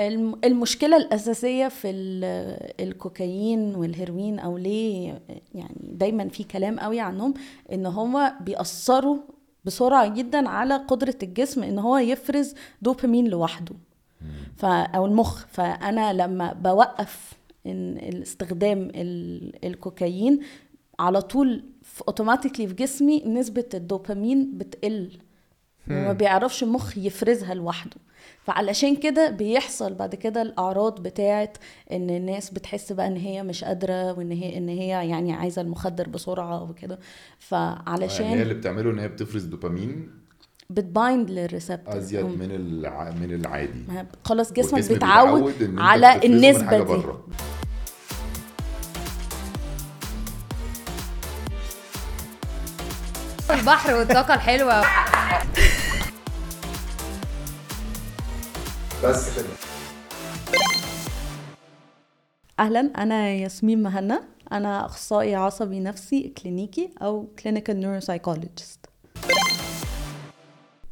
الم- 0.00 0.38
المشكلة 0.44 0.96
الأساسية 0.96 1.68
في 1.68 1.90
ال- 1.90 2.70
الكوكايين 2.88 3.74
والهيروين 3.74 4.38
أو 4.38 4.58
ليه 4.58 5.22
يعني 5.54 5.76
دايما 5.80 6.28
في 6.28 6.44
كلام 6.44 6.80
قوي 6.80 7.00
عنهم 7.00 7.34
إن 7.72 7.86
هو 7.86 8.32
بيأثروا 8.40 9.16
بسرعة 9.64 10.08
جدا 10.14 10.48
على 10.48 10.76
قدرة 10.76 11.14
الجسم 11.22 11.62
إن 11.62 11.78
هو 11.78 11.98
يفرز 11.98 12.54
دوبامين 12.82 13.28
لوحده. 13.28 13.74
ف 14.56 14.64
أو 14.64 15.06
المخ. 15.06 15.46
فأنا 15.46 16.12
لما 16.12 16.52
بوقف 16.52 17.32
إن 17.66 17.96
الاستخدام 17.96 18.90
ال- 18.94 19.64
الكوكايين 19.66 20.40
على 20.98 21.22
طول 21.22 21.64
automatically 22.08 22.66
في 22.68 22.74
جسمي 22.74 23.22
نسبة 23.26 23.64
الدوبامين 23.74 24.58
بتقل. 24.58 25.10
وما 25.90 26.12
بيعرفش 26.12 26.62
المخ 26.62 26.98
يفرزها 26.98 27.54
لوحده. 27.54 27.96
فعلشان 28.44 28.96
كده 28.96 29.30
بيحصل 29.30 29.94
بعد 29.94 30.14
كده 30.14 30.42
الأعراض 30.42 31.02
بتاعت 31.02 31.56
إن 31.92 32.10
الناس 32.10 32.50
بتحس 32.50 32.92
بقى 32.92 33.06
إن 33.06 33.16
هي 33.16 33.42
مش 33.42 33.64
قادرة 33.64 34.12
وإن 34.12 34.32
هي 34.32 34.58
إن 34.58 34.68
هي 34.68 34.88
يعني 34.88 35.32
عايزة 35.32 35.62
المخدر 35.62 36.08
بسرعة 36.08 36.62
وكده. 36.62 36.98
يعني 37.52 37.74
هي 37.74 38.08
فعلشان 38.08 38.40
اللي 38.40 38.54
بتعمله 38.54 38.90
إن 38.90 38.98
هي 38.98 39.08
بتفرز 39.08 39.44
دوبامين؟ 39.44 40.10
بتبايند 40.70 41.30
للريسبتور. 41.30 41.96
أزيد 41.98 42.24
من 42.24 42.50
الع... 42.50 43.10
من 43.10 43.34
العادي. 43.34 43.84
خلاص 44.24 44.52
جسمك 44.52 44.88
بيتعود 44.88 45.44
بيتعود 45.44 45.62
إن 45.62 45.78
على 45.78 46.20
النسبة 46.24 46.78
دي. 46.78 46.84
بره. 46.84 47.26
البحر 53.50 53.94
والطاقة 53.94 54.34
الحلوة. 54.34 54.82
بس 59.04 59.36
كده. 59.38 59.46
أهلا 62.60 62.80
أنا 62.80 63.28
ياسمين 63.30 63.82
مهنا. 63.82 64.22
أنا 64.52 64.86
أخصائي 64.86 65.34
عصبي 65.34 65.80
نفسي 65.80 66.34
كلينيكي 66.42 66.90
أو 67.02 67.26
clinical 67.42 67.80
neuropsychologist 67.80 68.86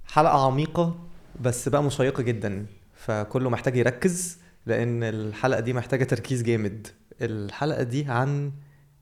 حلقة 0.07 0.47
عميقة 0.47 0.99
بس 1.41 1.69
بقى 1.69 1.83
مشيقة 1.83 2.23
جدا 2.23 2.67
فكله 2.95 3.51
محتاج 3.51 3.77
يركز 3.77 4.39
لأن 4.67 5.03
الحلقة 5.03 5.61
دي 5.61 5.73
محتاجة 5.73 6.05
تركيز 6.05 6.43
جامد. 6.43 6.87
الحلقة 7.23 7.83
دي 7.83 8.05
عن 8.09 8.53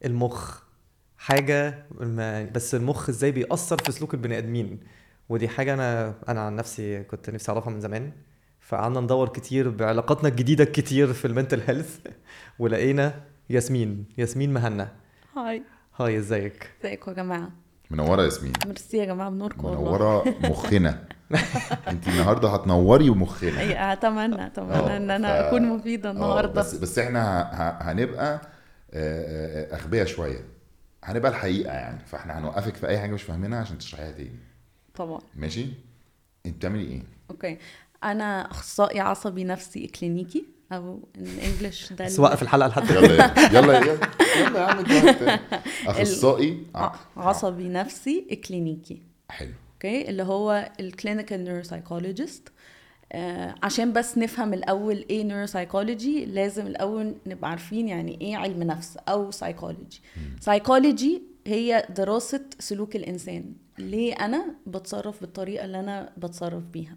المخ. 0.05 0.61
حاجة 1.19 1.87
ما 2.01 2.45
بس 2.45 2.75
المخ 2.75 3.09
إزاي 3.09 3.31
بيأثر 3.33 3.79
في 3.79 3.93
سلوك 3.93 4.15
البني 4.15 4.39
آدمين؟ 4.39 4.81
ودي 5.29 5.49
حاجة 5.49 5.75
أنا 5.75 6.15
أنا 6.29 6.41
عن 6.41 6.57
نفسي 6.57 7.03
كنت 7.05 7.31
نفسي 7.31 7.53
أعرفها 7.53 7.71
من 7.73 7.81
زمان. 7.81 8.13
فقعدنا 8.67 9.01
ندور 9.01 9.29
كتير 9.29 9.71
بعلاقاتنا 9.71 10.29
الجديدة 10.29 10.65
الكتير 10.65 11.13
في 11.13 11.25
ال 11.25 11.30
mental 11.30 11.61
health. 11.67 11.99
ولقينا 12.59 13.15
ياسمين. 13.51 14.05
ياسمين 14.19 14.53
مهنا. 14.53 14.93
هاي. 15.37 15.63
هاي 16.01 16.19
ازيك؟ 16.19 16.71
ازيكم 16.85 17.11
يا 17.11 17.17
جماعة؟ 17.17 17.51
منورة 17.91 18.23
ياسمين. 18.23 18.53
fr: 18.67 18.78
merci 18.78 18.97
يا 18.97 19.05
جماعة 19.05 19.31
بنوركم 19.31 19.69
منورة. 19.71 20.25
مخنا. 20.43 21.05
انت 21.89 22.09
النهارده 22.09 22.49
هتنوري 22.49 23.11
مخنا. 23.11 23.61
أي 23.61 23.93
أتمنى 23.93 24.47
أتمنى 24.47 24.73
آه، 24.75 24.97
إن 24.97 25.09
ف- 25.09 25.11
أنا 25.11 25.49
أكون 25.49 25.63
مفيدة 25.63 26.09
آه، 26.09 26.13
النهارده. 26.13 26.53
بس 26.61 26.75
بس 26.75 26.99
إحنا 26.99 27.43
ه- 27.43 27.83
هنبقى 27.91 28.35
آه، 28.35 28.41
آه، 28.93 29.77
أغبياء 29.77 30.07
شوية. 30.07 30.45
هنبقى 31.05 31.31
الحقيقة 31.31 31.73
يعني. 31.73 31.99
فإحنا 32.07 32.39
هنوقفك 32.39 32.75
في 32.77 32.89
أي 32.89 32.99
حاجة 32.99 33.13
مش 33.13 33.23
فاهمينها 33.23 33.59
عشان 33.61 33.79
تشرحيها 33.79 34.11
تاني. 34.11 34.31
طبعا. 34.95 35.21
ماشي؟ 35.37 35.67
انت 36.47 36.57
بتعملي 36.57 36.83
إيه؟ 36.85 37.03
okay. 37.31 37.59
أنا 38.05 38.51
أخصائي 38.51 39.01
عصبي 39.01 39.45
نفسي 39.45 39.87
كلينيكي 39.87 40.45
أو 40.73 41.09
English 41.19 41.93
ده 41.93 42.05
بس 42.05 42.21
وقف 42.21 42.43
الحلقة 42.43 42.69
لحد 42.69 42.91
يلا 42.91 43.33
يلا 43.53 43.79
يلا 43.79 43.99
يلا 44.37 44.59
يا 44.59 44.65
عم. 44.65 44.85
أخصائي 45.87 46.67
آه، 46.75 46.93
عصبي. 47.17 47.69
نفسي 47.69 48.21
كلينيكي. 48.49 49.03
حلو. 49.31 49.53
okay؟ 49.75 50.09
اللي 50.09 50.23
هو 50.23 50.71
ال 50.81 50.88
clinical 50.88 51.45
neuropsychologist 51.45 52.49
عشان 53.63 53.93
بس 53.93 54.19
نفهم 54.19 54.55
الأول 54.55 55.05
إيه 55.11 55.25
neuropsychology 55.25 56.25
لازم 56.25 56.67
الأول 56.67 57.15
نبقى 57.27 57.51
عارفين 57.51 57.89
يعني 57.89 58.21
إيه 58.21 58.37
علم 58.37 58.63
نفس 58.63 58.97
أو 59.09 59.31
سايكولوجي 59.31 60.01
سايكولوجي 60.41 61.23
هي 61.47 61.87
دراسة 61.97 62.45
سلوك 62.59 62.97
الإنسان. 62.97 63.53
ليه 63.79 64.15
أنا 64.15 64.55
بتصرف 64.67 65.21
بالطريقة 65.21 65.65
اللي 65.65 65.81
أنا 65.81 66.13
بتصرف 66.17 66.63
بيها؟ 66.65 66.97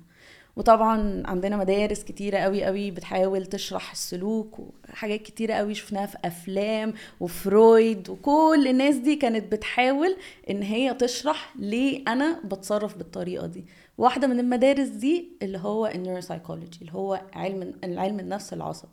وطبعا 0.60 1.24
عندنا 1.26 1.58
مدارس 1.58 2.04
كتيرة 2.04 2.38
قوي 2.38 2.64
قوي 2.64 2.92
بتحاول 2.92 3.46
تشرح 3.46 3.92
السلوك 3.92 4.60
وحاجات 4.60 5.22
كتيرة 5.22 5.54
قوي 5.54 5.76
شفناها 5.76 6.06
في 6.06 6.18
أفلام 6.26 6.94
وفرويد 7.20 8.10
وكل 8.10 8.68
الناس 8.70 8.96
دي 8.96 9.16
كانت 9.16 9.52
بتحاول 9.52 10.16
إن 10.50 10.62
هي 10.64 10.94
تشرح 10.94 11.54
ليه 11.60 12.04
أنا 12.08 12.40
بتصرف 12.44 12.98
بالطريقة 12.98 13.48
دي. 13.48 13.66
واحدة 13.98 14.28
من 14.28 14.40
المدارس 14.40 14.88
دي 14.88 15.30
اللي 15.42 15.58
هو 15.58 15.88
ال 15.88 15.93
neuropsychology 15.93 16.80
اللي 16.82 16.94
هو 16.94 17.22
علم 17.34 17.74
علم 17.84 18.20
النفس 18.20 18.54
العصبي. 18.54 18.92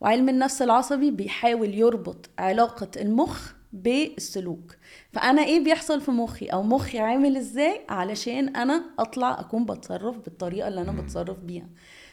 وعلم 0.00 0.28
النفس 0.28 0.62
العصبي 0.62 1.10
بيحاول 1.10 1.74
يربط 1.74 2.30
علاقة 2.38 2.88
المخ 2.96 3.52
بالسلوك. 3.72 4.76
فأنا 5.12 5.44
إيه 5.44 5.64
بيحصل 5.64 6.00
في 6.00 6.10
مخي؟ 6.10 6.46
أو 6.46 6.62
مخي 6.62 6.98
عامل 6.98 7.36
إزاي؟ 7.36 7.80
علشان 7.88 8.56
أنا 8.56 8.84
أطلع 8.98 9.40
أكون 9.40 9.64
بتصرف 9.64 10.16
بالطريقة 10.18 10.68
اللي 10.68 10.80
أنا 10.80 10.92
بتصرف 10.92 11.38
بيها. 11.38 11.66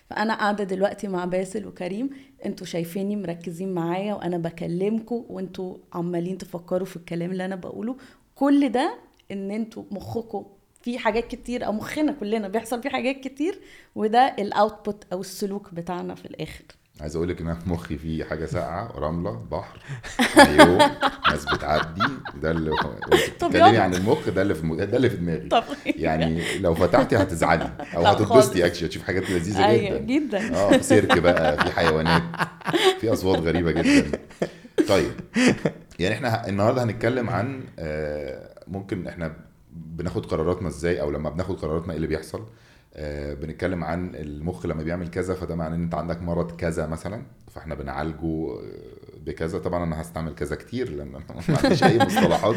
فأنا 0.09 0.33
قاعدة 0.35 0.63
دلوقتي 0.63 1.07
مع 1.07 1.25
باسل 1.25 1.67
وكريم 1.67 2.09
أنتوا 2.45 2.65
شايفيني 2.67 3.15
مركزين 3.15 3.73
معايا 3.73 4.13
وأنا 4.13 4.37
بكلمكم 4.37 5.25
وانتوا 5.29 5.77
عمالين 5.93 6.37
تفكروا 6.37 6.85
في 6.85 6.95
الكلام 6.95 7.31
اللي 7.31 7.45
أنا 7.45 7.55
بقوله. 7.55 7.97
كل 8.35 8.69
ده 8.69 8.95
إن 9.31 9.51
أنتوا 9.51 9.83
مخكم 9.91 10.45
في 10.81 10.97
حاجات 10.99 11.27
كتير 11.27 11.65
أو 11.65 11.71
مخنا 11.71 12.11
كلنا 12.11 12.47
بيحصل 12.47 12.81
فيه 12.83 12.89
حاجات 12.89 13.19
كتير 13.19 13.59
وده 13.95 14.19
ال 14.19 14.31
output 14.31 15.03
أو 15.13 15.21
السلوك 15.21 15.73
بتاعنا 15.73 16.15
في 16.15 16.25
الآخر. 16.25 16.63
عايز 17.01 17.15
أقول 17.15 17.29
لك 17.29 17.41
إن 17.41 17.47
أنا 17.47 17.59
في 17.59 17.69
مخي 17.69 17.97
في 17.97 18.23
حاجة 18.25 18.45
ساقعة 18.45 18.91
رملة 18.95 19.31
بحر 19.51 19.79
مايو 20.37 20.77
ناس 21.29 21.45
بتعدي 21.53 22.01
ده 22.41 22.51
اللي 22.51 22.71
بتتكلمي. 23.11 23.77
عن 23.77 23.93
المخ 23.93 24.29
ده 24.29 24.41
اللي 24.41 24.55
في 24.55 24.67
ده 24.75 24.97
اللي 24.97 25.09
في 25.09 25.17
دماغي. 25.17 25.47
طب 25.49 25.63
يعني 25.85 26.59
لو 26.59 26.75
فتحتي 26.75 27.17
هتزعلي 27.17 27.69
أو 27.95 28.05
هتتبسطي. 28.05 28.65
actually 28.65 28.87
هتشوفي 28.87 29.05
حاجات 29.05 29.29
لذيذة 29.29 29.65
أيوه 29.65 29.97
جدا. 29.97 30.39
جدا. 30.39 30.55
آه 30.55 30.77
في 30.77 30.83
سيرك 30.83 31.17
بقى 31.19 31.57
في 31.57 31.71
حيوانات 31.71 32.23
في 33.01 33.13
أصوات 33.13 33.39
غريبة 33.39 33.71
جدا. 33.71 34.19
طيب 34.87 35.11
يعني 35.99 36.15
إحنا 36.15 36.47
النهارده 36.49 36.83
هنتكلم 36.83 37.29
عن 37.29 37.63
آه، 37.79 38.63
ممكن 38.67 39.07
إحنا 39.07 39.33
بناخد 39.73 40.25
قراراتنا 40.25 40.67
إزاي 40.67 41.01
أو 41.01 41.11
لما 41.11 41.29
بناخد 41.29 41.59
قراراتنا 41.59 41.91
إيه 41.91 41.97
اللي 41.97 42.07
بيحصل. 42.07 42.45
بنتكلم 43.33 43.83
عن 43.83 44.15
المخ 44.15 44.65
لما 44.65 44.83
بيعمل 44.83 45.07
كذا 45.07 45.33
فده 45.33 45.55
معناه 45.55 45.75
إن 45.75 45.83
أنت 45.83 45.95
عندك 45.95 46.21
مرض 46.21 46.55
كذا 46.55 46.87
مثلا 46.87 47.21
فإحنا 47.51 47.75
بنعالجه 47.75 48.25
آه، 48.25 48.59
بكذا. 49.25 49.59
طبعا 49.59 49.83
أنا 49.83 50.01
هستعمل 50.01 50.35
كذا 50.35 50.55
كتير 50.55 50.89
لأن 50.89 51.15
أنا 51.15 51.41
ما 51.49 51.57
عنديش 51.63 51.83
أي 51.83 51.97
مصطلحات 51.97 52.55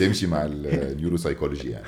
تمشي 0.00 0.26
مع 0.26 0.44
ال 0.44 0.52
neuropsychology 0.52 1.70
يعني. 1.76 1.84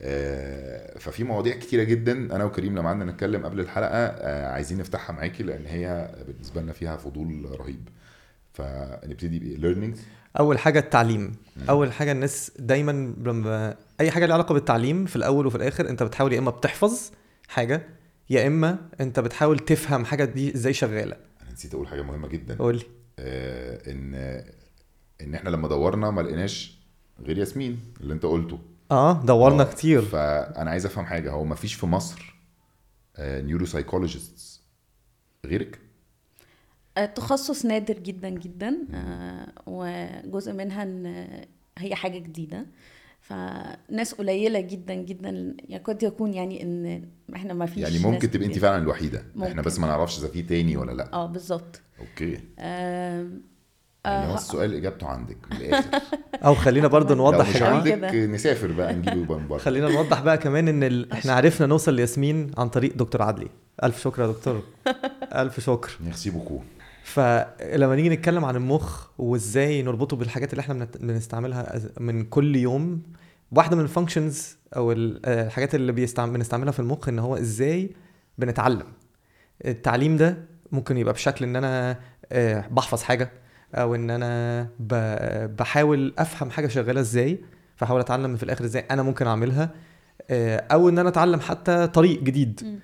آه، 0.00 0.98
ففي 0.98 1.24
مواضيع 1.24 1.56
كتيرة 1.56 1.82
جدا. 1.82 2.12
أنا 2.12 2.44
وكريم 2.44 2.78
لما 2.78 2.88
قعدنا 2.88 3.04
نتكلم 3.04 3.44
قبل 3.44 3.60
الحلقة 3.60 3.96
آه، 3.98 4.52
عايزين 4.52 4.78
نفتحها 4.78 5.12
معاكي 5.16 5.42
لأن 5.42 5.66
هي 5.66 6.14
بالنسبة 6.26 6.60
لنا 6.62 6.72
فيها 6.72 6.96
فضول 6.96 7.46
رهيب. 7.60 7.88
فنبتدي 8.52 9.38
ب 9.38 9.44
learning 9.44 9.96
أول 10.38 10.58
حاجة 10.58 10.78
التعليم. 10.78 11.32
أول 11.68 11.92
حاجة 11.92 12.12
الناس 12.12 12.52
دايما 12.58 13.14
لما 13.24 13.76
أي 14.00 14.10
حاجة 14.10 14.26
ليها 14.26 14.34
علاقة 14.34 14.52
بالتعليم 14.52 15.06
في 15.06 15.16
الأول 15.16 15.46
وفي 15.46 15.56
الآخر 15.56 15.88
أنت 15.88 16.02
بتحاول 16.02 16.32
يا 16.32 16.38
إما 16.38 16.50
بتحفظ 16.50 17.10
حاجة 17.48 17.82
يا 18.30 18.46
إما 18.46 18.78
أنت 19.00 19.20
بتحاول 19.20 19.58
تفهم 19.58 20.04
حاجة 20.04 20.24
دي 20.24 20.54
إزاي 20.54 20.72
شغالة. 20.72 21.16
أنا 21.42 21.52
نسيت 21.52 21.74
أقول 21.74 21.88
حاجة 21.88 22.02
مهمة 22.02 22.28
جدا. 22.28 22.56
قول 22.58 22.76
لي. 22.76 22.82
آه، 23.18 23.90
إن 23.90 24.14
إن 25.20 25.34
إحنا 25.34 25.50
لما 25.50 25.68
دورنا 25.68 26.10
ما 26.10 26.20
لقيناش 26.20 26.78
غير 27.20 27.38
ياسمين 27.38 27.80
اللي 28.00 28.14
أنت 28.14 28.26
قلته. 28.26 28.58
آه 28.90 29.22
دورنا 29.24 29.62
آه، 29.62 29.66
كتير. 29.72 30.02
فأنا 30.02 30.70
عايز 30.70 30.86
أفهم 30.86 31.04
حاجة. 31.06 31.30
هو 31.30 31.44
ما 31.44 31.54
فيش 31.54 31.74
في 31.74 31.86
مصر 31.86 32.34
نيوروسايكولوجيستس 33.20 34.62
غيرك؟ 35.46 35.78
التخصص 36.98 37.64
نادر 37.66 37.98
جدا 37.98 38.28
جدا 38.28 38.78
آه، 38.94 39.46
وجزء 39.66 40.52
منها 40.52 40.82
إن 40.82 41.26
هي 41.78 41.94
حاجة 41.94 42.18
جديدة. 42.18 42.66
فناس 43.20 44.14
قليلة 44.14 44.60
جدا 44.60 44.94
جدا 44.94 45.56
يكاد 45.68 46.02
يكون 46.02 46.34
يعني 46.34 46.62
إن 46.62 47.04
إحنا 47.36 47.54
ما 47.54 47.66
فيش 47.66 47.78
يعني 47.82 47.98
ممكن 47.98 48.30
تبقي 48.30 48.46
انت. 48.46 48.58
فعلا 48.58 48.82
الوحيدة. 48.82 49.18
إحنا 49.18 49.48
ممكن. 49.48 49.62
بس 49.62 49.78
ما 49.78 49.86
نعرفش 49.86 50.18
إذا 50.18 50.28
في 50.28 50.42
تاني 50.42 50.76
ولا 50.76 50.92
لأ. 50.92 51.12
آه 51.12 51.26
بالظبط. 51.26 51.80
أوكي. 52.00 52.34
آم، 52.58 53.42
يعني 54.04 54.26
هو 54.26 54.32
آه، 54.32 54.34
السؤال 54.34 54.74
إجابته 54.74 55.06
عندك 55.06 55.36
من 55.50 55.56
الآخر. 55.56 56.00
أو 56.44 56.54
خلينا 56.54 56.88
برضو 56.88 57.14
لو 57.14 57.30
نوضح 57.30 57.48
مش 57.56 57.62
عندك. 57.62 58.14
نسافر 58.14 58.72
بقى 58.72 58.94
نجيبه 58.94 59.38
من 59.38 59.48
بره 59.48 59.58
خلينا 59.58 59.88
نوضح 59.88 60.20
بقى 60.20 60.38
كمان 60.38 60.68
إن 60.68 60.82
ال... 60.82 61.12
إحنا 61.12 61.32
عرفنا 61.32 61.66
نوصل 61.66 61.94
لياسمين 61.94 62.50
عن 62.58 62.68
طريق 62.68 62.96
دكتور 62.96 63.22
عدلي. 63.22 63.48
ألف 63.84 64.00
شكر 64.02 64.22
يا 64.22 64.26
دكتور. 64.26 64.62
ألف 65.42 65.60
شكر. 65.60 65.98
merci 66.04 66.30
beaucoup 66.30 66.60
فلما 67.04 67.96
نيجي 67.96 68.08
نتكلم 68.08 68.44
عن 68.44 68.56
المخ 68.56 69.06
وازاي 69.18 69.82
نربطه 69.82 70.16
بالحاجات 70.16 70.50
اللي 70.52 70.60
إحنا 70.60 70.88
بنستعملها 71.00 71.80
من 72.00 72.24
كل 72.24 72.56
يوم 72.56 73.02
واحدة 73.52 73.76
من 73.76 73.82
ال 73.82 73.89
functions 73.89 74.56
أو 74.76 74.92
ال- 74.92 75.26
الحاجات 75.26 75.74
اللي. 75.74 75.92
بنستعملها 75.92 76.72
في 76.72 76.80
المخ 76.80 77.08
إن 77.08 77.18
هو 77.18 77.36
إزاي 77.36 77.90
بنتعلم 78.38 78.86
التعليم 79.64 80.16
ده 80.16 80.36
ممكن 80.72 80.96
يبقى 80.96 81.12
بشكل 81.14 81.44
إن 81.44 81.56
أنا 81.56 81.96
آه، 82.32 82.64
بحفظ 82.70 83.02
حاجة 83.02 83.30
أو 83.74 83.94
إن 83.94 84.10
أنا. 84.10 84.68
بحاول 85.58 86.14
أفهم 86.18 86.50
حاجة 86.50 86.66
شغالة 86.68 87.00
إزاي 87.00 87.38
فأحاول 87.76 88.00
أتعلم 88.00 88.36
في 88.36 88.42
الآخر 88.42 88.64
إزاي 88.64 88.84
أنا 88.90 89.02
ممكن 89.02 89.26
أعملها 89.26 89.70
آه، 90.30 90.56
أو 90.56 90.88
إن 90.88 90.98
أنا 90.98 91.08
أتعلم 91.08 91.40
حتى 91.40 91.86
طريق 91.86 92.22
جديد. 92.22 92.80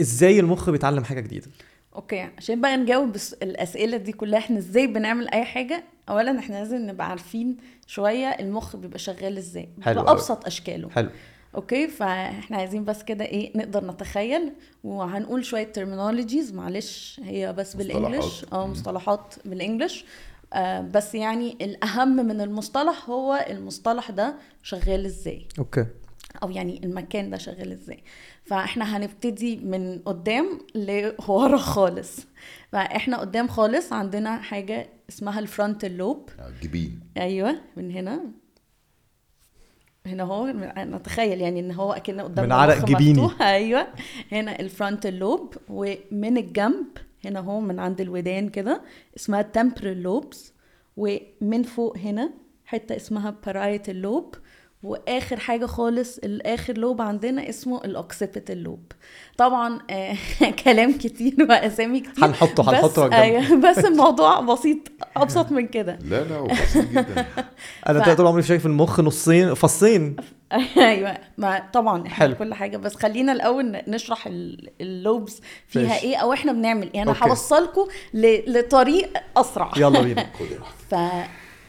إزاي 0.00 0.40
المخ 0.40 0.70
بيتعلم 0.70 1.04
حاجة 1.04 1.20
جديدة 1.20 1.46
okay 1.94 2.28
عشان 2.38 2.60
بقى 2.60 2.76
نجاوب 2.76 3.12
بس 3.12 3.32
الأسئلة 3.32 3.96
دي 3.96 4.12
كلها 4.12 4.38
إحنا 4.38 4.58
إزاي 4.58 4.86
بنعمل 4.86 5.28
أي 5.28 5.44
حاجة؟ 5.44 5.84
اولا 6.08 6.38
إحنا 6.38 6.54
لازم 6.54 6.76
نبقى 6.86 7.10
عارفين 7.10 7.56
شوية 7.86 8.26
المخ 8.26 8.76
بيبقى 8.76 8.98
شغال 8.98 9.36
إزاي. 9.38 9.68
حلو 9.82 10.00
أوي. 10.00 10.06
بابسط 10.06 10.46
أشكاله. 10.46 10.90
حلو. 10.90 11.08
okay؟ 11.54 11.88
فاحنا 11.88 12.56
عايزين 12.56 12.84
بس 12.84 13.02
كده 13.02 13.24
إيه 13.24 13.56
نقدر 13.56 13.84
نتخيل 13.84 14.52
وهنقول 14.84 15.44
شوية 15.44 15.72
terminologies 15.72 16.52
معلش 16.52 17.20
هي 17.24 17.52
بس 17.52 17.76
بال 17.76 17.86
English. 17.86 18.24
مصطلحات. 18.24 18.52
آه 18.52 18.66
مم. 18.66 18.72
مصطلحات 18.72 19.34
بال 19.44 19.56
English. 19.56 20.04
آه 20.52 20.80
بس 20.80 21.14
يعني 21.14 21.56
الأهم 21.60 22.16
من 22.16 22.40
المصطلح 22.40 23.10
هو 23.10 23.46
المصطلح 23.50 24.10
ده 24.10 24.34
شغال 24.62 25.04
إزاي. 25.06 25.46
okay. 25.58 25.86
أو 26.42 26.50
يعني 26.50 26.80
المكان 26.84 27.30
ده 27.30 27.36
شغال 27.38 27.72
إزاي. 27.72 28.02
فاحنا 28.48 28.96
هنبتدي 28.96 29.56
من 29.56 29.98
قدام 29.98 30.58
لورا 30.74 31.56
خالص. 31.56 32.26
فاحنا 32.72 33.16
قدام 33.20 33.48
خالص 33.48 33.92
عندنا 33.92 34.36
حاجة 34.36 34.88
اسمها 35.08 35.38
ال 35.38 35.45
frontal 35.45 35.96
lobe. 35.96 36.30
جبين. 36.62 37.00
أيوه 37.16 37.54
من 37.76 37.90
هنا. 37.90 38.20
هنا 40.06 40.22
هو 40.22 40.46
نتخيل 40.78 41.40
يعني 41.40 41.60
إن 41.60 41.72
هو 41.72 41.92
اكن 41.92 42.20
قدام 42.20 42.44
من 42.44 42.52
عرق 42.52 42.84
جبيني. 42.84 43.30
أيوه. 43.40 43.86
هنا 44.32 44.60
ال 44.60 44.67
frontal 44.67 45.18
lobe 45.18 45.54
ومن 45.68 46.36
الجنب 46.36 46.86
هنا 47.24 47.40
هو 47.40 47.60
من 47.60 47.78
عند 47.80 48.00
الودان 48.00 48.48
كده 48.48 48.82
اسمها 49.16 49.52
temporal 49.58 49.84
lobes 49.84 50.52
ومن 50.96 51.62
فوق 51.62 51.98
هنا 51.98 52.30
حتة 52.64 52.96
اسمها 52.96 53.36
parietal 53.46 53.90
lobe 53.90 54.34
واخر 54.82 55.36
حاجة 55.40 55.66
خالص 55.66 56.18
الآخر 56.18 56.78
lobe 56.78 57.02
عندنا 57.02 57.48
اسمه 57.48 57.84
ال 57.84 57.92
occipital 57.92 58.62
lobe 58.62 58.92
طبعا 59.38 59.78
آه 59.90 60.16
كلام 60.64 60.98
كتير 60.98 61.34
وأسامي 61.48 62.00
كتير 62.00 62.24
هنحطه- 62.24 62.62
بس- 62.62 62.68
هنحطه 62.68 63.04
الجنب. 63.06 63.20
أيوة، 63.20 63.54
بس 63.70 63.78
الموضوع 63.78 64.40
بسيط 64.40 64.78
أبسط 65.16 65.52
من 65.52 65.66
كده 65.68 65.98
لا 66.04 66.24
لا 66.24 66.36
هو 66.36 66.46
بسيط 66.46 66.88
جدا 66.88 67.26
أنا 67.88 68.02
ف- 68.04 68.16
طول 68.16 68.26
عمري 68.26 68.42
شايف 68.42 68.66
المخ 68.66 69.00
نصين 69.00 69.54
فصين 69.54 70.16
أيوه 70.76 71.18
ما 71.38 71.62
طبعا 71.72 72.00
إحنا 72.06 72.14
حلو. 72.14 72.34
كل 72.34 72.54
حاجة 72.54 72.76
بس 72.76 72.94
خلينا 72.94 73.32
الأول 73.32 73.82
نشرح 73.88 74.26
ال- 74.26 74.70
ال 74.80 74.90
lobes 74.90 75.40
فيها 75.66 75.82
ماشي. 75.82 76.06
إيه 76.06 76.16
أو 76.16 76.32
إحنا 76.32 76.52
بنعمل 76.52 76.90
إيه 76.94 77.02
أنا. 77.02 77.14
هوصلكم 77.22 77.86
ل- 78.14 78.58
لطريق 78.58 79.12
أسرع 79.36 79.70
يلا 79.76 80.00
بينا 80.02 80.26
خد 80.38 80.46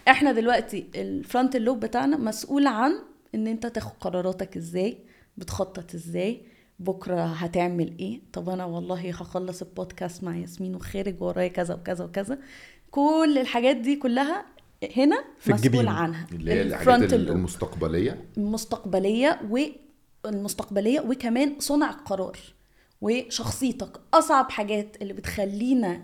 فاحنا 0.10 0.32
دلوقتي 0.32 0.88
الفرونت 0.96 1.56
اللوب 1.56 1.80
بتاعنا 1.80 2.18
مسؤول 2.18 2.68
عن 2.68 2.92
ان 3.36 3.48
انت 3.48 3.66
تاخد 3.68 3.92
قراراتك 4.00 4.58
إزاي 4.58 4.98
بتخطط 5.38 5.94
إزاي 5.96 6.42
بكرة 6.80 7.24
هتعمل 7.26 7.98
إيه. 8.00 8.22
طب 8.34 8.50
أنا 8.50 8.66
والله 8.66 9.10
هخلص 9.10 9.62
البودكاست 9.62 10.24
مع 10.24 10.38
ياسمين 10.38 10.76
وخارج 10.76 11.22
ورايا 11.22 11.48
كذا 11.48 11.74
وكذا 11.76 12.06
وكذا. 12.06 12.38
كل 12.92 13.38
الحاجات 13.42 13.76
دي 13.76 13.96
كلها 13.96 14.46
هنا 14.98 15.24
في 15.40 15.54
مسؤول 15.54 15.66
الجبين. 15.68 15.88
عنها. 15.88 16.28
اللي 16.32 16.52
هي 16.52 16.62
الحاجات. 16.62 17.14
المستقبلية. 17.14 18.26
المستقبلية 18.38 19.40
والمستقبليه 20.26 21.00
وكمان 21.00 21.56
صنع 21.60 21.90
القرار 21.90 22.38
وشخصيتك. 23.02 24.00
أصعب 24.14 24.52
حاجات 24.52 24.98
اللي 25.02 25.14
بتخلينا 25.14 26.02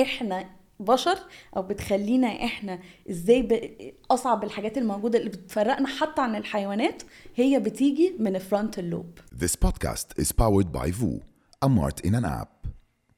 إحنا 0.00 0.44
بشر 0.80 1.18
أو 1.56 1.62
بتخلينا 1.62 2.28
إحنا 2.44 2.78
إزاي 3.10 3.42
ب... 3.42 3.70
أصعب 4.10 4.44
الحاجات 4.44 4.78
الموجودة 4.78 5.18
اللي 5.18 5.30
بتفرقنا 5.30 5.88
حتى 5.88 6.20
عن 6.20 6.36
الحيوانات 6.36 7.02
هي 7.34 7.60
بتيجي 7.60 8.14
من 8.18 8.36
ال 8.36 8.43
frontal 8.43 8.90
lobe 8.90 9.18
This 9.40 9.68
podcast 9.68 10.22
is 10.22 10.26
powered 10.28 10.72
by 10.80 10.90
VU, 10.90 11.20
a 11.64 11.68
mart 11.68 12.08
in 12.08 12.14
an 12.14 12.24
app. 12.24 12.68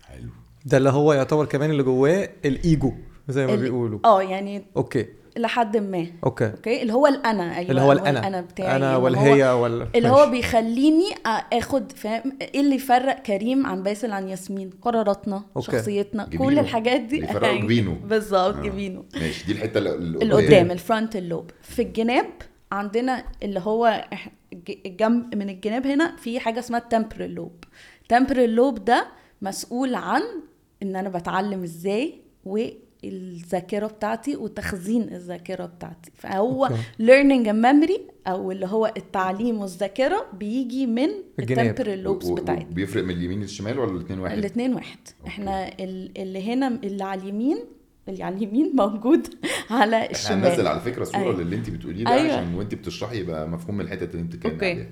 حلو. 0.04 0.30
ده 0.64 0.76
اللي 0.76 0.90
هو 0.90 1.12
يعتبر 1.12 1.44
كمان 1.46 1.70
اللي 1.70 1.82
جواه 1.82 2.30
الإيجو 2.44 2.92
زي 3.28 3.46
ما 3.46 3.54
ال- 3.54 3.60
بيقولوا. 3.60 3.98
آه 4.04 4.22
يعني 4.22 4.62
okay. 4.76 5.06
لحد 5.36 5.76
ما. 5.76 6.06
okay. 6.25 6.46
okay؟ 6.50 6.82
اللي 6.82 6.92
هو 6.92 7.06
الأنا. 7.06 7.56
أيوه 7.58 7.70
اللي 7.70 7.80
هو 7.80 7.92
الأنا. 7.92 8.20
الأنا 8.20 8.40
بتاعي. 8.40 8.76
أنا 8.76 8.86
اللي 8.86 8.96
هو- 8.98 9.04
والهي 9.04 9.42
وال 9.52 9.86
اللي 9.96 10.08
هو. 10.08 10.30
بيخليني 10.30 11.04
آخد 11.52 11.92
فاهم؟ 11.92 12.38
إيه 12.42 12.60
اللي 12.60 12.74
يفرق؟ 12.74 13.22
كريم 13.22 13.66
عن 13.66 13.82
باسل 13.82 14.12
عن 14.12 14.28
ياسمين. 14.28 14.70
قراراتنا 14.82 15.42
okay. 15.56 15.66
شخصيتنا 15.72 16.24
جبينه. 16.26 16.44
كل 16.44 16.58
الحاجات 16.58 17.00
دي. 17.00 17.28
أيوة، 17.30 17.60
جبينه. 17.62 17.92
بالظبط 18.04 18.56
آه. 18.56 18.62
جبينه 18.62 19.04
ماشي. 19.14 19.46
دي 19.46 19.52
الحتة 19.52 19.78
اللي 19.78 19.94
اللي 19.94 20.34
قدام 20.34 20.70
ال 20.70 20.78
frontal 20.78 21.28
lobe 21.28 21.50
في 21.62 21.82
الجناب 21.82 22.26
عندنا 22.72 23.24
اللي 23.42 23.60
هو 23.60 24.04
الجنب 24.86 25.34
من 25.34 25.50
الجناب 25.50 25.86
هنا 25.86 26.16
في 26.16 26.40
حاجة 26.40 26.58
اسمها 26.58 26.80
ال 26.81 26.86
temporal 26.86 27.31
lobe 27.34 27.64
ال 28.02 28.08
temporal 28.08 28.50
lobe 28.54 28.84
ده 28.84 29.06
مسؤول 29.42 29.94
عن 29.94 30.22
إن 30.82 30.96
أنا 30.96 31.08
بتعلم 31.08 31.62
إزاي 31.62 32.20
والذاكره 33.05 33.87
بتاعتي 33.87 34.37
وتخزين 34.37 35.02
الذاكرة 35.02 35.67
بتاعتي 35.67 36.11
فهو 36.17 36.67
okay. 36.66 37.42
and 37.43 37.47
memory 37.64 38.00
أو 38.26 38.52
اللي 38.52 38.67
هو 38.67 38.93
التعليم 38.97 39.58
والذاكرة 39.58 40.26
بيجي 40.32 40.87
من. 40.87 41.08
ال 41.38 41.45
temporal 41.45 41.98
lobes 42.02 42.28
بتاعتنا 42.29 42.64
بيفرق 42.75 43.05
من 43.05 43.11
اليمين 43.11 43.41
للشمال 43.41 43.79
ولا 43.79 43.91
الاثنين 43.91 44.19
واحد؟ 44.20 44.38
الاثنين 44.38 44.75
واحد 44.75 44.99
إحنا 45.26 45.69
ال- 45.69 46.19
اللي 46.19 46.52
هنا 46.52 46.69
اللي 46.69 47.05
على 47.05 47.20
اليمين 47.23 47.58
اللي 48.08 48.23
على 48.25 48.37
اليمين 48.37 48.73
موجود 48.76 49.26
على 49.70 49.97
إحنا 49.97 50.11
الشمال 50.11 50.47
هننزل 50.47 50.67
على 50.67 50.81
فكرة 50.81 51.05
صورة 51.05 51.20
أيوة. 51.20 51.41
للي 51.43 51.56
انت 51.56 51.70
بتقوليه 51.70 52.05
ده 52.05 52.11
أيوة. 52.14 52.32
عشان 52.32 52.55
وانت 52.55 52.75
بتشرحي 52.75 53.19
يبقى 53.20 53.49
مفهوم 53.49 53.76
من 53.76 53.85
الحتة 53.85 54.05
اللي 54.05 54.20
انت 54.23 54.37
بتتكلمي 54.37 54.55
okay. 54.54 54.70
عليها 54.70 54.88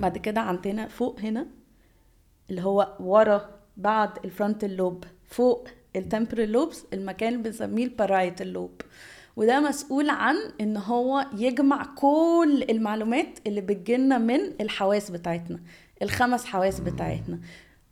بعد 0.00 0.18
كده 0.18 0.40
عندنا 0.40 0.88
فوق 0.88 1.20
هنا 1.20 1.46
اللي 2.50 2.62
هو 2.62 2.96
ورا 3.00 3.50
بعد 3.76 4.10
ال 4.24 4.31
frontal 4.31 4.76
lobe 4.76 5.04
فوق 5.28 5.68
ال 5.96 6.02
temporal 6.02 6.52
lobes 6.52 6.84
المكان 6.92 7.32
اللي 7.32 7.42
بنسميه 7.42 7.84
ال 7.84 7.92
parietal 7.92 8.52
lobe 8.52 8.80
وده 9.36 9.60
مسؤول 9.60 10.08
عن 10.10 10.36
إن 10.60 10.76
هو 10.76 11.26
يجمع 11.36 11.84
كل 11.94 12.64
المعلومات 12.70 13.38
اللي 13.46 13.60
بتجيلنا 13.60 14.18
من 14.18 14.40
الحواس 14.60 15.10
بتاعتنا 15.10 15.60
الخمس 16.02 16.44
حواس 16.44 16.80
بتاعتنا. 16.80 17.38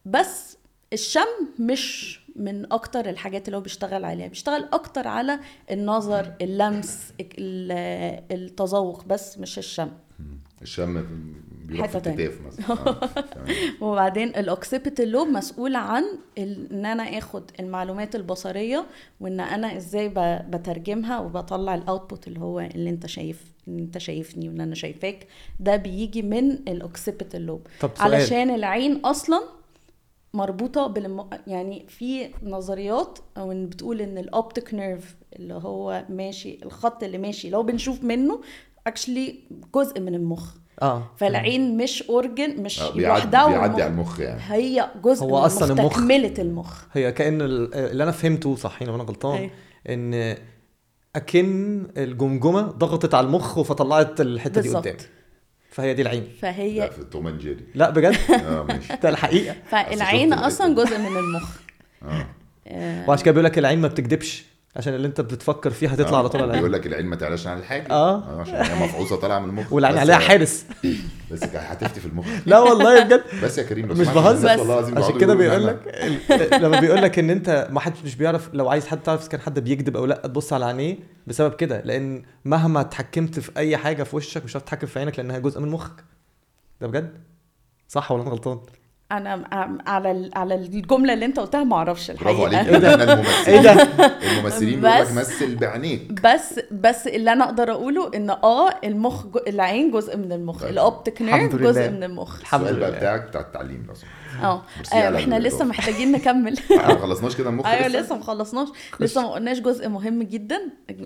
بس 0.04 0.56
الشم 0.92 1.48
مش 1.58 2.20
من 2.36 2.72
أكتر 2.72 3.08
الحاجات 3.10 3.48
اللي 3.48 3.56
هو 3.56 3.60
بيشتغل 3.60 4.04
عليها 4.04 4.26
بيشتغل 4.28 4.68
أكتر 4.72 5.08
على 5.08 5.40
النظر 5.70 6.32
اللمس 6.40 7.12
ال- 7.20 8.22
التذوق 8.32 9.04
بس 9.04 9.38
مش 9.38 9.58
الشم. 9.58 9.90
الشم 10.62 11.04
بيروح 11.68 11.86
في. 11.86 11.96
الكتاف 11.96 12.40
مثلا 12.46 12.70
آه،. 12.70 13.00
وبعدين 13.84 14.28
ال 14.28 14.36
occipital 14.36 15.08
lobe 15.08 15.28
مسؤول 15.28 15.76
عن 15.76 16.04
إن 16.38 16.86
أنا 16.86 17.02
آخد 17.02 17.50
المعلومات 17.60 18.16
البصرية 18.16 18.86
وإن 19.20 19.40
أنا 19.40 19.76
إزاي 19.76 20.08
ب- 20.08 20.50
بترجمها 20.50 21.18
وبطلع 21.18 21.74
ال 21.74 21.82
output 21.82 22.28
اللي 22.28 22.40
هو 22.40 22.60
اللي 22.60 22.90
أنت 22.90 23.06
شايف 23.06 23.52
ان 23.68 23.78
أنت 23.78 23.98
شايفني 23.98 24.48
وإن 24.48 24.60
أنا 24.60 24.74
شايفاك 24.74 25.26
ده 25.60 25.76
بيجي 25.76 26.22
من 26.22 26.50
ال 26.50 26.60
occipital 26.60 27.46
lobe 27.46 27.66
طب 27.80 27.90
سؤال. 27.94 28.14
علشان 28.14 28.50
العين 28.50 28.96
أصلا 28.96 29.40
مربوطة 30.34 30.86
بالم... 30.86 31.30
يعني 31.46 31.84
في 31.88 32.28
نظريات 32.42 33.18
أو 33.36 33.52
ان 33.52 33.66
بتقول 33.66 34.00
إن 34.00 34.18
ال 34.18 34.28
optic 34.28 34.74
nerve 34.74 35.16
اللي 35.36 35.54
هو 35.54 36.04
ماشي 36.08 36.58
الخط 36.62 37.02
اللي 37.02 37.18
ماشي 37.18 37.50
لو 37.50 37.62
بنشوف 37.62 38.04
منه 38.04 38.40
actually 38.86 39.34
جزء 39.74 40.00
من 40.00 40.14
المخ. 40.14 40.54
آه. 40.82 41.10
فالعين 41.16 41.76
مش 41.76 42.02
organ 42.02 42.62
مش 42.62 42.80
آه، 42.80 42.90
بيعدي 42.92 43.06
لوحدها 43.22 43.48
بيعدي 43.48 43.72
والمخ- 43.74 43.80
على 43.82 43.86
المخ 43.92 44.20
يعني. 44.20 44.40
هي 44.48 44.88
جزء 45.04 45.24
هو 45.24 45.38
من 45.38 45.44
أصلاً 45.44 45.72
المخ- 45.72 45.92
تكملة 45.96 46.34
المخ. 46.38 46.84
هي 46.92 47.12
كأن 47.12 47.42
ال- 47.42 47.74
اللي 47.74 48.02
أنا 48.02 48.12
فهمته 48.12 48.56
صحيح 48.56 48.82
لو 48.88 48.94
أنا 48.94 49.02
غلطان 49.02 49.36
أيوة. 49.38 49.50
إن 49.88 50.36
أكن 51.16 51.86
الجمجمة 51.96 52.62
ضغطت 52.62 53.14
على 53.14 53.26
المخ 53.26 53.60
فطلعت 53.62 54.20
الحتة 54.20 54.60
دي 54.60 54.68
بالظبط. 54.68 54.86
قدام 54.88 54.96
فهي 55.70 55.94
دي 55.94 56.02
العين. 56.02 56.22
لا 56.22 56.28
فهي 56.52 56.90
في 56.90 57.04
توم 57.04 57.26
اند 57.26 57.38
جيري. 57.38 57.64
لا 57.74 57.90
بجد؟ 57.90 58.16
آه 58.30 58.62
ماشي. 58.62 58.96
ده 59.02 59.08
الحقيقة. 59.08 59.56
فالعين 59.70 60.32
أصلا 60.32 60.74
جزء 60.74 60.98
من 60.98 61.16
المخ. 61.16 61.56
آه. 62.02 62.26
آه، 62.68 63.08
وعشان 63.08 63.24
كده 63.24 63.32
بيقول 63.32 63.44
لك 63.44 63.58
العين 63.58 63.78
ما 63.80 63.88
بتكدبش. 63.88 64.44
عشان 64.76 64.94
اللي 64.94 65.06
انت 65.08 65.20
بتفكر 65.20 65.70
فيه 65.70 65.88
هتطلع 65.88 66.18
على 66.18 66.28
طول 66.28 66.52
بيقول 66.52 66.72
لك 66.72 66.86
العين 66.86 67.06
ما 67.06 67.16
تعلاش 67.16 67.46
عن 67.46 67.58
الحاجة. 67.58 67.90
آه. 67.90 68.40
عشان 68.40 68.54
هي 68.54 68.84
مفعوصة 68.84 69.16
طالعة 69.16 69.38
من 69.38 69.48
المخ. 69.48 69.72
والعين 69.72 69.98
عليها 69.98 70.18
حارس 70.18 70.66
بس 71.30 71.42
هتفتي 71.42 72.00
في 72.00 72.06
المخ. 72.06 72.26
لا 72.46 72.58
والله 72.58 73.04
بجد. 73.04 73.22
بس 73.42 73.58
يا 73.58 73.62
كريم 73.62 73.86
لو 73.86 73.94
مش 73.94 74.08
بهزر. 74.08 74.58
والله 74.58 74.74
العظيم 74.74 74.98
عشان 74.98 75.18
كده 75.18 75.34
بيقول 75.34 75.66
لك 75.66 75.94
لما 76.52 76.80
بيقول 76.80 77.02
لك 77.02 77.18
إن 77.18 77.30
أنت 77.30 77.68
ما 77.70 77.80
حدش 77.80 78.02
مش 78.04 78.16
بيعرف 78.16 78.50
لو 78.52 78.68
عايز 78.68 78.86
حد 78.86 79.02
تعرف 79.02 79.20
إذا 79.20 79.28
كان 79.28 79.40
حد 79.40 79.58
بيكذب 79.58 79.96
أو 79.96 80.06
لأ 80.06 80.16
تبص 80.24 80.52
على 80.52 80.64
عينيه 80.64 80.96
بسبب 81.26 81.54
كده. 81.54 81.80
لأن 81.84 82.22
مهما 82.44 82.80
اتحكمت 82.80 83.40
في 83.40 83.50
أي 83.56 83.76
حاجة 83.76 84.02
في 84.02 84.16
وشك 84.16 84.44
مش 84.44 84.50
هتعرف 84.52 84.64
تتحكم 84.64 84.86
في 84.86 84.98
عينك 84.98 85.18
لأنها 85.18 85.38
جزء 85.38 85.60
من 85.60 85.68
مخك. 85.68 86.04
ده 86.80 86.86
بجد؟ 86.86 87.12
صح 87.88 88.12
ولا 88.12 88.22
أنا 88.22 88.30
غلطان؟ 88.30 88.60
أنا 89.12 89.48
على 89.86 90.30
على 90.34 90.54
الجملة 90.54 91.12
اللي 91.14 91.24
أنت 91.24 91.40
قلتها 91.40 91.64
ما 91.64 91.76
أعرفش 91.76 92.10
برافو 92.10 92.44
عليك. 92.46 92.58
الحقيقة 92.68 92.94
إحنا 92.94 93.12
الممثلين. 93.12 93.56
إيه 93.56 93.60
ده؟ 93.62 93.82
الممثلين 94.38 94.80
بيقول 94.80 94.96
لك 94.96 95.02
بس- 95.02 95.12
مثل 95.12 95.56
بعينيك. 95.56 96.12
بس 96.12 96.60
بس 96.72 97.06
اللي 97.06 97.32
أنا 97.32 97.44
أقدر 97.44 97.72
أقوله 97.72 98.10
إن 98.14 98.30
آه 98.30 98.70
المخ 98.84 99.26
جو 99.26 99.40
العين 99.46 99.90
جزء 99.90 100.16
من 100.16 100.32
المخ 100.32 100.60
طيب. 100.60 100.70
ال 100.70 100.79
optic 100.79 101.22
nerve 101.22 101.54
لله. 101.54 101.70
جزء 101.70 101.90
من 101.90 102.02
المخ. 102.04 102.40
الحمد 102.40 102.60
السؤال 102.60 102.80
بقى 102.80 102.90
لله. 102.90 102.98
بتاعك 102.98 103.28
بتاع 103.28 103.40
التعليم 103.40 103.84
لو 103.88 103.94
سمحت 103.94 104.12
آه. 104.44 104.62
آه، 104.94 105.16
إحنا 105.18 105.38
لسه. 105.38 105.64
محتاجين 105.64 106.12
نكمل. 106.12 106.58
إحنا 106.80 106.94
ما 106.94 106.98
خلصناش 107.00 107.36
كده 107.36 107.50
المخ 107.50 107.66
أيوه 107.68 107.88
لسه؟ 107.88 108.16
ما 108.16 108.22
خلصناش. 108.22 108.68
لسه 109.00 109.22
ما 109.22 109.28
قلناش 109.32 109.60
جزء 109.60 109.88
مهم 109.88 110.22
جدا. 110.22 110.60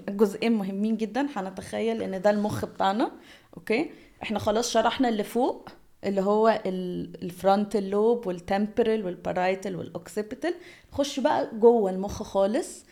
جزئين 0.09 0.53
مهمين 0.53 0.97
جدا 0.97 1.27
هنتخيل 1.37 2.03
إن 2.03 2.23
ده 2.23 2.31
المخ 2.31 2.65
بتاعنا. 2.65 3.11
okay؟ 3.57 3.91
إحنا 4.23 4.39
خلاص 4.39 4.71
شرحنا 4.73 5.09
اللي 5.09 5.25
فوق. 5.25 5.69
اللي 6.05 6.21
هو 6.21 6.61
الفرونتال 6.67 7.91
لوب 7.91 8.27
والتمبرال 8.27 9.05
والبارايتال 9.05 9.77
والاوكسيبيتال 9.77 10.55
نخش 10.93 11.21
بقى 11.21 11.51
جوه 11.59 11.91
المخ 11.91 12.23
خالص. 12.23 12.85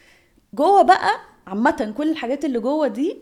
جوه 0.55 0.83
بقى 0.83 1.11
عامة 1.47 1.95
كل 1.97 2.11
الحاجات 2.11 2.45
اللي 2.45 2.59
جوه 2.61 2.89
دي 2.89 3.17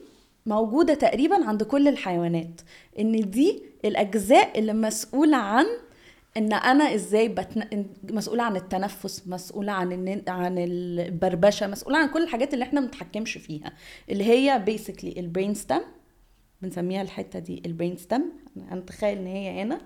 موجودة 0.47 0.95
تقريبا 0.95 1.45
عند 1.49 1.63
كل 1.63 1.89
الحيوانات. 1.89 2.61
إن 2.99 3.31
دي 3.31 3.63
الأجزاء 3.85 4.59
اللي 4.59 4.73
مسؤولة 4.73 5.37
عن 5.37 5.67
إن 6.37 6.53
أنا 6.53 6.95
إزاي 6.95 7.29
بتن... 7.29 7.87
مسؤولة 8.11 8.43
عن 8.43 8.57
التنفس 8.57 9.23
مسؤولة 9.29 9.73
عن 9.73 9.93
الن... 9.93 10.23
عن 10.29 10.59
البربشة 10.59 11.67
مسؤولة 11.67 11.99
عن 11.99 12.09
كل 12.09 12.23
الحاجات 12.23 12.55
اللي 12.55 12.63
إحنا 12.63 12.81
ما 12.81 12.87
بنتحكمش 12.87 13.33
فيها. 13.39 13.73
اللي 14.11 14.25
هي 14.25 14.63
basically 14.67 15.21
ال 15.21 15.26
brain 15.26 15.55
stem 15.55 15.83
بنسميها 16.63 17.03
الحتة 17.03 17.39
دي 17.39 17.63
ال 17.67 17.72
brain 17.72 17.97
stem 17.97 18.33
هنتخيل 18.71 19.19
إن 19.19 19.27
هي 19.27 19.63
هنا. 19.63 19.81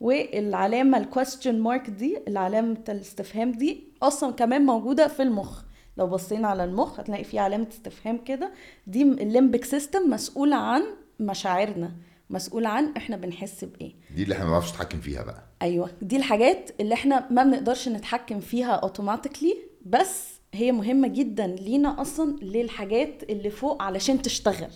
والعلامة 0.00 0.98
ال 0.98 1.05
question 1.05 1.58
mark 1.58 1.90
دي 1.90 2.18
العلامة 2.28 2.84
الاستفهام 2.88 3.52
دي 3.52 3.84
أصلا 4.02 4.32
كمان 4.32 4.66
موجودة 4.66 5.08
في 5.08 5.22
المخ. 5.22 5.62
لو 5.96 6.06
بصينا 6.06 6.48
على 6.48 6.64
المخ 6.64 7.00
هتلاقي 7.00 7.24
فيه 7.24 7.40
علامة 7.40 7.66
استفهام 7.72 8.18
كده. 8.18 8.52
دي 8.86 9.02
ال 9.02 9.11
limbic 9.11 9.64
system 9.64 10.10
مسؤوله 10.10 10.56
عن 10.56 10.82
مشاعرنا 11.20 11.92
مسؤوله 12.30 12.68
عن 12.68 12.92
إحنا 12.96 13.16
بنحس 13.16 13.64
بإيه. 13.64 13.92
دي 14.16 14.22
اللي 14.22 14.34
إحنا 14.34 14.44
ما 14.44 14.50
بنعرفش 14.50 14.70
نتحكم 14.72 15.00
فيها 15.00 15.22
بقى. 15.22 15.42
أيوه 15.62 15.90
دي 16.02 16.16
الحاجات 16.16 16.70
اللي 16.80 16.94
إحنا 16.94 17.26
ما 17.30 17.44
بنقدرش 17.44 17.88
نتحكم 17.88 18.40
فيها 18.40 18.72
automatically 18.72 19.56
بس 19.86 20.40
هي 20.54 20.72
مهمة 20.72 21.08
جدا 21.08 21.46
لينا 21.46 22.00
أصلا 22.00 22.36
للحاجات 22.42 23.22
اللي 23.30 23.50
فوق 23.50 23.82
علشان 23.82 24.22
تشتغل. 24.22 24.70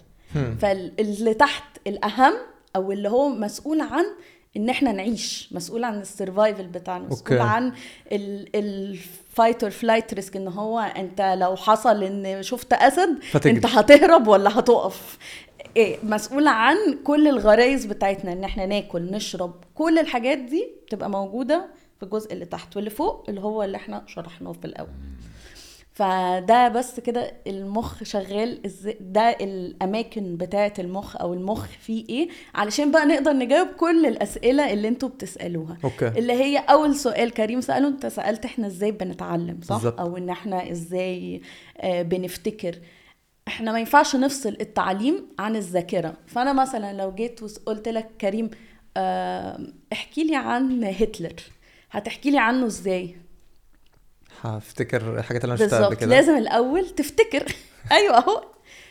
فاللي 0.59 1.35
تحت 1.35 1.79
الأهم 1.87 2.33
أو 2.77 2.93
اللي 2.93 3.09
هو 3.09 3.29
مسؤول 3.29 3.81
عن 3.81 4.05
إن 4.57 4.69
إحنا 4.69 4.93
نعيش 4.93 5.49
مسؤول 5.53 5.85
عن 5.85 6.01
ال 6.01 6.08
survival 6.08 6.67
بتاعنا 6.67 7.05
مسؤول. 7.09 7.39
عن 7.39 7.73
ال 8.55 8.73
fight 8.73 9.63
or 9.63 9.71
flight 9.71 10.15
risk 10.15 10.37
إن 10.37 10.49
هو 10.49 10.79
أنت 10.79 11.37
لو 11.41 11.57
حصل 11.57 12.03
إن 12.03 12.43
شفت 12.43 12.73
أسد 12.73 13.19
فتجري. 13.31 13.57
أنت 13.57 13.67
هتهرب 13.67 14.29
ولا 14.29 14.59
هتقف 14.59 15.19
إيه 15.77 15.97
مسؤولة 16.03 16.51
عن 16.51 16.77
كل 17.05 17.29
الغرايز 17.29 17.85
بتاعتنا 17.87 18.33
إن 18.33 18.45
إحنا 18.45 18.67
ناكل 18.67 19.03
نشرب 19.03 19.55
كل 19.75 19.99
الحاجات 19.99 20.39
دي 20.39 20.69
بتبقى 20.87 21.11
موجودة 21.11 21.67
في 21.99 22.03
الجزء 22.03 22.33
اللي 22.33 22.45
تحت 22.45 22.77
واللي 22.77 22.91
فوق 22.91 23.25
اللي 23.29 23.41
هو 23.41 23.63
اللي 23.63 23.77
إحنا 23.77 24.05
شرحناه 24.07 24.53
في 24.53 24.65
الأول 24.65 24.89
فده 25.95 26.69
بس 26.69 27.01
كده 27.01 27.33
المخ 27.47 28.03
شغال 28.05 28.67
إزاي 28.67 28.97
ده 29.01 29.31
الأماكن 29.31 30.37
بتاعة 30.37 30.73
المخ 30.79 31.17
أو 31.17 31.35
المخ 31.35 31.67
فيه 31.67 32.05
إيه 32.09 32.29
علشان 32.55 32.91
بقى 32.91 33.07
نقدر 33.07 33.33
نجاوب 33.33 33.69
كل 33.69 34.07
الأسئلة 34.07 34.73
اللي 34.73 34.89
أنتوا 34.89 35.09
بتسألوها. 35.09 35.79
أوكي. 35.85 36.09
اللي 36.09 36.33
هي 36.33 36.59
أول 36.59 36.97
سؤال 36.97 37.31
كريم 37.31 37.61
سأله 37.61 37.89
انت 37.89 38.07
سألت 38.07 38.45
إحنا 38.45 38.67
إزاي 38.67 38.93
بنتعلم 38.93 39.61
صح؟ 39.63 39.75
بالظبط. 39.75 40.01
أو 40.01 40.17
إن 40.17 40.31
إحنا 40.31 40.71
إزاي 40.71 41.41
آه، 41.79 42.03
بنفتكر. 42.03 42.79
إحنا 43.49 43.73
ما 43.73 43.79
ينفعش 43.79 44.17
نفصل 44.17 44.57
التعليم 44.61 45.27
عن 45.39 45.57
الذاكرة. 45.57 46.15
فأنا 46.27 46.53
مثلا 46.53 46.93
لو 46.97 47.13
جيت 47.15 47.41
وقلت 47.43 47.89
لك 47.89 48.09
كريم 48.21 48.51
آه، 48.97 49.61
احكي 49.93 50.25
لي 50.25 50.37
عن 50.37 50.85
هتلر. 50.85 51.35
هتحكي 51.91 52.31
لي 52.31 52.39
عنه 52.39 52.67
إزاي؟ 52.67 53.17
هفتكر 54.45 55.19
الحاجات 55.19 55.45
اللي 55.45 55.55
أنا 55.55 55.61
شفتها 55.65 55.77
قبل 55.79 55.89
بالظبط 55.89 56.01
كده. 56.01 56.17
لازم 56.17 56.37
الأول 56.37 56.89
تفتكر. 56.91 57.55
أيوه 57.93 58.19
أهو. 58.19 58.45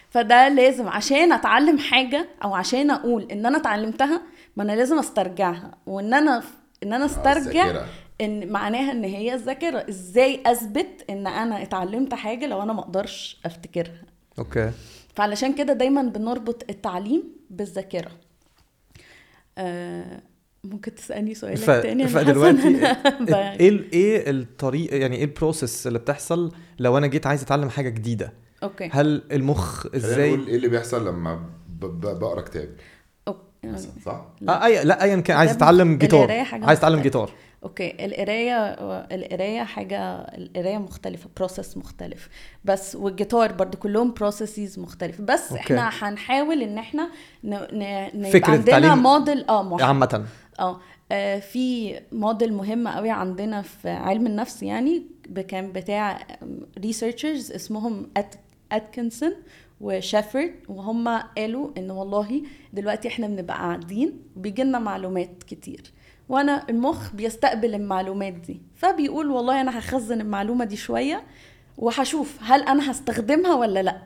فده 0.09 0.49
لازم 0.49 0.87
عشان 0.87 1.31
أتعلم 1.31 1.77
حاجة 1.77 2.27
أو 2.43 2.55
عشان 2.55 2.91
أقول 2.91 3.23
إن 3.31 3.45
أنا 3.45 3.57
اتعلمتها 3.57 4.21
ما 4.55 4.63
أنا 4.63 4.71
لازم 4.71 4.99
أسترجعها. 4.99 5.77
وإن 5.85 6.13
أنا 6.13 6.43
إن 6.83 6.93
أنا 6.93 7.05
أسترجع 7.05 7.37
الذاكرة. 7.65 7.87
إن 8.21 8.47
معناها 8.47 8.91
إن 8.91 9.03
هي 9.03 9.33
الذاكرة. 9.33 9.85
إزاي 9.89 10.43
أثبت 10.45 11.05
إن 11.09 11.27
أنا 11.27 11.61
اتعلمت 11.63 12.13
حاجة 12.13 12.45
لو 12.47 12.63
أنا 12.63 12.73
ما 12.73 12.79
أقدرش 12.79 13.41
أفتكرها. 13.45 14.01
okay. 14.39 14.71
فعلشان 15.15 15.53
كده 15.53 15.73
دايما 15.73 16.01
بنربط 16.01 16.63
التعليم 16.69 17.23
بالذاكرة. 17.49 18.11
آه 19.57 20.21
ممكن 20.65 20.95
تسألني 20.95 21.33
سؤالك 21.33 21.57
ف... 21.57 21.69
تاني 21.71 22.07
فدلوقتي 22.07 22.67
إيه 23.59 23.69
ال- 23.69 23.91
إيه 23.93 24.29
الطريق 24.31 24.93
يعني 25.01 25.15
إيه 25.15 25.23
ال 25.23 25.31
process 25.31 25.87
اللي 25.87 25.99
بتحصل 25.99 26.51
لو 26.79 26.97
أنا 26.97 27.07
جيت 27.07 27.27
عايز 27.27 27.41
أتعلم 27.41 27.69
حاجة 27.69 27.89
جديدة 27.89 28.33
okay 28.63 28.89
هل 28.93 29.23
المخ 29.31 29.85
إزاي 29.95 30.29
إيه 30.29 30.35
اللي 30.35 30.67
بيحصل 30.67 31.07
لما 31.07 31.35
ب- 31.35 31.85
ب- 31.85 32.19
بقرأ 32.19 32.41
كتاب 32.41 32.69
okay. 33.27 33.39
مثلا 33.63 33.91
صح؟ 34.05 34.25
آه 34.49 34.65
أي... 34.65 34.83
لا 34.83 35.03
ايا 35.03 35.19
كان 35.19 35.37
عايز 35.37 35.51
أتعلم 35.51 35.97
جيتار 35.97 36.31
عايز 36.31 36.79
أتعلم. 36.79 37.01
جيتار 37.01 37.31
okay 37.63 38.05
القراية 38.05 38.55
القراية 39.11 39.63
حاجة 39.63 39.99
القراية 40.19 40.77
مختلفة 40.77 41.29
process 41.37 41.77
مختلف 41.77 42.29
بس 42.65 42.95
والجيتار 42.95 43.51
برضو 43.51 43.77
كلهم 43.77 44.13
processes 44.13 44.79
مختلفه 44.79 45.23
بس 45.23 45.51
okay. 45.51 45.61
إحنا 45.63 45.89
هنحاول 46.09 46.61
إن 46.61 46.77
إحنا 46.77 47.09
ن... 47.43 47.53
ن... 47.53 48.07
ن... 48.21 48.23
فكرة 48.23 48.53
يبقى 48.55 48.73
عندنا 48.75 48.95
موديل 48.95 49.45
آه. 49.49 49.83
عامة 49.83 50.25
آه 50.59 50.79
آه، 51.11 51.39
في 51.39 51.99
موديل 52.11 52.53
مهم 52.53 52.87
قوي 52.87 53.09
عندنا 53.09 53.61
في 53.61 53.89
علم 53.89 54.27
النفس 54.27 54.63
يعني 54.63 55.03
كان 55.47 55.71
بتاع 55.71 56.27
researchers 56.79 57.51
اسمهم. 57.51 58.09
اتكنسون 58.71 59.33
وشافرد 59.81 60.53
وهم 60.69 61.07
قالوا 61.07 61.69
إن 61.77 61.91
والله 61.91 62.41
دلوقتي 62.73 63.07
إحنا 63.07 63.27
بنبقى 63.27 63.57
قاعدين 63.57 64.19
بيجي 64.35 64.63
لنا 64.63 64.79
معلومات 64.79 65.43
كتير 65.43 65.91
وأنا 66.29 66.65
المخ 66.69 67.13
بيستقبل 67.15 67.75
المعلومات 67.75 68.33
دي 68.33 68.61
فبيقول 68.75 69.31
والله 69.31 69.61
أنا 69.61 69.79
هخزن 69.79 70.21
المعلومة 70.21 70.65
دي 70.65 70.75
شوية 70.75 71.23
وهشوف 71.77 72.37
هل 72.41 72.61
أنا 72.63 72.91
هستخدمها 72.91 73.55
ولا 73.55 73.83
لأ 73.83 74.01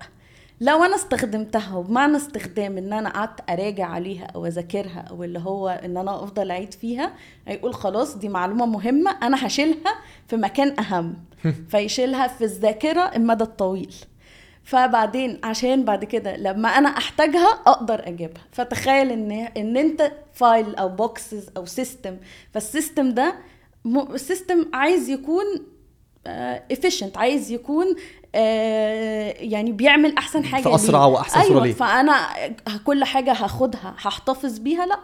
لو 0.62 0.84
أنا 0.84 0.96
استخدمتها 0.96 1.76
وبمعنى 1.76 2.18
استخدام 2.18 2.78
إن 2.78 2.94
أنا 2.94 3.10
قعدت 3.10 3.50
أراجع 3.50 3.86
عليها 3.86 4.26
أو 4.26 4.46
أذاكرها 4.46 5.06
أو 5.10 5.24
اللي 5.24 5.40
هو 5.40 5.70
إن 5.70 5.98
أنا 5.98 6.24
أفضل 6.24 6.52
أعيد 6.52 6.74
فيها 6.74 7.14
هيقول 7.48 7.74
خلاص 7.74 8.16
دي 8.16 8.30
معلومة 8.30 8.66
مهمة 8.66 9.12
أنا 9.24 9.48
هشيلها 9.48 9.96
في 10.28 10.38
مكان 10.38 10.80
أهم. 10.80 11.16
فيشيلها 11.72 12.28
في 12.28 12.44
الذاكرة 12.44 13.02
المدى 13.02 13.44
الطويل. 13.44 13.96
فبعدين 14.64 15.40
عشان 15.44 15.86
بعد 15.86 16.04
كده 16.06 16.38
لما 16.38 16.70
أنا 16.70 16.90
أحتاجها 16.90 17.48
أقدر 17.68 18.08
أجيبها. 18.08 18.44
فتخيل 18.52 19.12
إن 19.12 19.32
إن 19.32 19.78
أنت 19.78 20.12
file 20.34 20.76
أو 20.76 20.90
boxes 20.90 21.50
أو 21.58 21.66
system 21.66 22.18
فال 22.54 22.68
system 22.68 23.12
ده 23.12 23.36
ال 24.14 24.21
system 24.21 24.66
عايز 24.74 25.10
يكون 25.10 25.46
efficient 26.72 27.18
عايز 27.18 27.52
يكون 27.52 27.86
آه، 28.36 29.34
يعني 29.40 29.72
بيعمل 29.72 30.18
أحسن 30.18 30.44
حاجة. 30.44 30.68
وأحسن 31.08 31.42
صورة 31.42 31.52
أيوة 31.54 31.66
ليه. 31.66 31.74
فأنا 31.74 32.28
كل 32.86 33.04
حاجة 33.04 33.32
هاخدها 33.32 33.96
هحتفظ 33.98 34.58
بيها 34.58 34.86
لأ 34.86 35.00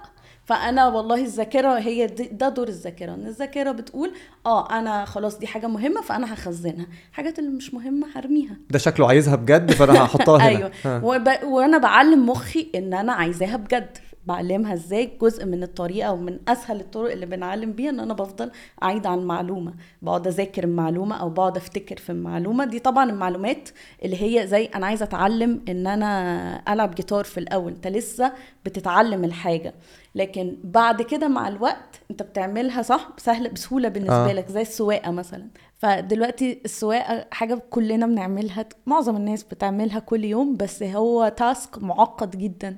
فأنا 0.45 0.87
والله 0.87 1.21
الذاكرة 1.21 1.79
هي 1.79 2.07
ده 2.07 2.49
دور 2.49 2.67
الذاكرة 2.67 3.13
إن 3.13 3.27
الذاكرة 3.27 3.71
بتقول 3.71 4.11
آه 4.45 4.79
أنا 4.79 5.05
خلاص 5.05 5.37
دي 5.37 5.47
حاجة 5.47 5.67
مهمة 5.67 6.01
فأنا 6.01 6.33
هخزنها 6.33 6.87
الحاجات 7.11 7.39
اللي 7.39 7.49
مش 7.49 7.73
مهمة 7.73 8.07
هرميها 8.15 8.57
ده 8.69 8.79
شكله 8.79 9.07
عايزها 9.07 9.35
بجد 9.35 9.71
فأنا 9.71 10.05
هحطها 10.05 10.37
هنا 10.49 10.71
أيوه. 10.85 11.05
وب... 11.05 11.29
وأنا 11.43 11.77
بعلم 11.77 12.29
مخي 12.29 12.69
إن 12.75 12.93
أنا 12.93 13.13
عايزاها 13.13 13.57
بجد 13.57 13.97
بعلمها 14.25 14.73
إزاي 14.73 15.11
جزء 15.21 15.45
من 15.45 15.63
الطريقة 15.63 16.11
ومن 16.11 16.39
أسهل 16.47 16.79
الطرق 16.79 17.11
اللي 17.11 17.25
بنعلم 17.25 17.71
بيها 17.71 17.89
إن 17.89 17.99
أنا 17.99 18.13
بفضل 18.13 18.51
أعيد 18.83 19.05
عن 19.05 19.19
المعلومة. 19.19 19.73
بقعد 20.01 20.27
أذاكر 20.27 20.63
المعلومة 20.63 21.15
أو 21.15 21.29
بقعد 21.29 21.57
أفتكر 21.57 21.97
في 21.97 22.09
المعلومة. 22.09 22.65
دي 22.65 22.79
طبعا 22.79 23.09
المعلومات 23.09 23.69
اللي 24.03 24.23
هي 24.23 24.47
زي 24.47 24.65
أنا 24.65 24.85
عايزة 24.85 25.03
أتعلم 25.03 25.61
إن 25.69 25.87
أنا 25.87 26.73
ألعب 26.73 26.95
جيتار 26.95 27.23
في 27.23 27.37
الأول. 27.39 27.71
أنت 27.71 27.87
لسه 27.87 28.33
بتتعلم 28.65 29.23
الحاجة. 29.23 29.73
لكن 30.15 30.57
بعد 30.63 31.01
كده 31.01 31.27
مع 31.27 31.47
الوقت 31.47 32.01
أنت 32.11 32.23
بتعملها 32.23 32.81
صح؟ 32.81 33.09
سهل 33.17 33.49
بسهولة 33.49 33.89
بالنسبة. 33.89 34.29
آه. 34.29 34.33
لك 34.33 34.49
زي 34.49 34.61
السواقة 34.61 35.11
مثلا. 35.11 35.47
فدلوقتي 35.77 36.61
السواقة 36.65 37.25
حاجة 37.31 37.61
كلنا 37.69 38.05
بنعملها 38.05 38.65
معظم 38.85 39.15
الناس 39.15 39.43
بتعملها 39.43 39.99
كل 39.99 40.23
يوم 40.23 40.57
بس 40.57 40.83
هو 40.83 41.33
تاسك 41.37 41.77
معقد 41.83 42.37
جدا. 42.37 42.75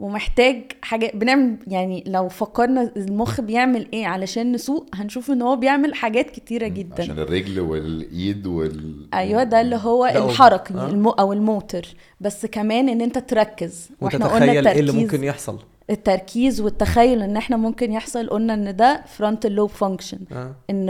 ومحتاج 0.00 0.62
حاجة 0.82 1.10
بنعمل 1.14 1.56
يعني 1.66 2.04
لو 2.06 2.28
فكرنا 2.28 2.92
المخ 2.96 3.40
بيعمل 3.40 3.86
إيه 3.92 4.06
علشان 4.06 4.52
نسوق 4.52 4.86
هنشوف 4.94 5.30
إن 5.30 5.42
هو 5.42 5.56
بيعمل 5.56 5.94
حاجات 5.94 6.30
كتيرة 6.30 6.68
جدا. 6.68 7.02
عشان 7.02 7.18
الرجل 7.18 7.60
والإيد 7.60 8.46
وال 8.46 9.08
أيوه 9.14 9.42
ده 9.42 9.60
اللي 9.60 9.76
هو 9.76 10.06
الحركي. 10.06 10.74
المو 10.74 11.10
أو 11.10 11.32
الموتر. 11.32 11.86
بس 12.20 12.46
كمان 12.46 12.88
إن 12.88 13.00
أنت 13.00 13.18
تركز. 13.18 13.88
وتتخيل 14.00 14.68
إيه 14.68 14.80
اللي 14.80 14.92
ممكن 14.92 15.24
يحصل. 15.24 15.58
التركيز 15.90 16.60
والتخيل 16.60 17.22
إن 17.22 17.36
إحنا 17.36 17.56
ممكن 17.56 17.92
يحصل 17.92 18.28
قلنا 18.30 18.54
إن 18.54 18.76
ده 18.76 19.02
frontal 19.06 19.52
lobe 19.52 19.70
function 19.70 20.18
آه. 20.32 20.54
إن 20.70 20.88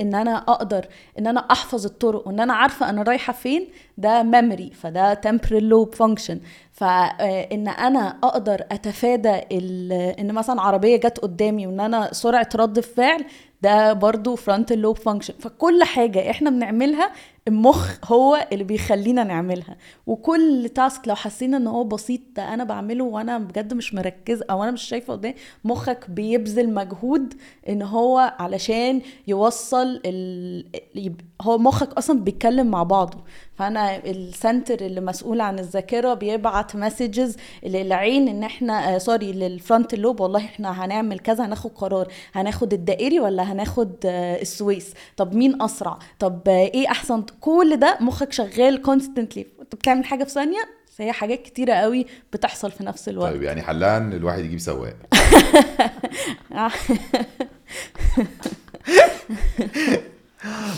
إن 0.00 0.14
أنا 0.14 0.36
أقدر 0.36 0.86
إن 1.18 1.26
أنا 1.26 1.40
أحفظ 1.40 1.84
الطرق 1.84 2.28
وإن 2.28 2.40
أنا 2.40 2.52
عارفة 2.54 2.90
أنا 2.90 3.02
رايحة 3.02 3.32
فين 3.32 3.68
ده 3.98 4.22
memory 4.22 4.70
فده 4.70 5.20
temporal 5.26 5.52
lobe 5.52 5.94
function 5.94 6.40
فان 6.72 7.68
أنا 7.68 8.16
أقدر 8.24 8.64
أتفادى 8.72 9.28
إن 10.20 10.32
مثلا 10.34 10.60
عربية 10.62 10.96
جت 10.96 11.18
قدامي 11.18 11.66
وإن 11.66 11.80
أنا 11.80 12.12
سرعة 12.12 12.48
رد 12.54 12.78
الفعل 12.78 13.24
ده 13.62 13.92
برضو 13.92 14.36
frontal 14.36 14.78
lobe 14.78 14.96
function 14.96 15.34
فكل 15.40 15.84
حاجة 15.84 16.30
إحنا 16.30 16.50
بنعملها 16.50 17.10
المخ 17.48 17.96
هو 18.04 18.48
اللي 18.52 18.64
بيخلينا 18.64 19.24
نعملها. 19.24 19.76
وكل 20.06 20.68
task 20.74 21.08
لو 21.08 21.14
حسينا 21.14 21.56
ان 21.56 21.66
هو 21.66 21.84
بسيط 21.84 22.20
ده 22.36 22.54
أنا 22.54 22.64
بعمله 22.64 23.04
وأنا 23.04 23.38
بجد 23.38 23.74
مش 23.74 23.94
مركز 23.94 24.42
أو 24.50 24.62
أنا 24.62 24.70
مش 24.70 24.82
شايفة 24.82 25.12
قدامي 25.12 25.34
مخك 25.64 26.10
بيبذل 26.10 26.74
مجهود 26.74 27.34
إن 27.68 27.82
هو 27.82 28.34
علشان 28.38 29.00
يوصل 29.28 30.00
ال... 30.06 31.14
هو 31.42 31.58
مخك 31.58 31.92
أصلا 31.92 32.20
بيتكلم 32.20 32.66
مع 32.66 32.82
بعضه. 32.82 33.18
فأنا 33.54 33.96
ال 34.06 34.17
center 34.17 34.80
اللي 34.86 35.00
مسؤول 35.00 35.40
عن 35.40 35.58
الذاكرة 35.58 36.14
بيبعت 36.14 36.76
messages 36.76 37.36
للعين 37.62 38.28
إن 38.28 38.42
إحنا 38.42 38.94
آه 38.94 38.98
sorry 38.98 39.32
لل 39.32 39.46
frontal 39.46 39.94
lobe 39.94 40.20
والله 40.20 40.40
إحنا 40.40 40.84
هنعمل 40.84 41.18
كذا 41.18 41.46
هناخد 41.46 41.70
قرار. 41.70 42.08
هناخد 42.32 42.72
الدائري 42.72 43.20
ولا 43.20 43.42
هناخد 43.52 43.92
آه 44.04 44.40
السويس؟ 44.42 44.94
طب 45.16 45.34
مين 45.34 45.62
أسرع؟ 45.62 45.98
طب 46.18 46.40
آه 46.48 46.50
إيه 46.50 46.88
أحسن 46.88 47.22
كل 47.42 47.76
ده 47.76 47.98
مخك 48.00 48.32
شغال 48.32 48.82
constantly 48.82 49.46
انت 49.60 49.74
بتعمل 49.74 50.04
حاجة 50.04 50.24
في 50.24 50.30
ثانية؟ 50.30 50.60
بس 50.88 51.00
هي 51.00 51.12
حاجات 51.12 51.42
كتيرة 51.42 51.72
قوي 51.72 52.06
بتحصل 52.32 52.70
في 52.70 52.84
نفس 52.84 53.08
الوقت. 53.08 53.32
طيب 53.32 53.42
يعني 53.42 53.62
حلها 53.62 53.96
ان 53.96 54.12
الواحد 54.12 54.44
يجيب 54.44 54.58
سواق. 54.58 54.96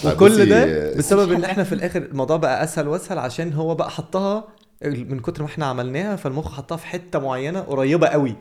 طيب 0.04 0.16
وكل 0.16 0.46
ده 0.48 0.64
آه، 0.64 0.96
بسبب 0.96 1.32
إن 1.32 1.44
إحنا 1.44 1.64
في 1.64 1.74
الآخر 1.74 2.02
الموضوع 2.02 2.36
بقى 2.36 2.64
أسهل 2.64 2.88
وأسهل 2.88 3.18
عشان 3.18 3.52
هو 3.52 3.74
بقى 3.74 3.90
حطها 3.90 4.44
من 4.82 5.20
كتر 5.20 5.42
ما 5.42 5.48
إحنا 5.48 5.66
عملناها 5.66 6.16
فالمخ 6.16 6.52
حطها 6.56 6.76
في 6.76 6.86
حتة 6.86 7.18
معينة 7.18 7.60
قريبة 7.60 8.08
قوي. 8.08 8.36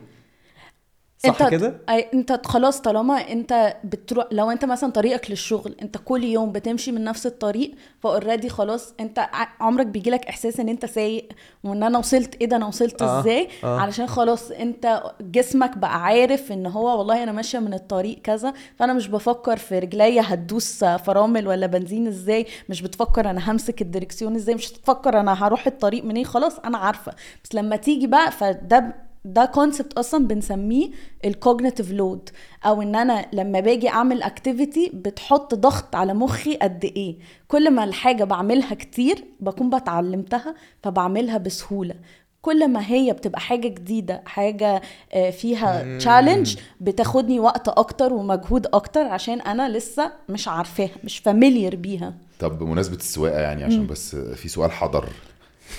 صح 1.26 1.42
انت 1.42 1.50
كده؟ 1.50 1.74
انت 2.14 2.46
خلاص 2.46 2.80
طالما 2.80 3.14
انت 3.14 3.76
بتروح 3.84 4.26
لو 4.32 4.50
انت 4.50 4.64
مثلا 4.64 4.90
طريقك 4.90 5.30
للشغل 5.30 5.74
انت 5.82 5.96
كل 6.04 6.24
يوم 6.24 6.52
بتمشي 6.52 6.92
من 6.92 7.04
نفس 7.04 7.26
الطريق 7.26 7.74
ف 8.00 8.06
already 8.06 8.48
خلاص 8.48 8.94
انت 9.00 9.28
عمرك 9.60 9.86
بيجيلك 9.86 10.26
إحساس 10.26 10.60
إن 10.60 10.68
انت 10.68 10.86
سايق 10.86 11.28
وإن 11.64 11.82
أنا 11.82 11.98
وصلت 11.98 12.34
إيه 12.40 12.46
ده 12.46 12.56
أنا 12.56 12.66
وصلت 12.66 13.02
آه، 13.02 13.20
إزاي؟ 13.20 13.48
آه. 13.64 13.80
علشان 13.80 14.06
خلاص 14.06 14.50
انت 14.50 15.02
جسمك 15.20 15.78
بقى 15.78 16.02
عارف 16.02 16.52
إن 16.52 16.66
هو 16.66 16.98
والله 16.98 17.22
أنا 17.22 17.32
ماشية 17.32 17.58
من 17.58 17.74
الطريق 17.74 18.18
كذا 18.22 18.52
فأنا 18.76 18.92
مش 18.92 19.08
بفكر 19.08 19.56
في 19.56 19.78
رجليا 19.78 20.22
هتدوس 20.26 20.84
فرامل 20.84 21.48
ولا 21.48 21.66
بنزين 21.66 22.06
إزاي 22.06 22.46
مش 22.68 22.82
بتفكر 22.82 23.30
أنا 23.30 23.50
همسك 23.52 23.82
الدركسيون 23.82 24.34
إزاي 24.34 24.54
مش 24.54 24.72
بتفكر 24.72 25.20
أنا 25.20 25.46
هروح 25.46 25.66
الطريق 25.66 26.04
منين 26.04 26.24
خلاص 26.24 26.58
أنا 26.58 26.78
عارفة. 26.78 27.12
بس 27.44 27.54
لما 27.54 27.76
تيجي 27.76 28.06
بقى 28.06 28.30
فده 28.32 28.94
ده 29.24 29.44
concept 29.44 29.92
أصلا 29.92 30.26
بنسميه 30.26 30.90
ال 31.24 31.31
cognitive 31.31 31.90
load 31.92 32.30
أو 32.66 32.82
إن 32.82 32.94
أنا 32.96 33.26
لما 33.32 33.60
باجي 33.60 33.88
أعمل 33.88 34.22
activity 34.22 34.90
بتحط 34.94 35.54
ضغط 35.54 35.94
على 35.96 36.14
مخي 36.14 36.54
قد 36.56 36.84
إيه. 36.84 37.16
كل 37.48 37.70
ما 37.70 37.84
الحاجة 37.84 38.24
بعملها 38.24 38.74
كتير 38.74 39.24
بكون 39.40 39.70
بتعلمتها 39.70 40.54
فبعملها 40.82 41.38
بسهولة. 41.38 41.94
كل 42.42 42.68
ما 42.68 42.86
هي 42.90 43.12
بتبقى 43.12 43.40
حاجة 43.40 43.68
جديدة 43.68 44.22
حاجة 44.26 44.82
آه، 45.12 45.30
فيها 45.30 45.98
challenge 45.98 46.56
بتاخدني 46.80 47.40
وقت 47.40 47.68
أكتر 47.68 48.12
ومجهود 48.12 48.66
أكتر 48.66 49.00
عشان 49.06 49.40
أنا 49.40 49.68
لسه 49.68 50.12
مش 50.28 50.48
عارفاها 50.48 50.90
مش 51.04 51.18
familiar 51.18 51.76
بيها. 51.76 52.14
طب 52.40 52.58
بمناسبة 52.58 52.96
السواقة 52.96 53.40
يعني 53.40 53.64
عشان 53.64 53.86
بس 53.86 54.16
في 54.16 54.48
سؤال 54.48 54.72
حضر. 54.72 55.08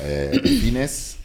آه، 0.02 0.32
في 0.32 0.72
ناس 0.72 1.18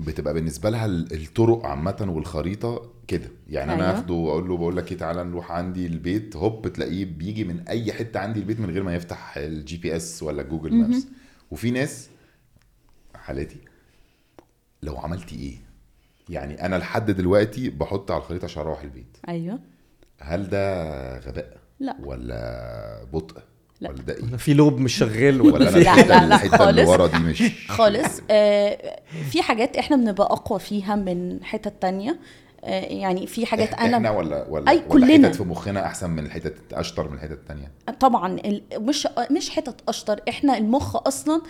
بتبقى 0.00 0.34
بالنسبة 0.34 0.70
لها 0.70 0.86
ال- 0.86 1.22
الطرق 1.22 1.66
عامة 1.66 2.06
والخريطة 2.08 2.92
كده. 3.08 3.28
يعني 3.48 3.72
أنا 3.74 3.86
أيوة. 3.88 3.98
آخده 3.98 4.14
وأقول 4.14 4.48
له 4.48 4.56
بقول 4.56 4.76
لك 4.76 4.92
إيه 4.92 4.98
تعالى 4.98 5.24
نروح 5.24 5.52
عندي 5.52 5.86
البيت. 5.86 6.36
هوب 6.36 6.68
تلاقيه 6.68 7.04
بيجي 7.04 7.44
من 7.44 7.60
أي 7.68 7.92
حتة 7.92 8.20
عندي 8.20 8.40
البيت 8.40 8.60
من 8.60 8.70
غير 8.70 8.82
ما 8.82 8.94
يفتح 8.94 9.36
ال 9.36 9.76
GPS 9.76 10.22
ولا 10.22 10.42
Google 10.42 10.74
Maps 10.74 11.06
وفي 11.50 11.70
ناس 11.70 12.08
حالتي 13.14 13.56
لو 14.82 14.96
عملتي 14.96 15.36
إيه؟ 15.36 15.56
يعني 16.28 16.66
أنا 16.66 16.76
لحد 16.76 17.10
دلوقتي 17.10 17.70
بحط 17.70 18.10
على 18.10 18.20
الخريطة 18.20 18.44
عشان 18.44 18.62
أروح 18.62 18.82
البيت. 18.82 19.16
أيوه. 19.28 19.58
هل 20.20 20.48
ده 20.48 21.18
غباء 21.18 21.56
لا. 21.80 21.96
ولا 22.04 23.04
بطء؟ 23.12 23.42
لا. 23.80 23.90
ولا 23.90 23.98
ده 24.02 24.14
إيه 24.16 24.36
في 24.36 24.54
لوب 24.54 24.78
مش 24.80 24.94
شغال 24.96 25.40
ولا 25.40 25.64
لا، 25.64 25.70
لا، 25.70 26.02
لا، 26.02 26.24
الحتة 26.24 26.70
اللي 26.70 26.86
خالص. 26.86 26.88
ورا 27.00 27.06
دي 27.06 27.18
مش 27.18 27.42
خالص. 27.68 28.20
آه، 28.30 29.00
في 29.30 29.42
حاجات 29.42 29.76
إحنا 29.76 29.96
بنبقى 29.96 30.26
أقوى 30.26 30.58
فيها 30.58 30.96
من 30.96 31.44
حتت 31.44 31.74
تانية. 31.82 32.18
آه، 32.64 32.80
يعني 32.84 33.26
في 33.26 33.46
حاجات 33.46 33.72
إحنا 33.72 33.96
أنا 33.96 34.10
ولا 34.10 34.46
ولا 34.48 34.70
أي، 34.70 34.76
ولا 34.76 34.88
كلنا. 34.88 35.28
حتت 35.28 35.36
في 35.36 35.42
مخنا 35.42 35.86
أحسن 35.86 36.10
من 36.10 36.26
الحتت 36.26 36.56
أشطر 36.72 37.08
من 37.08 37.14
الحتت 37.14 37.32
التانية 37.32 37.70
طبعا 38.00 38.32
ال- 38.34 38.62
مش 38.78 39.08
مش 39.30 39.50
حتت 39.50 39.76
أشطر. 39.88 40.20
إحنا 40.28 40.58
المخ 40.58 40.96
أصلا 41.06 41.42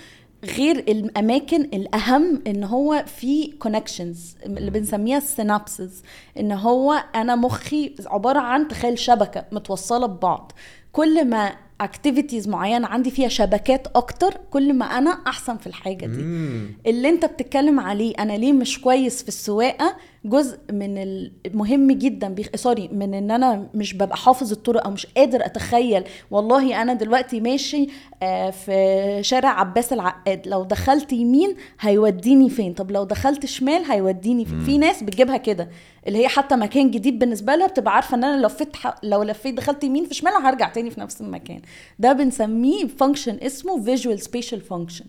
غير 0.44 0.78
الأماكن 0.78 1.60
الأهم 1.62 2.42
إن 2.46 2.64
هو 2.64 3.04
في 3.16 3.46
connections 3.52 4.36
اللي 4.46 4.70
بنسميها 4.70 5.18
ال 5.18 5.28
synapses 5.28 6.02
إن 6.40 6.52
هو 6.52 7.04
أنا 7.14 7.36
مخي 7.36 7.94
عبارة 8.06 8.38
عن 8.40 8.68
تخيل 8.68 8.98
شبكة 8.98 9.44
متوصلة 9.52 10.06
ببعض. 10.06 10.52
كل 10.92 11.28
ما 11.28 11.52
activities 11.84 12.48
معينة 12.48 12.86
عندي 12.86 13.10
فيها 13.10 13.28
شبكات 13.28 13.86
أكتر 13.96 14.34
كل 14.50 14.72
ما 14.74 14.84
أنا 14.84 15.10
أحسن 15.26 15.56
في 15.56 15.66
الحاجة 15.66 16.06
دي 16.06 16.22
مم. 16.22 16.66
اللي 16.86 17.08
أنت 17.08 17.24
بتتكلم 17.24 17.80
عليه 17.80 18.14
أنا 18.18 18.32
ليه 18.32 18.52
مش 18.52 18.80
كويس 18.80 19.22
في 19.22 19.28
السواقة 19.28 19.96
جزء 20.24 20.58
من 20.72 20.98
المهم 21.46 21.92
جدا 21.92 22.28
بيخ... 22.28 22.48
sorry 22.54 22.88
من 22.92 23.14
إن 23.14 23.30
أنا 23.30 23.66
مش 23.74 23.94
ببقى 23.94 24.16
حافظ 24.16 24.52
الطرق 24.52 24.84
أو 24.84 24.90
مش 24.90 25.06
قادر 25.06 25.46
أتخيل. 25.46 26.04
والله 26.30 26.82
أنا 26.82 26.94
دلوقتي 26.94 27.40
ماشي 27.40 27.86
آه، 28.22 28.50
في 28.50 29.18
شارع 29.22 29.60
عباس 29.60 29.92
العقاد 29.92 30.48
لو 30.48 30.64
دخلت 30.64 31.12
يمين 31.12 31.56
هيوديني 31.80 32.50
فين؟ 32.50 32.72
طب 32.74 32.90
لو 32.90 33.04
دخلت 33.04 33.46
شمال 33.46 33.84
هيوديني 33.84 34.44
فين؟ 34.44 34.60
في 34.60 34.78
ناس 34.78 35.02
بتجيبها 35.02 35.36
كده 35.36 35.68
اللي 36.06 36.18
هي 36.18 36.28
حتى 36.28 36.56
مكان 36.56 36.90
جديد 36.90 37.18
بالنسبة 37.18 37.54
لها 37.54 37.66
بتبقى 37.66 37.94
عارفة 37.94 38.16
إن 38.16 38.24
أنا 38.24 38.40
لو 38.40 38.46
لفيت. 38.46 38.76
لو 39.02 39.22
لفيت 39.22 39.54
دخلت 39.54 39.84
يمين 39.84 40.04
في 40.04 40.14
شمال 40.14 40.32
هرجع 40.32 40.68
تاني 40.68 40.90
في 40.90 41.00
نفس 41.00 41.20
المكان. 41.20 41.60
ده 41.98 42.12
بنسميه 42.12 42.86
function 42.86 43.38
اسمه 43.42 43.82
visual 43.82 44.20
spatial 44.20 44.60
function 44.60 45.04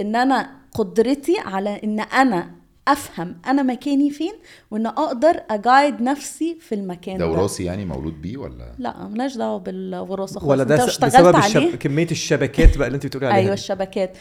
إن 0.00 0.16
أنا 0.16 0.50
قدرتي 0.74 1.38
على 1.38 1.80
إن 1.84 2.00
أنا 2.00 2.61
أفهم 2.88 3.36
أنا 3.46 3.62
مكاني 3.62 4.10
فين 4.10 4.32
وإن 4.70 4.86
أقدر 4.86 5.40
أ 5.50 5.59
guide 5.59 6.02
نفسي 6.02 6.56
في 6.60 6.74
المكان 6.74 7.18
ده 7.18 7.26
ده, 7.26 7.32
وراثي 7.32 7.64
يعني 7.64 7.84
مولود 7.84 8.22
بيه 8.22 8.36
ولا 8.36 8.74
لا 8.78 9.08
ملناش 9.08 9.36
دعوة 9.36 9.58
بالوراثة 9.58 10.40
خالص 10.40 10.50
ولا 10.50 10.64
ده 10.64 10.84
بسبب 10.86 11.36
عليه 11.36 11.46
الشب... 11.46 11.76
كمية 11.78 12.10
الشبكات 12.10 12.78
بقى 12.78 12.86
اللي 12.86 12.96
أنت 12.96 13.06
بتقولي 13.06 13.26
عليها 13.26 13.38
أيوه. 13.38 13.54
الشبكات 13.54 14.16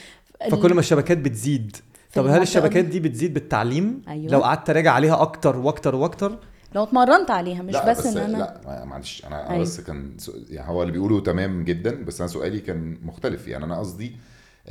فكل 0.51 0.73
ما 0.73 0.79
الشبكات 0.79 1.17
بتزيد 1.17 1.77
طب 2.13 2.27
هل 2.27 2.41
الشبكات 2.41 2.85
دي. 2.85 2.99
بتزيد 2.99 3.33
بالتعليم 3.33 4.01
أيوة. 4.07 4.31
لو 4.31 4.39
قعدت 4.39 4.69
أراجع 4.69 4.91
عليها 4.91 5.21
أكتر 5.21 5.57
وأكتر 5.57 5.95
وأكتر 5.95 6.37
لو 6.75 6.83
اتمرنت 6.83 7.31
عليها 7.31 7.61
مش 7.61 7.73
لا 7.73 7.89
بس, 7.91 8.05
إن 8.05 8.17
أنا 8.17 8.37
لا 8.37 8.61
ما- 8.65 8.85
معلش 8.85 9.25
أنا 9.25 9.49
أيوة. 9.49 9.61
بس 9.61 9.81
كان 9.81 10.17
يعني 10.49 10.69
هو 10.69 10.81
اللي 10.81 10.93
بيقوله 10.93 11.19
تمام 11.21 11.63
جدا 11.63 12.03
بس 12.03 12.21
أنا 12.21 12.27
سؤالي 12.27 12.59
كان 12.59 12.97
مختلف 13.03 13.47
يعني 13.47 13.65
أنا 13.65 13.79
قصدي 13.79 14.15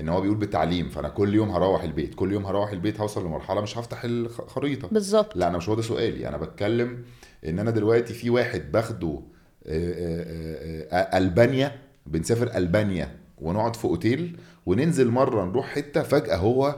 إن 0.01 0.09
هو 0.09 0.21
بيقول 0.21 0.37
بالتعليم 0.37 0.89
فأنا 0.89 1.09
كل 1.09 1.35
يوم 1.35 1.51
هروح 1.51 1.83
البيت 1.83 2.15
كل 2.15 2.33
يوم 2.33 2.47
هروح 2.47 2.71
البيت 2.71 3.01
هوصل 3.01 3.27
لمرحلة 3.27 3.61
مش 3.61 3.79
هفتح 3.79 4.01
الخريطه 4.05 4.89
بالظبط. 4.89 5.37
لا 5.37 5.49
أنا 5.49 5.57
مش 5.57 5.69
هو 5.69 5.75
ده 5.75 5.83
سؤالي 5.83 6.29
أنا 6.29 6.37
بتكلم 6.37 7.05
إن 7.47 7.59
أنا 7.59 7.71
دلوقتي 7.71 8.15
في 8.15 8.31
واحد 8.31 8.73
باخده 8.73 9.21
آه، 9.67 9.93
آه، 9.93 10.87
آه، 10.93 11.19
ألبانيا 11.19 11.79
بنسافر 12.07 12.57
ألبانيا 12.57 13.17
ونقعد 13.39 13.77
في 13.77 13.85
أوتيل 13.85 14.37
وننزل 14.67 15.09
مرة 15.11 15.45
نروح 15.45 15.67
حتة 15.67 16.03
فجأة 16.03 16.37
هو 16.37 16.77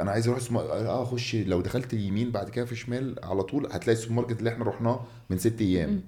أنا 0.00 0.10
عايز 0.10 0.28
أروح. 0.28 0.40
آه 0.52 1.02
أخش 1.02 1.36
لو 1.36 1.60
دخلت 1.60 1.94
اليمين 1.94 2.30
بعد 2.30 2.48
كده 2.50 2.64
في 2.64 2.76
شمال 2.76 3.16
على 3.22 3.42
طول 3.42 3.66
هتلاقي 3.66 3.96
السوبر 3.96 4.14
ماركت 4.14 4.38
اللي 4.38 4.50
إحنا 4.50 4.64
رحناه 4.64 5.00
من 5.30 5.38
ست 5.38 5.60
أيام. 5.60 6.00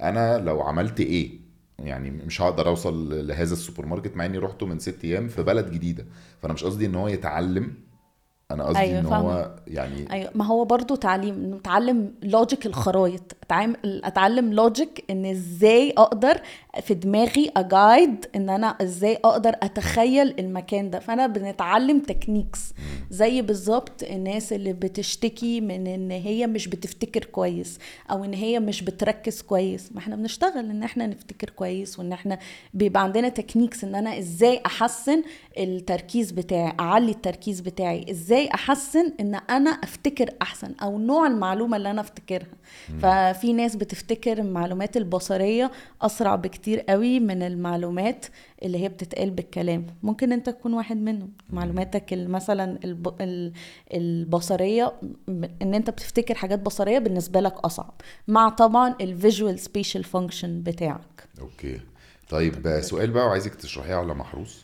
أنا 0.00 0.38
لو 0.38 0.62
عملت 0.62 1.00
إيه؟ 1.00 1.43
يعني 1.78 2.10
مش 2.10 2.40
هقدر 2.42 2.68
اوصل 2.68 3.26
لهذا 3.28 3.52
السوبر 3.52 3.86
ماركت 3.86 4.16
مع 4.16 4.24
اني 4.24 4.38
رحته 4.38 4.66
من 4.66 4.78
ست 4.78 5.04
أيام 5.04 5.28
في 5.28 5.42
بلد 5.42 5.70
جديدة. 5.70 6.06
فأنا 6.42 6.52
مش 6.54 6.64
قصدي 6.64 6.86
إن 6.86 6.94
هو 6.94 7.08
يتعلم 7.08 7.74
أنا 8.50 8.64
قصدي 8.64 8.78
أيوة، 8.78 9.00
ان. 9.00 9.06
هو 9.06 9.50
يعني 9.66 10.12
أيوه 10.12 10.30
ما 10.34 10.46
هو 10.46 10.64
برضو 10.64 10.94
تعليم 10.94 11.54
أتعلم 11.54 12.14
logic 12.22 12.66
الخرايط 12.66 13.36
اتعلم 13.42 13.76
أتعلم 13.84 14.52
logic 14.52 15.04
إن 15.10 15.26
إزاي 15.26 15.94
أقدر 15.98 16.40
في 16.82 16.94
دماغي 16.94 17.50
أ 17.56 17.68
guide 17.68 18.26
إن 18.36 18.50
أنا 18.50 18.66
إزاي 18.66 19.18
أقدر 19.24 19.54
أتخيل 19.62 20.34
المكان 20.38 20.90
ده. 20.90 20.98
فأنا 20.98 21.26
بنتعلم 21.26 22.00
techniques 22.00 22.74
زي 23.10 23.42
بالظبط 23.42 24.02
الناس 24.02 24.52
اللي 24.52 24.72
بتشتكي 24.72 25.60
من 25.60 25.86
إن 25.86 26.10
هي 26.10 26.46
مش 26.46 26.68
بتفتكر 26.68 27.24
كويس 27.24 27.78
أو 28.10 28.24
إن 28.24 28.34
هي 28.34 28.60
مش 28.60 28.82
بتركز 28.82 29.42
كويس. 29.42 29.92
ما 29.92 29.98
إحنا 29.98 30.16
بنشتغل 30.16 30.70
إن 30.70 30.82
إحنا 30.82 31.06
نفتكر 31.06 31.50
كويس 31.50 31.98
وإن 31.98 32.12
إحنا 32.12 32.38
بيبقى 32.74 33.02
عندنا 33.02 33.28
techniques 33.28 33.84
إن 33.84 33.94
أنا 33.94 34.18
إزاي 34.18 34.60
أحسن 34.66 35.22
التركيز 35.58 36.30
بتاعي 36.30 36.72
أعلي 36.80 37.10
التركيز 37.10 37.60
بتاعي 37.60 38.10
إزاي 38.10 38.33
احسن 38.34 39.12
ان 39.20 39.34
أنا 39.34 39.70
افتكر 39.70 40.30
احسن 40.42 40.74
أو 40.82 40.98
نوع 40.98 41.26
المعلومة 41.26 41.76
اللي 41.76 41.90
أنا 41.90 42.00
افتكرها. 42.00 42.46
ففي 43.02 43.52
ناس 43.52 43.76
بتفتكر 43.76 44.38
المعلومات 44.38 44.96
البصرية 44.96 45.70
اسرع 46.02 46.34
بكتير 46.36 46.80
قوي 46.80 47.20
من 47.20 47.42
المعلومات 47.42 48.26
اللي 48.62 48.78
هي 48.82 48.88
بتتقال 48.88 49.30
بالكلام. 49.30 49.86
ممكن 50.02 50.32
انت 50.32 50.50
تكون 50.50 50.74
واحد 50.74 50.96
منهم. 50.96 51.30
معلوماتك 51.50 52.12
مثلا 52.12 52.78
الب... 52.84 53.14
ال- 53.20 53.52
البصرية 53.94 54.92
ان 55.62 55.74
انت 55.74 55.90
بتفتكر 55.90 56.34
حاجات 56.34 56.58
بصرية 56.58 56.98
بالنسبة 56.98 57.40
لك 57.40 57.54
اصعب 57.54 57.94
مع 58.28 58.48
طبعا 58.48 58.94
ال 59.00 59.08
visual 59.08 59.58
spatial 59.58 60.04
function 60.04 60.62
بتاعك. 60.62 61.28
okay. 61.40 61.80
طيب 62.30 62.80
سؤال 62.80 63.10
بقى 63.10 63.26
وعايزك 63.26 63.54
تشرحيه 63.54 63.94
على 63.94 64.14
محروس. 64.14 64.63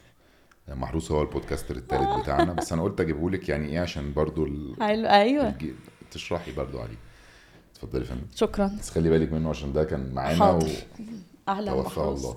محروس 0.75 1.13
هو 1.13 1.23
ال 1.23 1.28
podcaster 1.28 1.77
الثالث 1.77 2.21
بتاعنا 2.23 2.53
بس 2.53 2.73
أنا 2.73 2.83
قلت 2.83 3.01
أجيبه 3.05 3.31
لك 3.31 3.49
يعني 3.49 3.69
إيه 3.69 3.81
عشان 3.81 4.13
برضو 4.13 4.45
ال... 4.47 4.77
حلو 4.81 5.07
أيوه. 5.09 5.49
الج- 5.49 5.75
تشرحي 6.11 6.53
برضو 6.53 6.79
عليه. 6.81 6.97
اتفضلي 7.75 8.03
يا 8.03 8.07
فندم. 8.09 8.27
شكرا. 8.35 8.71
بس 8.81 8.91
خلي 8.91 9.11
بالك 9.11 9.33
منه 9.33 9.51
عشان 9.51 9.73
ده 9.73 9.85
كان 9.85 10.13
معانا 10.15 10.39
حاضر. 10.39 10.69
أهلا 11.49 11.75
محروس. 11.81 12.25
الله. 12.25 12.37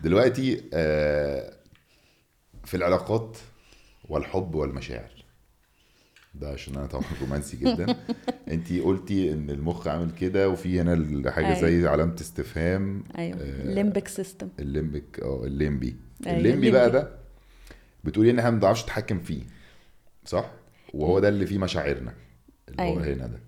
دلوقتي 0.00 0.62
آه، 0.74 1.52
في 2.64 2.76
العلاقات 2.76 3.38
والحب 4.08 4.54
والمشاعر. 4.54 5.24
ده 6.34 6.48
عشان 6.48 6.74
أنا 6.76 6.86
طبعا 6.86 7.04
رومانسي 7.20 7.56
جدا. 7.56 7.96
انت 8.52 8.72
قلتي 8.72 9.32
إن 9.32 9.50
المخ 9.50 9.88
عامل 9.88 10.10
كده 10.10 10.48
وفي 10.48 10.80
هنا 10.80 11.30
حاجة 11.30 11.60
زي 11.60 11.86
علامة 11.88 12.14
استفهام 12.20 13.04
أيوه. 13.18 13.38
آه، 13.40 13.62
ال 13.62 13.69
limbic 13.69 14.08
system 14.08 14.48
ال 14.58 14.67
limbic 14.67 15.20
آه 15.20 15.44
الليمبي. 15.44 15.96
أيوة، 16.26 16.38
الليمبي 16.38 16.70
بقى 16.70 16.86
الليمبي. 16.86 17.06
ده 17.08 17.21
بتقولي 18.04 18.30
إن 18.30 18.38
إحنا 18.38 18.50
ما 18.50 18.58
بنعرفش 18.58 18.82
نتحكم 18.82 19.20
فيه 19.20 19.42
صح 20.24 20.50
وهو 20.94 21.18
ده 21.18 21.28
اللي 21.28 21.46
فيه 21.46 21.58
مشاعرنا 21.58 22.14
اللي 22.68 22.82
هو 22.82 22.86
أيوة. 23.00 23.04
هنا 23.14 23.26
ده 23.26 23.40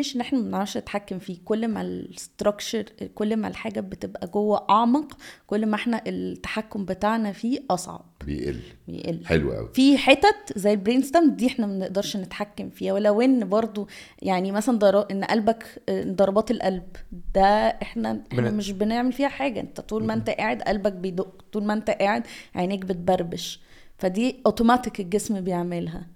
مش 0.00 0.16
إن 0.16 0.20
إحنا 0.20 0.38
ما 0.38 0.44
بنعرفش 0.44 0.76
نتحكم 0.76 1.18
فيه. 1.18 1.38
كل 1.44 1.68
ما 1.68 1.82
ال 1.82 1.92
structure 1.92 2.82
كل 3.14 3.36
ما 3.36 3.48
الحاجة 3.48 3.80
بتبقى 3.80 4.26
جوه 4.26 4.66
أعمق 4.70 5.16
كل 5.46 5.66
ما 5.66 5.74
إحنا 5.74 6.02
التحكم 6.06 6.84
بتاعنا 6.84 7.32
فيه 7.32 7.60
أصعب. 7.70 8.04
بيقل. 8.26 8.60
بيقل. 8.88 9.26
حلو 9.26 9.52
قوي. 9.52 9.68
في 9.74 9.98
حتت 9.98 10.52
زي 10.56 10.72
ال 10.72 10.77
brain 10.77 11.02
stem 11.02 11.30
دي 11.30 11.46
إحنا 11.46 11.66
ما 11.66 11.72
بنقدرش 11.78 12.16
نتحكم 12.16 12.70
فيها. 12.70 12.92
ولو 12.92 13.20
إن 13.20 13.48
برضو 13.48 13.88
يعني 14.22 14.52
مثلا 14.52 14.78
ضر... 14.78 15.06
إن 15.10 15.24
قلبك 15.24 15.82
ضربات 15.90 16.50
القلب 16.50 16.96
ده 17.34 17.66
إحنا 17.68 18.22
إحنا 18.32 18.50
مش 18.50 18.70
بنعمل 18.70 19.12
فيها 19.12 19.28
حاجة. 19.28 19.60
أنت 19.60 19.80
طول 19.80 20.04
ما 20.04 20.14
أنت 20.14 20.30
قاعد 20.30 20.62
قلبك 20.62 20.92
بيدق. 20.92 21.44
طول 21.52 21.64
ما 21.64 21.72
أنت 21.72 21.90
قاعد 21.90 22.22
عينيك 22.54 22.84
بتبربش. 22.84 23.60
فدي 23.98 24.36
اوتوماتيك 24.46 25.00
الجسم 25.00 25.40
بيعملها. 25.40 26.06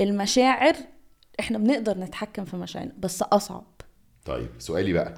المشاعر 0.00 0.74
إحنا 1.40 1.58
بنقدر 1.58 1.98
نتحكم 1.98 2.44
في 2.44 2.56
مشاعرنا 2.56 2.92
بس 2.98 3.22
أصعب. 3.22 3.64
طيب 4.24 4.48
سؤالي 4.58 4.92
بقى 4.92 5.14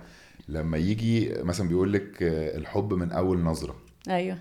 لما 0.49 0.79
يجي 0.79 1.35
مثلا 1.43 1.69
بيقول 1.69 1.93
لك 1.93 2.23
آه، 2.23 2.57
الحب 2.57 2.95
من 2.95 3.13
أول 3.13 3.39
نظرة. 3.39 3.77
أيوه. 4.09 4.39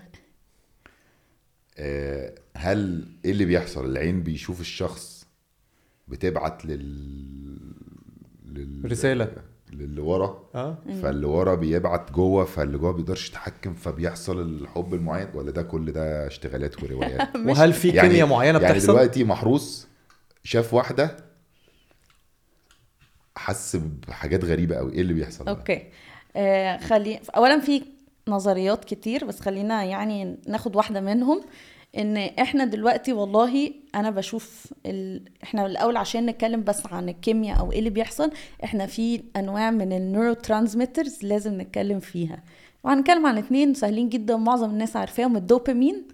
آه، 1.78 2.34
هل 2.56 3.08
إيه 3.24 3.30
اللي 3.30 3.44
بيحصل؟ 3.44 3.86
العين 3.86 4.22
بيشوف 4.22 4.60
الشخص 4.60 5.26
بتبعت 6.08 6.64
لل, 6.64 7.58
لل... 8.44 8.90
رسالة. 8.90 9.32
للي 9.72 10.00
ورا. 10.00 10.50
آه. 10.54 10.78
فاللي 11.02 11.26
ورا 11.26 11.54
بيبعت 11.54 12.12
جوه 12.12 12.44
فاللي 12.44 12.78
جوه 12.78 12.92
بيقدرش 12.92 13.28
يتحكم 13.28 13.74
فبيحصل 13.74 14.40
الحب 14.40 14.94
المعين. 14.94 15.28
ولا 15.34 15.50
ده 15.50 15.62
كل 15.62 15.92
ده 15.92 16.26
اشتغالات 16.26 16.82
وروايات؟ 16.82 17.36
وهل 17.46 17.72
في 17.72 17.90
كيمياء 17.92 18.26
معينة 18.26 18.58
يعني 18.58 18.74
بتحصل؟ 18.74 18.92
دلوقتي 18.92 19.24
محروس 19.24 19.86
شاف 20.44 20.74
واحدة 20.74 21.25
حس 23.36 23.76
بحاجات 24.08 24.44
غريبة 24.44 24.76
قوي. 24.76 24.92
إيه 24.92 25.00
اللي 25.00 25.14
بيحصل؟ 25.14 25.48
أوكي. 25.48 25.82
آه 26.36 26.76
خلي 26.76 27.20
اولا 27.36 27.60
في 27.60 27.82
نظريات 28.28 28.84
كتير 28.84 29.24
بس 29.24 29.40
خلينا 29.40 29.84
يعني 29.84 30.36
ناخد 30.48 30.76
واحدة 30.76 31.00
منهم 31.00 31.40
إن 31.98 32.16
إحنا 32.16 32.64
دلوقتي 32.64 33.12
والله 33.12 33.72
أنا 33.94 34.10
بشوف 34.10 34.72
ال... 34.86 35.22
إحنا 35.42 35.66
الأول 35.66 35.96
عشان 35.96 36.26
نتكلم 36.26 36.64
بس 36.64 36.86
عن 36.86 37.08
الكيمياء 37.08 37.58
أو 37.60 37.72
إيه 37.72 37.78
اللي 37.78 37.90
بيحصل 37.90 38.30
إحنا 38.64 38.86
في 38.86 39.22
أنواع 39.36 39.70
من 39.70 39.92
ال 39.92 40.32
neurotransmitters 40.32 41.18
لازم 41.22 41.60
نتكلم 41.60 42.00
فيها. 42.00 42.42
وهنتكلم 42.84 43.26
عن 43.26 43.38
اتنين 43.38 43.74
سهلين 43.74 44.08
جدا 44.08 44.36
معظم 44.36 44.70
الناس 44.70 44.96
عارفاهم 44.96 45.36
الدوبامين 45.36 46.08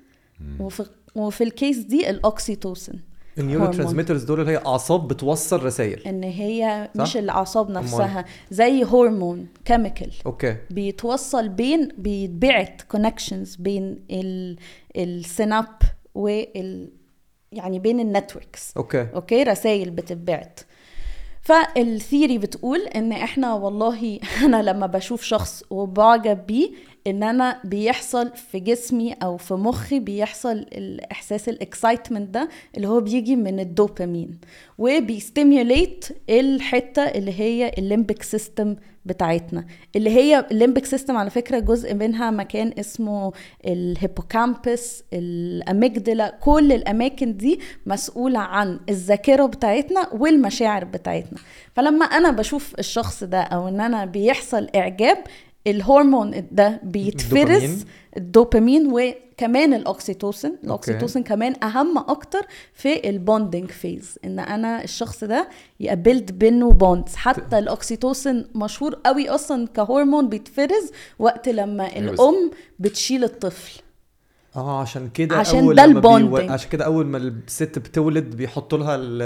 وفي 0.61 0.87
وفي 1.14 1.44
ال 1.44 1.51
case 1.51 1.78
دي 1.78 2.11
الاوكسيتوسين 2.11 3.00
ال 3.38 3.43
neuro. 3.43 3.72
transmitters 3.72 4.24
دول 4.24 4.40
اللي 4.40 4.52
هي 4.52 4.62
أعصاب 4.66 5.08
بتوصل 5.08 5.62
رسائل. 5.62 6.00
إن 6.06 6.22
هي 6.22 6.90
صح؟ 6.96 7.02
مش 7.02 7.16
الأعصاب 7.16 7.70
نفسها 7.70 8.24
زي 8.50 8.84
هرمون 8.84 9.46
chemical 9.64 10.12
okay. 10.26 10.56
بيتوصل 10.70 11.48
بين 11.48 11.88
بيتبعت 11.98 12.82
connections 12.82 13.56
بين 13.56 13.98
ال 14.10 14.56
ال 14.96 15.05
synapse 15.05 15.66
وال 16.14 16.88
يعني 17.52 17.78
بين 17.78 18.00
ال 18.00 18.08
networks. 18.08 18.76
okay. 18.76 19.08
okay؟ 19.14 19.42
رسائل 19.42 19.90
بتتبعت. 19.90 20.60
فال 21.42 21.66
theory 21.66 22.38
بتقول 22.38 22.81
إن 22.81 23.12
إحنا 23.12 23.55
والله 23.55 24.20
أنا 24.44 24.62
لما 24.62 24.87
بشوف 24.87 25.22
شخص 25.22 25.64
وبعجب 25.70 26.46
بيه 26.46 26.70
إن 27.07 27.22
أنا 27.22 27.61
بيحصل 27.64 28.31
في 28.37 28.61
جسمي 28.61 29.12
أو 29.12 29.37
في 29.37 29.55
مخي 29.55 30.00
بيحصل 30.00 30.57
الإحساس 30.57 31.48
ال 31.48 31.56
excitement 31.56 32.30
ده 32.35 32.48
اللي 32.76 32.88
هو 32.88 33.00
بيجي 33.00 33.37
من 33.37 33.61
الدوبامين 33.61 34.38
وبي 34.78 35.10
stimulate 35.10 36.04
الحتة 36.31 37.02
اللي 37.02 37.40
هي 37.40 37.72
ال 37.78 37.85
limbic 37.85 38.22
system 38.22 38.76
بتاعتنا. 39.04 39.64
اللي 39.96 40.10
هي 40.10 40.46
ال 40.50 40.55
limbic 40.55 40.85
system 40.85 41.16
على 41.16 41.30
فكرة 41.30 41.58
جزء 41.58 41.94
منها 41.94 42.30
مكان 42.30 42.72
اسمه 42.78 43.32
ال 43.66 43.78
hippocampus 43.78 45.04
ال 45.12 45.26
amygdala 45.26 46.38
كل 46.40 46.72
الأماكن 46.72 47.36
دي 47.36 47.60
مسؤولة 47.86 48.38
عن 48.38 48.80
الذاكرة 48.88 49.46
بتاعتنا 49.46 50.08
والمشاعر 50.12 50.84
بتاعتنا. 50.84 51.38
فلما 51.74 52.04
أنا 52.04 52.30
بشوف 52.30 52.74
الشخص 52.78 53.24
ده 53.24 53.40
أو 53.40 53.68
إن 53.68 53.80
أنا 53.80 54.04
بيحصل 54.04 54.68
إعجاب 54.76 55.18
الهرمون 55.66 56.46
ده 56.53 56.81
بيتفرز 56.83 57.85
الدوبامين. 58.16 58.92
وكمان 58.92 59.75
الاوكسيتوسين 59.75 60.57
الاوكسيتوسين 60.64 61.22
كمان 61.22 61.55
أهم 61.64 61.98
أكتر 61.98 62.40
في 62.75 63.09
ال 63.11 63.18
bonding 63.18 63.70
phase 63.70 64.18
إن 64.25 64.38
أنا 64.38 64.85
الشخص 64.85 65.25
ده 65.25 65.48
ي 65.80 65.89
build 65.89 66.32
بينه 66.33 66.70
bonds 66.70 67.14
حتى 67.14 67.59
الاوكسيتوسين 67.59 68.46
مشهور 68.55 68.94
قوي 69.05 69.29
أصلا 69.29 69.66
كهرمون 69.66 70.29
بيتفرز 70.29 70.90
وقت 71.18 71.48
لما 71.48 71.85
أيوة 71.96 72.12
الأم 72.12 72.51
بتشيل 72.79 73.25
الطفل. 73.25 73.81
آه 74.56 74.80
عشان 74.80 75.08
كده 75.08 75.36
عشان 75.36 75.58
أول 75.58 75.74
ده 75.74 75.86
لما 75.86 76.00
بيو-. 76.00 76.50
عشان 76.50 76.70
كده 76.70 76.84
أول 76.84 77.06
ما 77.06 77.18
الست 77.18 77.78
بتولد 77.78 78.36
بيحطوا 78.36 78.78
لها 78.78 78.94
ال... 79.00 79.20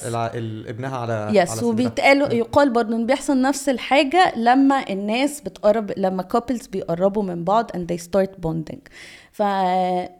Yes. 0.00 0.06
الع... 0.06 0.30
ال... 0.34 0.68
ابنها 0.68 0.96
على 0.96 1.30
yes 1.34 1.50
صدرها. 1.50 1.68
وبيتقال 1.68 2.32
يقال 2.32 2.72
برضه 2.72 2.96
إن 2.96 3.06
بيحصل 3.06 3.42
نفس 3.42 3.68
الحاجة 3.68 4.32
لما 4.36 4.84
الناس 4.90 5.40
بتقرب 5.40 5.92
لما 5.96 6.28
couples 6.36 6.70
بيقربوا 6.70 7.22
من 7.22 7.44
بعض 7.44 7.70
and 7.70 7.80
they 7.92 7.98
start 8.04 8.30
bonding 8.46 8.78
ف... 9.32 9.42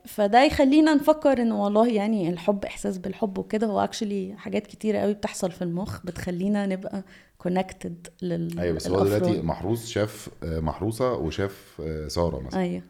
فده 0.06 0.44
يخلينا 0.44 0.94
نفكر 0.94 1.42
إن 1.42 1.52
والله 1.52 1.88
يعني 1.88 2.28
الحب 2.30 2.64
إحساس 2.64 2.98
بالحب 2.98 3.38
وكده 3.38 3.66
هو 3.66 3.80
actually 3.84 4.34
حاجات 4.38 4.66
كتيرة 4.66 4.98
قوي 4.98 5.14
بتحصل 5.14 5.50
في 5.50 5.62
المخ 5.62 6.06
بتخلينا 6.06 6.66
نبقى 6.66 7.02
connected 7.48 8.10
لل 8.22 8.58
أيوه 8.60 8.76
بس 8.76 8.88
هو 8.88 9.04
دلوقتي. 9.04 9.42
محروس 9.42 9.88
شاف 9.88 10.28
آه، 10.42 10.60
محروسة 10.60 11.12
وشاف 11.12 11.80
آه، 11.80 12.08
سارة 12.08 12.40
مثلا 12.40 12.60
أيوه 12.60 12.82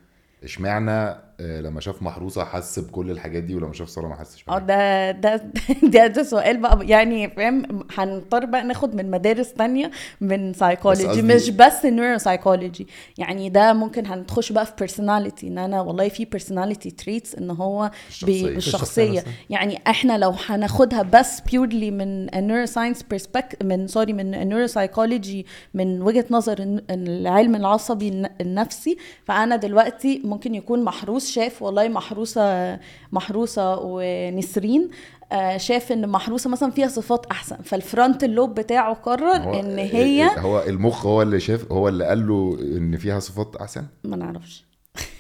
اشمعنى 0.44 1.16
آه، 1.40 1.61
لما 1.61 1.81
شاف 1.81 2.03
محروسة 2.03 2.44
حس 2.44 2.79
بكل 2.79 3.11
الحاجات 3.11 3.42
دي 3.42 3.55
ولما 3.55 3.72
شاف 3.72 3.90
ساره 3.90 4.07
ما 4.09 4.14
حسش 4.14 4.44
آه؟ 4.48 4.59
ده 4.59 5.11
ده 5.11 5.37
ده 5.94 6.07
ده 6.07 6.22
سؤال 6.22 6.57
بقى 6.57 6.87
يعني 6.87 7.31
فاهم 7.31 7.62
هنضطر 7.98 8.44
بقى 8.44 8.64
ناخد 8.64 8.94
من 8.94 9.11
مدارس 9.11 9.53
تانية 9.53 9.90
من 10.20 10.53
سايكولوجي 10.53 11.22
مش 11.22 11.51
بس 11.51 11.85
neuropsychology 11.85 12.87
يعني 13.18 13.48
ده 13.48 13.72
ممكن 13.72 14.07
هنخش 14.07 14.53
بقى 14.53 14.66
في 14.66 14.72
personality 14.79 15.48
إن 15.48 15.59
أنا 15.59 15.81
والله 15.81 16.09
في 16.09 16.24
personality 16.24 16.90
traits 16.90 17.35
إن 17.35 17.51
هو 17.51 17.90
الشخصية. 18.09 18.33
الشخصية 18.48 18.57
الشخصيه 18.57 19.18
نفسها. 19.18 19.33
يعني 19.51 19.81
إحنا 19.87 20.18
لو 20.18 20.35
هناخدها 20.46 21.03
بس 21.03 21.40
purely 21.40 21.90
من 21.90 22.27
neuroscience 22.46 23.03
perspective 23.03 23.62
من 23.64 23.87
sorry 23.87 24.12
من 24.12 24.31
neuropsychology 24.48 25.46
من 25.74 26.03
وجهة 26.03 26.24
نظر 26.31 26.81
العلم 26.90 27.55
العصبي 27.57 28.09
الن- 28.09 28.31
النفسي 28.40 28.96
فأنا 29.24 29.57
دلوقتي 29.57 30.22
ممكن 30.29 30.55
يكون 30.55 30.85
محروس 30.85 31.31
شاف 31.31 31.62
والله 31.62 31.88
محروسة 31.88 32.79
محروسة 33.12 33.79
ونسرين 33.83 34.88
آه، 35.33 35.57
شاف 35.57 35.93
إن 35.93 36.09
محروسة 36.09 36.51
مثلا 36.51 36.71
فيها 36.71 36.88
صفات 36.88 37.27
أحسن. 37.27 37.57
فالفرونت 37.57 38.25
اللوب 38.25 38.55
بتاعه 38.55 38.95
قرر 38.95 39.61
إن 39.61 39.79
هي 39.79 40.31
هو 40.38 40.62
المخ 40.67 41.07
هو 41.07 41.23
اللي 41.23 41.41
شاف 41.41 41.73
هو 41.73 41.88
اللي 41.88 42.05
قال 42.05 42.29
له 42.29 42.59
إن 42.61 42.97
فيها 42.97 43.19
صفات 43.21 43.57
أحسن؟ 43.57 43.85
ما 44.05 44.17
نعرفش. 44.17 44.64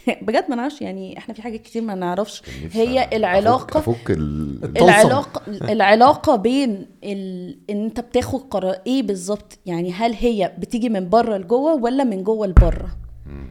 بجد 0.22 0.44
ما 0.50 0.56
نعرفش. 0.56 0.82
يعني 0.82 1.18
إحنا 1.18 1.34
في 1.34 1.42
حاجات 1.42 1.62
كتير 1.62 1.82
ما 1.82 1.94
نعرفش. 1.94 2.42
هي 2.72 3.04
أفك- 3.06 3.14
العلاقة 3.14 3.94
ال... 4.10 4.64
الطلسم. 4.64 4.84
العلاقه 4.84 5.42
العلاقة 5.72 6.36
بين 6.36 6.86
ال... 7.04 7.58
إن 7.70 7.84
أنت 7.84 8.00
بتاخد 8.00 8.40
قرار 8.50 8.76
إيه 8.86 9.02
بالظبط؟ 9.02 9.58
يعني 9.66 9.92
هل 9.92 10.12
هي 10.14 10.52
بتيجي 10.58 10.88
من 10.88 11.08
بره 11.08 11.36
لجوه 11.36 11.74
ولا 11.74 12.04
من 12.04 12.22
جوه 12.24 12.46
لبره؟ 12.46 12.88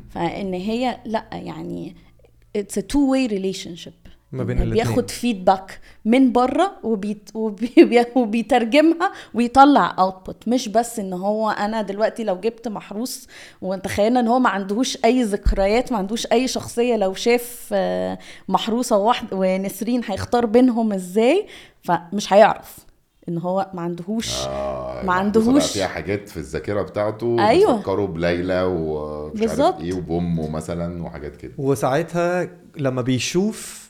فإن 0.10 0.54
هي 0.54 0.98
لأ 1.06 1.26
يعني 1.32 1.96
it's 2.58 2.78
a 2.78 2.82
two 2.82 3.08
way 3.12 3.30
relationship. 3.30 4.08
ما 4.32 4.44
بين 4.44 4.58
يعني 4.58 4.72
الاتنين. 4.72 4.94
بياخد 4.94 5.10
feedback 5.10 5.80
من 6.06 6.32
بره 6.32 6.72
وبيت 6.84 7.30
وبي 7.34 7.72
وبيترجمها 8.16 9.12
ويطلع 9.34 9.96
output 10.00 10.48
مش 10.48 10.68
بس 10.70 11.00
إن 11.00 11.14
هو 11.14 11.50
أنا 11.50 11.82
دلوقتي 11.82 12.24
لو 12.24 12.40
جبت 12.40 12.68
محروس 12.68 13.28
وتخيلنا 13.62 14.20
إن 14.20 14.28
هو 14.28 14.40
ما 14.40 14.50
عندهوش 14.50 14.98
أي 15.06 15.24
ذكريات 15.24 15.92
ما 15.92 15.98
عندوش 15.98 16.26
أي 16.32 16.48
شخصية 16.48 16.96
لو 16.96 17.14
شاف 17.14 17.70
آه، 17.72 18.18
محروسة 18.48 18.98
واحد 18.98 19.28
ونسرين 19.32 20.02
هيختار 20.06 20.46
بينهم 20.46 20.94
إزاي 20.94 21.48
فمش 21.82 22.34
هيعرف. 22.34 22.87
إن 23.30 23.38
هو 23.38 23.70
ما 23.74 23.82
عندهوش 23.82 24.34
آه 24.48 25.04
ما 25.06 25.14
عندهوش- 25.14 25.72
فيها 25.74 25.88
حاجات 25.88 26.30
في 26.30 26.38
الذاكرة 26.38 26.82
بتاعته 26.82 27.48
أيوة. 27.50 27.76
بتفكروا 27.76 28.08
بليلى 28.08 28.64
ومش 28.64 29.42
عارف. 29.42 29.80
إيه 29.82 29.94
وبامه 29.94 30.50
مثلا 30.50 31.04
وحاجات 31.04 31.36
كده 31.36 31.52
وساعتها 31.58 32.50
لما 32.78 33.02
بيشوف 33.02 33.88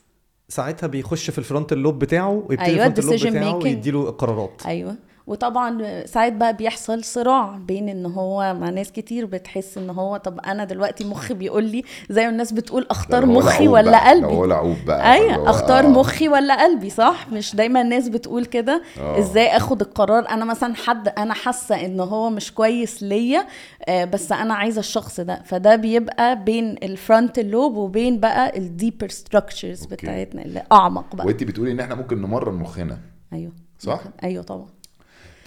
ساعتها 0.49 0.87
بيخش 0.87 1.29
في 1.29 1.37
ال 1.37 1.42
frontal 1.42 1.73
lobe 1.73 1.99
بتاعه 1.99 2.29
ويبتدي 2.49 2.65
أيوة، 2.71 2.85
ال 2.85 2.90
frontal 2.90 3.23
lobe 3.23 3.35
بتاعه 3.35 3.59
making. 3.59 3.65
يديله 3.65 4.09
القرارات 4.09 4.61
أيوه 4.65 4.95
وطبعا 5.27 6.05
ساعات 6.05 6.33
بقى 6.33 6.53
بيحصل 6.55 7.03
صراع 7.03 7.57
بين 7.57 7.89
إن 7.89 8.05
هو 8.05 8.53
مع 8.59 8.69
ناس 8.69 8.91
كتير 8.91 9.25
بتحس 9.25 9.77
إن 9.77 9.89
هو 9.89 10.17
طب 10.17 10.39
أنا 10.39 10.63
دلوقتي 10.63 11.03
مخي 11.03 11.33
بيقول 11.33 11.63
لي 11.63 11.83
زي 12.09 12.29
الناس 12.29 12.51
بتقول 12.51 12.87
اختار 12.89 13.25
مخي 13.25 13.67
ولا 13.67 13.91
بقى، 13.91 14.19
لو 14.19 14.27
هو 14.29 14.41
قلبي 14.41 14.47
لعوب 14.53 14.77
بقى 14.87 15.13
أيوه 15.13 15.49
اختار 15.49 15.85
آه. 15.85 15.87
مخي 15.87 16.29
ولا 16.29 16.63
قلبي 16.63 16.89
صح؟ 16.89 17.27
مش 17.31 17.55
دايما 17.55 17.81
الناس 17.81 18.09
بتقول 18.09 18.45
كده. 18.45 18.81
آه. 18.99 19.19
إزاي 19.19 19.47
آخد 19.57 19.81
القرار؟ 19.81 20.29
أنا 20.29 20.45
مثلا 20.45 20.75
حد 20.75 21.07
أنا 21.07 21.33
حاسة 21.33 21.85
إن 21.85 21.99
هو 21.99 22.29
مش 22.29 22.53
كويس 22.53 23.03
ليا 23.03 23.47
آه، 23.87 24.05
بس 24.05 24.31
أنا 24.31 24.53
عايزة 24.53 24.79
الشخص 24.79 25.19
ده. 25.19 25.41
فده 25.45 25.75
بيبقى 25.75 26.43
بين 26.43 26.75
ال 26.83 26.90
frontal 26.90 27.39
lobe 27.39 27.75
وبين 27.75 28.19
بقى 28.19 28.57
ال 28.57 28.64
deeper 28.64 29.07
structures. 29.09 29.85
بتاعتنا 29.85 30.41
اللي 30.45 30.63
أعمق 30.71 31.15
بقى. 31.15 31.27
وانت 31.27 31.43
بتقولي 31.43 31.71
إن 31.71 31.79
إحنا 31.79 31.95
ممكن 31.95 32.21
نمرن 32.21 32.53
مخنا. 32.53 32.97
أيوه. 33.33 33.51
صح؟ 33.79 33.99
أيوه 34.23 34.43
طبعا. 34.43 34.76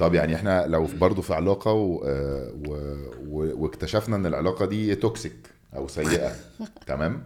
طب 0.01 0.15
يعني 0.15 0.35
إحنا 0.35 0.67
لو 0.67 0.87
برضو 1.01 1.23
في 1.23 1.35
علاقة 1.35 1.73
و... 1.73 2.05
آه، 2.05 2.53
و... 2.69 2.75
و... 3.27 3.63
واكتشفنا 3.63 4.17
إن 4.17 4.27
العلاقة 4.27 4.67
دي 4.67 4.95
toxic 4.95 5.51
أو 5.77 5.89
سيئة 5.89 6.33
تمام؟ 6.87 7.23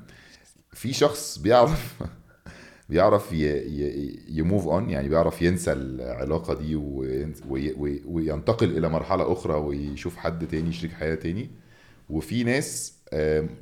في 0.72 0.92
شخص 0.92 1.38
بيعرف 1.38 2.02
بيعرف 2.88 3.32
ي... 3.32 3.36
ي... 3.46 4.18
ي 4.28 4.36
move 4.36 4.66
on 4.68 4.90
يعني 4.90 5.08
بيعرف 5.08 5.42
ينسى 5.42 5.72
العلاقة 5.72 6.54
دي 6.54 6.76
وين- 6.76 7.34
وي... 7.48 7.72
وي... 7.72 8.02
وينتقل 8.06 8.78
إلى 8.78 8.88
مرحلة 8.88 9.32
أخرى 9.32 9.54
ويشوف 9.54 10.16
حد 10.16 10.46
تاني 10.46 10.72
شريك 10.72 10.92
حياة 10.92 11.14
تاني. 11.14 11.50
وفي 12.10 12.44
ناس 12.44 12.94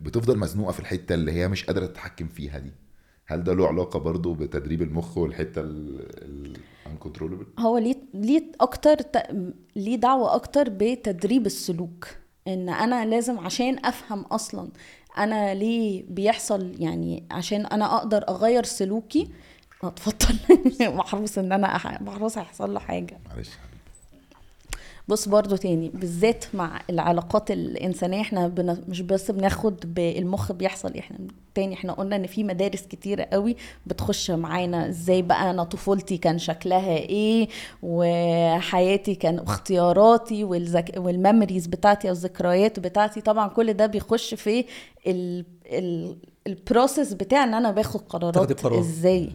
بتفضل 0.02 0.38
مزنوقة 0.38 0.72
في 0.72 0.80
الحتة 0.80 1.14
اللي 1.14 1.32
هي 1.32 1.48
مش 1.48 1.64
قادرة 1.64 1.86
تتحكم 1.86 2.28
فيها 2.28 2.58
دي. 2.58 2.70
هل 3.32 3.44
ده 3.44 3.54
له 3.54 3.68
علاقة 3.68 3.98
برضو 3.98 4.34
بتدريب 4.34 4.82
المخ 4.82 5.18
والحتة 5.18 5.60
ال 5.60 6.56
uncontrollable 6.86 7.60
هو 7.60 7.78
ليه 7.78 7.96
ليه 8.14 8.52
أكتر 8.60 8.94
ت- 9.02 9.28
ليه 9.76 9.96
دعوة 9.96 10.34
أكتر 10.34 10.68
بتدريب 10.68 11.46
السلوك؟ 11.46 12.08
إن 12.48 12.68
أنا 12.68 13.06
لازم 13.06 13.38
عشان 13.38 13.84
أفهم 13.86 14.20
أصلا 14.20 14.68
أنا 15.18 15.54
ليه 15.54 16.04
بيحصل 16.08 16.74
يعني 16.78 17.24
عشان 17.30 17.66
أنا 17.66 17.96
أقدر 17.96 18.24
أغير 18.28 18.64
سلوكي 18.64 19.28
اتفضل. 19.84 20.38
محروس 20.96 21.38
إن 21.38 21.52
أنا 21.52 21.98
محروس 22.00 22.38
هيحصل 22.38 22.74
له 22.74 22.80
حاجة. 22.80 23.18
معلش. 23.28 23.50
بص 25.12 25.28
برضو 25.28 25.56
تاني 25.56 25.88
بالذات 25.94 26.44
مع 26.54 26.80
العلاقات 26.90 27.50
الإنسانية 27.50 28.20
إحنا 28.20 28.48
بن... 28.48 28.82
مش 28.88 29.00
بس 29.00 29.30
بناخد 29.30 29.94
بالمخ 29.94 30.52
بيحصل 30.52 30.96
إحنا 30.96 31.18
تاني 31.54 31.74
إحنا 31.74 31.92
قلنا 31.92 32.16
إن 32.16 32.26
في 32.26 32.44
مدارس 32.44 32.82
كتيرة 32.82 33.22
قوي 33.32 33.56
بتخش 33.86 34.30
معانا 34.30 34.88
إزاي 34.88 35.22
بقى 35.22 35.50
أنا 35.50 35.64
طفولتي 35.64 36.16
كان 36.16 36.38
شكلها 36.38 36.96
إيه 36.96 37.48
وحياتي 37.82 39.14
كان 39.14 39.38
اختياراتي. 39.38 40.44
وال 40.96 41.10
memories 41.10 41.66
بتاعتي 41.66 42.08
أو 42.08 42.12
الذكريات 42.12 42.80
بتاعتي 42.80 43.20
طبعا 43.20 43.48
كل 43.48 43.72
ده 43.72 43.86
بيخش 43.86 44.34
في 44.34 44.64
ال... 45.06 45.44
ال... 45.66 46.16
ال 46.46 46.54
process 46.54 47.12
بتاع 47.14 47.44
إن 47.44 47.54
أنا 47.54 47.70
باخد 47.70 48.00
قرارات 48.00 48.60
قرار. 48.62 48.80
إزاي 48.80 49.30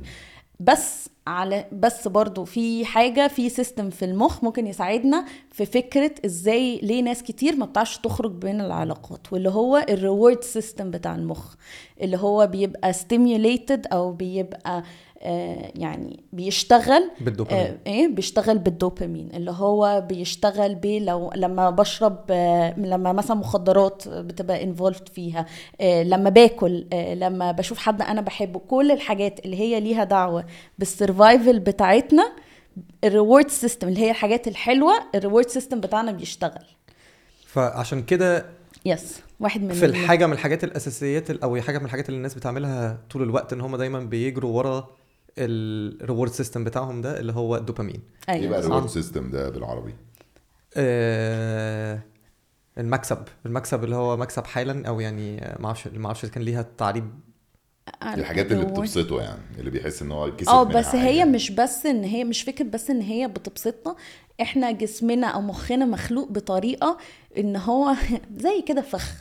بس 0.60 1.10
على 1.28 1.66
بس 1.72 2.08
برضو 2.08 2.46
في 2.46 2.86
حاجة 2.86 3.28
في 3.28 3.50
system 3.50 3.90
في 3.90 4.06
المخ 4.06 4.44
ممكن 4.44 4.68
يساعدنا 4.68 5.26
في 5.52 5.66
فكرة 5.66 6.12
إزاي 6.26 6.80
ليه 6.84 7.02
ناس 7.02 7.24
كتير 7.24 7.56
ما 7.56 7.66
بتعرفش 7.66 7.98
تخرج 7.98 8.32
بين 8.32 8.62
العلاقات 8.62 9.34
واللي 9.34 9.50
هو 9.50 9.86
ال 9.90 9.97
reward 9.97 10.44
system 10.44 10.92
بتاع 10.92 11.16
المخ 11.16 11.56
اللي 12.02 12.18
هو 12.18 12.48
بيبقى 12.48 12.94
stimulated 12.94 13.80
أو 13.94 14.12
بيبقى 14.12 14.84
يعني 15.22 16.24
بيشتغل 16.34 17.12
بالدوبامين. 17.22 17.66
آه 17.66 17.78
إيه 17.88 18.08
بيشتغل 18.08 18.58
بالدوبامين 18.58 19.30
اللي 19.34 19.52
هو 19.52 20.06
بيشتغل 20.10 20.76
ب 20.76 20.86
لو 20.86 21.32
لما 21.36 21.70
بشرب 21.70 22.18
آه 22.30 22.80
لما 22.80 23.14
مثلا 23.14 23.38
مخدرات 23.38 24.08
بتبقى 24.08 24.64
involved 24.64 25.10
فيها 25.10 25.46
آه 25.82 26.04
لما 26.04 26.30
باكل 26.30 26.86
آه 26.94 27.14
لما 27.14 27.52
بشوف 27.52 27.78
حد 27.78 28.02
أنا 28.02 28.22
بحبه 28.22 28.60
كل 28.60 28.92
الحاجات 28.92 29.46
اللي 29.46 29.60
هي 29.60 29.80
ليها 29.80 30.04
دعوة 30.04 30.46
بال 30.80 30.96
survival 30.96 31.60
بتاعتنا 31.60 32.32
ال 33.04 33.10
reward 33.10 33.50
system 33.50 33.88
اللي 33.88 34.00
هي 34.00 34.10
الحاجات 34.10 34.48
الحلوة 34.48 34.94
ال 35.16 35.20
reward 35.20 35.48
system 35.50 35.80
بتاعنا 35.80 36.12
بيشتغل 36.12 36.66
فعشان 37.46 38.04
كده 38.04 38.46
yes 38.86 39.20
واحد 39.40 39.62
من 39.62 39.74
في 39.74 39.86
ال- 39.86 39.90
الحاجة 39.90 40.26
من 40.28 40.34
الحاجات 40.34 40.64
الأساسيات 40.64 41.32
ال- 41.32 41.42
أو 41.44 41.62
حاجة 41.62 41.78
من 41.80 41.86
الحاجات 41.86 42.10
اللي 42.10 42.18
الناس 42.18 42.34
بتعملها 42.36 42.98
طول 43.10 43.24
الوقت 43.24 43.54
إن 43.54 43.62
هم 43.62 43.76
دايما 43.76 44.00
بيجروا 44.00 44.58
ورا 44.58 44.88
ال 45.38 45.51
reward 45.51 46.32
system 46.32 46.64
بتاعهم 46.64 47.02
ده 47.02 47.20
اللي 47.20 47.34
هو 47.34 47.56
الدوبامين 47.56 48.02
إيه 48.30 48.36
بقى 48.36 48.36
أيوه 48.36 48.60
ال 48.60 48.64
reward 48.64 48.88
system 48.88 49.32
ده 49.32 49.50
بالعربي؟ 49.50 49.94
آه 50.76 52.00
المكسب. 52.78 53.18
المكسب 53.46 53.84
اللي 53.84 53.96
هو 53.96 54.18
مكسب 54.18 54.46
حالا 54.46 54.88
أو 54.88 55.00
يعني 55.00 55.46
آه، 55.46 55.62
ما 55.62 55.66
أعرفش 55.68 55.88
ما 55.88 56.06
أعرفش 56.08 56.26
كان 56.26 56.44
ليها 56.44 56.66
تعريب. 56.78 57.12
الحاجات 58.04 58.52
اللي. 58.52 58.66
بتبسطه 58.66 59.22
يعني 59.22 59.42
اللي 59.60 59.70
بيحس 59.72 60.02
إن 60.02 60.12
هو 60.12 60.36
كسب 60.36 60.50
آه 60.50 60.64
منها 60.64 60.80
بس 60.80 60.96
هي 60.96 61.20
حاجة. 61.20 61.30
مش 61.30 61.52
بس 61.52 61.86
إن 61.86 62.04
هي 62.04 62.24
مش 62.24 62.42
فكرة 62.44 62.66
بس 62.66 62.90
إن 62.90 63.02
هي 63.02 63.28
بتبسطنا 63.28 63.96
إحنا 64.42 64.72
جسمنا 64.72 65.28
أو 65.28 65.42
مخنا 65.42 65.86
مخلوق 65.86 66.32
بطريقة 66.32 66.98
إن 67.38 67.56
هو 67.56 67.94
زي 68.38 68.62
كده 68.68 68.82
فخ. 68.82 69.12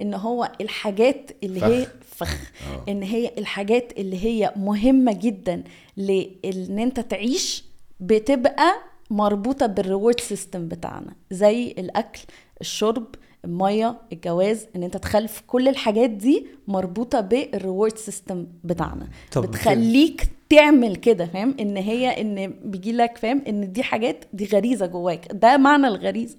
إن 0.00 0.14
هو 0.14 0.52
الحاجات 0.60 1.30
اللي 1.42 1.64
هي 1.64 1.86
فخ 2.16 2.52
آه. 2.70 2.90
إن 2.90 3.02
هي 3.02 3.30
الحاجات 3.38 3.92
اللي 3.98 4.24
هي 4.24 4.52
مهمة 4.56 5.12
جدا 5.12 5.62
لأن 5.96 6.78
أنت 6.78 7.00
تعيش 7.00 7.64
بتبقى 8.00 8.74
مربوطة 9.10 9.66
بال 9.66 9.80
reward 9.80 10.20
system 10.20 10.68
بتاعنا 10.68 11.14
زي 11.30 11.70
الأكل 11.78 12.20
الشرب 12.60 13.06
المية 13.44 13.96
الجواز 14.12 14.66
إن 14.76 14.82
أنت 14.82 14.96
تخلف 14.96 15.42
كل 15.46 15.68
الحاجات 15.68 16.10
دي 16.10 16.46
مربوطة 16.68 17.20
بال 17.20 17.40
reward 17.40 17.98
system 17.98 18.46
بتاعنا. 18.64 19.08
طب 19.32 19.42
بتخليك 19.42 20.26
تعمل 20.50 20.96
كده 20.96 21.26
فاهم؟ 21.26 21.56
إن 21.60 21.76
هي 21.76 22.20
إن 22.20 22.54
بيجي 22.64 22.92
لك 22.92 23.16
فاهم؟ 23.18 23.42
إن 23.48 23.72
دي 23.72 23.82
حاجات 23.82 24.24
دي 24.32 24.44
غريزة 24.46 24.86
جواك. 24.86 25.28
ده 25.32 25.56
معنى 25.56 25.86
الغريزة 25.88 26.36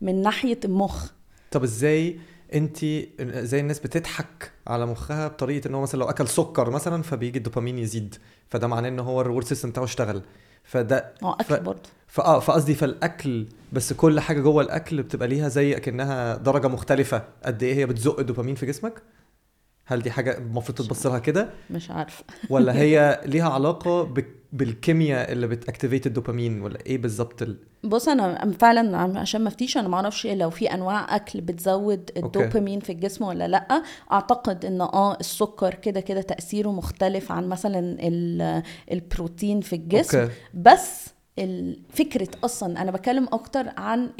من 0.00 0.22
ناحية 0.22 0.60
المخ 0.64 1.10
طب 1.50 1.62
إزاي 1.62 2.18
انت 2.54 2.78
زي 3.46 3.60
الناس 3.60 3.78
بتضحك 3.80 4.52
على 4.66 4.86
مخها 4.86 5.28
بطريقة 5.28 5.68
إن 5.68 5.74
هو 5.74 5.82
مثلا 5.82 6.00
لو 6.00 6.08
أكل 6.10 6.28
سكر 6.28 6.70
مثلا 6.70 7.02
فبيجي 7.02 7.38
الدوبامين 7.38 7.78
يزيد. 7.78 8.14
فده 8.48 8.66
معناه 8.66 8.88
إن 8.88 8.98
هو 9.00 9.20
ال 9.20 9.23
reward 9.23 9.44
system 9.46 9.70
بتاعه 9.70 9.84
اشتغل. 9.84 10.22
فده 10.64 11.14
هو 11.24 11.32
أكل 11.32 11.60
برضه. 11.60 11.88
فاه 12.06 12.38
فقصدي 12.40 12.74
فالأكل 12.74 13.46
بس 13.72 13.92
كل 13.92 14.20
حاجة 14.20 14.40
جوه 14.40 14.62
الأكل 14.62 15.02
بتبقى 15.02 15.28
ليها 15.28 15.48
زي 15.48 15.76
أكنها 15.76 16.36
درجة 16.36 16.68
مختلفة. 16.68 17.22
قد 17.44 17.62
إيه 17.62 17.74
هي 17.74 17.86
بتزق 17.86 18.18
الدوبامين 18.20 18.54
في 18.54 18.66
جسمك؟ 18.66 19.02
هل 19.84 20.02
دي 20.02 20.10
حاجة 20.10 20.38
المفروض 20.38 20.78
تتبص 20.78 21.06
لها 21.06 21.18
كده؟ 21.18 21.50
مش 21.70 21.90
عارفة. 21.90 22.24
ولا 22.50 22.76
هي 22.76 23.20
ليها 23.26 23.50
علاقة 23.50 24.02
بك- 24.02 24.41
بالكيمياء 24.52 25.32
اللي 25.32 25.46
بت 25.46 25.58
activate 25.58 26.06
الدوبامين 26.06 26.62
ولا 26.62 26.78
إيه 26.86 26.98
بالظبط 26.98 27.42
ال... 27.42 27.56
بص 27.84 28.08
أنا 28.08 28.50
فعلا 28.52 29.18
عشان 29.20 29.40
ما 29.40 29.48
افتيش 29.48 29.76
أنا 29.78 29.88
ما 29.88 29.96
أعرفش 29.96 30.26
لو 30.26 30.50
في 30.50 30.74
أنواع 30.74 31.16
أكل 31.16 31.40
بتزود 31.40 32.10
الدوبامين 32.16 32.80
في 32.80 32.92
الجسم 32.92 33.24
ولا 33.24 33.48
لأ 33.48 33.82
أعتقد 34.12 34.64
إن 34.64 34.80
آه 34.80 35.16
السكر 35.20 35.74
كده 35.74 36.00
كده 36.00 36.22
تأثيره 36.22 36.68
مختلف 36.72 37.32
عن 37.32 37.48
مثلا 37.48 37.78
ال- 38.00 38.62
البروتين 38.92 39.60
في 39.60 39.76
الجسم 39.76 40.18
okay. 40.18 40.32
بس 40.54 41.08
فكرة 41.90 42.28
أصلا 42.44 42.82
أنا 42.82 42.90
بتكلم 42.90 43.28
أكتر 43.32 43.66
عن 43.76 44.10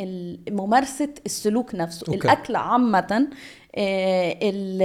ممارسة 0.51 1.09
السلوك 1.27 1.75
نفسه 1.75 2.05
okay. 2.09 2.25
الأكل 2.29 2.57
عامة 2.57 3.29
آه، 3.77 4.39
ال- 4.43 4.83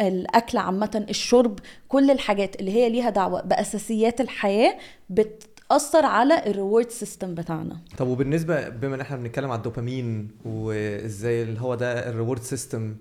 الأكل 0.00 0.58
عامة 0.58 1.06
الشرب 1.10 1.58
كل 1.88 2.10
الحاجات 2.10 2.60
اللي 2.60 2.70
هي 2.72 2.88
ليها 2.90 3.10
دعوة 3.10 3.42
بأساسيات 3.42 4.20
الحياة 4.20 4.78
بتأثر 5.10 6.06
على 6.06 6.46
ال 6.50 6.56
reward 6.56 6.90
system 6.90 7.34
بتاعنا. 7.34 7.76
طب 7.98 8.06
وبالنسبة 8.06 8.68
بما 8.68 8.94
إن 8.94 9.00
إحنا 9.00 9.16
بنتكلم 9.16 9.50
على 9.50 9.58
الدوبامين 9.58 10.28
وإزاي 10.44 11.42
اللي 11.42 11.60
هو 11.60 11.74
ده 11.74 12.08
ال 12.08 12.13
reward 12.13 12.42
system 12.42 12.96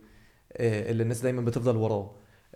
اللي 0.59 1.03
الناس 1.03 1.21
دايما 1.21 1.41
بتفضل 1.41 1.77
وراه 1.77 2.11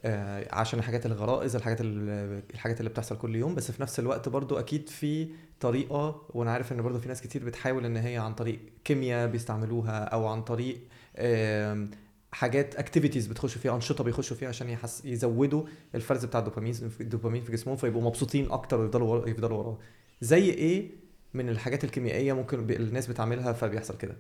آه، 0.06 0.48
عشان 0.52 0.80
الحاجات 0.80 1.06
الغرائز 1.06 1.56
الحاجات 1.56 1.82
ال- 1.82 2.42
الحاجات 2.54 2.80
اللي 2.80 2.90
بتحصل 2.90 3.18
كل 3.18 3.36
يوم 3.36 3.56
بس 3.56 3.72
في 3.72 3.82
نفس 3.82 4.00
الوقت 4.00 4.30
برضو 4.30 4.60
أكيد 4.60 4.90
في 4.90 5.28
طريقة 5.60 6.22
وأنا 6.34 6.52
عارف 6.52 6.72
إن 6.72 6.82
برضو 6.82 7.00
في 7.00 7.08
ناس 7.08 7.22
كتير 7.22 7.46
بتحاول 7.46 7.86
إن 7.86 7.98
هي 7.98 8.18
عن 8.18 8.34
طريق 8.34 8.60
كيمياء 8.86 9.28
بيستعملوها 9.28 10.04
أو 10.04 10.28
عن 10.28 10.42
طريق 10.42 10.78
حاجات 12.34 12.76
activities 12.76 13.28
بتخشوا 13.28 13.62
فيها 13.62 13.76
أنشطة 13.76 14.04
بيخشوا 14.04 14.38
فيها 14.38 14.50
عشان 14.50 14.70
يحس 14.70 15.06
يزودوا 15.06 15.64
الفرز 15.96 16.26
بتاع 16.26 16.40
الدوبامين 16.40 16.74
الدوبامين 17.02 17.44
في 17.44 17.52
جسمهم 17.52 17.76
فيبقوا 17.76 18.02
مبسوطين 18.02 18.52
أكتر 18.52 18.80
ويفضلوا 18.80 19.08
ورا- 19.08 19.30
يفضلوا 19.30 19.58
وراه 19.58 19.78
زي 20.22 20.50
إيه 20.50 20.92
من 21.34 21.50
الحاجات 21.50 21.84
الكيميائية 21.84 22.34
ممكن 22.34 22.60
الناس 22.72 23.08
بتعملها 23.08 23.54
فبيحصل 23.54 23.98
كده؟ 23.98 24.16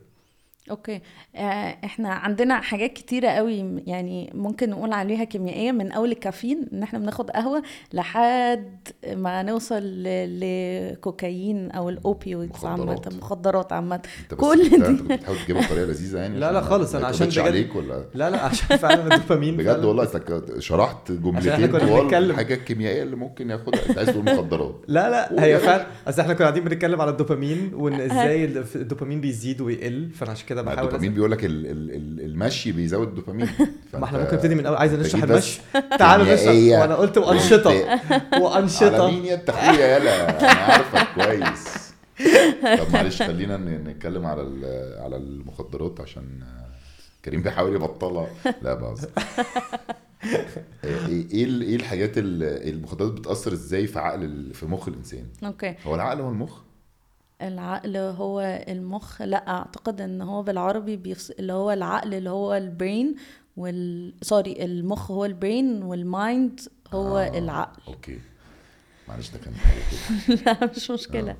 okay. 0.71 1.01
آه، 1.36 1.78
إحنا 1.86 2.10
عندنا 2.10 2.62
حاجات 2.62 2.93
كتيرة 2.93 3.28
قوي 3.30 3.84
يعني 3.88 4.32
ممكن 4.34 4.69
نقول 4.69 4.93
عليها 4.93 5.23
كيميائية. 5.23 5.71
من 5.71 5.91
أول 5.91 6.12
الكافيين 6.12 6.65
إن 6.73 6.84
إحنا 6.84 6.99
بناخد 6.99 7.30
قهوة 7.32 7.63
لحد 7.93 8.78
ما 9.13 9.43
نوصل 9.43 9.82
لكوكايين 10.04 11.71
أو 11.71 11.89
ال 11.89 11.99
opioids 11.99 12.65
عامة 12.65 12.84
مخدرات. 12.93 13.13
مخدرات 13.13 13.73
عامة. 13.73 13.95
أنت 13.95 14.34
بس 14.34 14.39
كل 14.39 14.69
دي. 14.69 14.76
انت 14.88 15.02
بتحاول 15.02 15.38
تجيبها 15.43 15.67
بطريقة 15.67 15.86
لذيذة 15.86 16.19
يعني 16.19 16.39
لا، 16.43 16.52
لا 16.52 16.62
خالص، 16.62 16.93
ما 16.93 16.99
أنا 16.99 17.08
عشان 17.08 17.28
بجد- 17.28 17.39
عليك 17.39 17.76
ولا؟ 17.76 18.06
لا 18.13 18.30
لا 18.30 18.41
عشان 18.45 18.78
فعلا 18.78 19.15
الدوبامين 19.15 19.58
بجد 19.58 19.86
والله 19.86 20.04
انت 20.04 20.60
شرحت 20.60 21.12
إحنا 21.12 21.21
جملتين 21.32 21.67
كنا 21.67 21.80
طوال. 21.80 22.13
الحاجة 22.32 22.54
الكيميائيه 22.54 23.04
اللي 23.04 23.15
ممكن 23.15 23.49
ياخدها. 23.49 23.89
أنت 23.89 23.97
عايز 23.97 24.10
تقول 24.10 24.26
مخدرات. 24.26 24.76
لا 24.88 25.10
لا 25.10 25.43
هي 25.43 25.60
فعلا 25.60 25.86
أصل 26.08 26.21
إحنا 26.21 26.34
كنا 26.34 26.45
قاعدين 26.45 26.63
بنتكلم 26.63 27.02
على 27.02 27.12
الدوبامين 27.12 27.71
وإن 27.73 27.93
إزاي 28.02 28.45
الد- 28.45 28.65
الدوبامين 28.76 29.21
بيزيد 29.21 29.62
ويقل 29.62 30.10
فأنا 30.10 30.32
عشان 30.32 30.47
كده 30.53 30.61
ما 30.63 30.71
بحاول 30.71 30.87
الدوبامين. 30.87 31.13
بيقول 31.13 31.31
لك 31.31 31.45
ال- 31.45 31.65
ال- 31.65 31.91
ال- 31.91 32.25
المشي 32.25 32.71
بيزود 32.71 33.07
الدوبامين 33.07 33.49
ما 33.93 34.05
إحنا 34.05 34.19
ممكن 34.19 34.35
نبتدي 34.35 34.55
من 34.55 34.65
اول 34.65 34.77
عايز 34.77 34.93
نشرح 34.93 35.23
المشي؟ 35.23 35.61
تعالوا 35.99 36.33
نشرح. 36.33 36.81
وأنا 36.81 36.95
قلت 36.95 37.17
وأنشطة. 37.17 37.69
على 38.33 38.43
وانشطه 38.43 39.11
مين 39.11 39.25
يا 39.25 39.33
أنت 39.35 39.49
أخويا؟ 39.49 39.97
يلا 39.97 40.39
أنا 40.39 40.47
عارفك 40.49 41.07
كويس. 41.15 41.93
طب 42.79 42.93
معلش 42.93 43.21
خلينا 43.21 43.57
ن- 43.57 43.83
نتكلم 43.87 44.25
على 44.25 44.41
ال- 44.41 45.01
على 45.03 45.15
المخدرات 45.17 46.01
عشان 46.01 46.23
كريم 47.25 47.41
بيحاول 47.41 47.75
يبطلها. 47.75 48.27
لا 48.61 48.73
بهزر 48.73 49.09
إيه 50.83 51.25
إيه 51.33 51.43
ال- 51.45 51.61
إيه 51.61 51.75
الحاجات 51.75 52.17
ال- 52.17 52.69
المخدرات 52.73 53.11
بتأثر 53.11 53.53
إزاي 53.53 53.87
في 53.87 53.99
عقل 53.99 54.51
في 54.53 54.65
مخ 54.65 54.87
الإنسان؟ 54.87 55.25
okay. 55.43 55.75
هو 55.85 55.95
العقل 55.95 56.21
هو 56.21 56.29
المخ؟ 56.29 56.57
العقل 57.47 57.97
هو 57.97 58.63
المخ. 58.67 59.21
لا 59.21 59.47
أعتقد 59.49 60.01
إن 60.01 60.21
هو 60.21 60.43
بالعربي 60.43 60.97
بيفص... 60.97 61.29
اللي 61.32 61.53
هو 61.53 61.71
العقل 61.71 62.13
اللي 62.13 62.29
هو 62.29 62.53
ال 62.53 62.64
brain 62.64 63.15
وال 63.58 64.13
sorry 64.21 64.65
المخ 64.65 65.12
هو 65.12 65.25
ال 65.25 65.35
brain 65.35 65.84
وال 65.84 66.09
mind 66.09 66.60
هو 66.93 67.17
آه، 67.17 67.21
آه. 67.25 67.38
العقل. 67.38 67.82
okay. 67.88 68.19
معلش 69.08 69.29
ده 69.29 69.39
كان 69.39 69.53
لا 70.45 70.69
مش 70.75 70.91
مشكلة. 70.91 71.36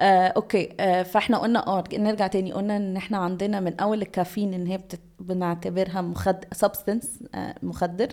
آه. 0.00 0.28
أوكي. 0.28 0.68
آه 0.80 1.02
فإحنا 1.02 1.38
قلنا 1.38 1.66
آه 1.66 1.84
نرجع 1.92 2.26
تاني. 2.26 2.52
قلنا 2.52 2.76
إن 2.76 2.96
إحنا 2.96 3.18
عندنا 3.18 3.60
من 3.60 3.80
أول 3.80 4.02
الكافيين 4.02 4.54
إن 4.54 4.66
هي 4.66 4.78
بتت... 4.78 5.00
بنعتبرها 5.20 6.00
مخد 6.00 6.44
substance 6.52 7.24
آه 7.34 7.54
مخدر. 7.62 8.08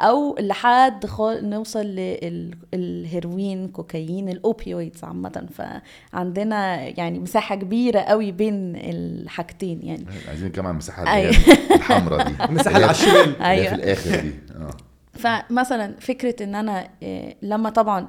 أو 0.00 0.36
لحد. 0.40 1.06
نوصل 1.20 1.86
للهيروين 2.74 3.68
كوكايين 3.68 4.28
الأوبيويدز 4.28 5.04
عامة 5.04 5.46
فعندنا 5.54 6.76
يعني 6.98 7.18
مساحة 7.18 7.54
كبيرة 7.54 8.00
قوي 8.00 8.32
بين 8.32 8.76
الحاجتين 8.76 9.80
يعني 9.82 10.04
عايزين 10.28 10.48
نتكلم 10.48 10.66
عن 10.66 10.72
المساحه 10.72 11.02
اللي 11.02 11.12
أيوة. 11.14 11.30
الحمراء 11.74 12.28
دي 12.28 12.34
المساحه 12.44 12.76
اللي 12.76 12.86
على 12.86 12.94
الشمال 12.94 13.42
أيوة. 13.42 13.68
في 13.68 13.74
الآخر 13.74 14.20
دي 14.20 14.32
آه 14.56 14.70
فمثلا 15.12 15.94
فكرة 16.00 16.44
إن 16.44 16.54
أنا 16.54 16.88
إيه، 17.02 17.36
لما 17.42 17.70
طبعا 17.70 18.08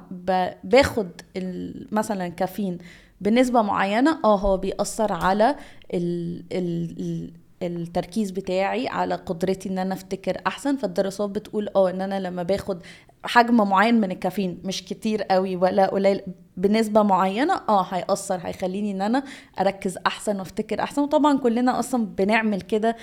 باخد 0.64 1.08
ال- 1.36 1.86
مثلا 1.92 2.28
كافيين 2.28 2.78
بنسبة 3.20 3.62
معينة 3.62 4.18
آه 4.24 4.36
هو 4.38 4.56
بيأثر 4.56 5.12
على 5.12 5.56
ال 5.94 6.42
ال 6.52 7.30
التركيز 7.62 8.30
بتاعي 8.30 8.88
على 8.88 9.14
قدرتي 9.14 9.68
إن 9.68 9.78
أنا 9.78 9.94
أفتكر 9.94 10.40
أحسن 10.46 10.76
فالدراسات 10.76 11.30
بتقول 11.30 11.68
آه 11.76 11.90
إن 11.90 12.00
أنا 12.00 12.20
لما 12.20 12.42
باخد 12.42 12.82
حجم 13.24 13.56
معين 13.68 14.00
من 14.00 14.10
الكافيين 14.10 14.60
مش 14.64 14.84
كتير 14.84 15.22
قوي 15.22 15.56
ولا 15.56 15.86
قليل 15.86 16.20
بنسبة 16.56 17.02
معينة 17.02 17.54
آه 17.68 17.82
هيأثر 17.82 18.40
هيخليني 18.44 18.90
إن 18.90 19.02
أنا 19.02 19.22
أركز 19.60 19.98
أحسن 20.06 20.38
وأفتكر 20.38 20.80
أحسن 20.82 21.02
وطبعا 21.02 21.38
كلنا 21.38 21.78
أصلا 21.78 22.06
بنعمل 22.06 22.60
كده 22.60 22.96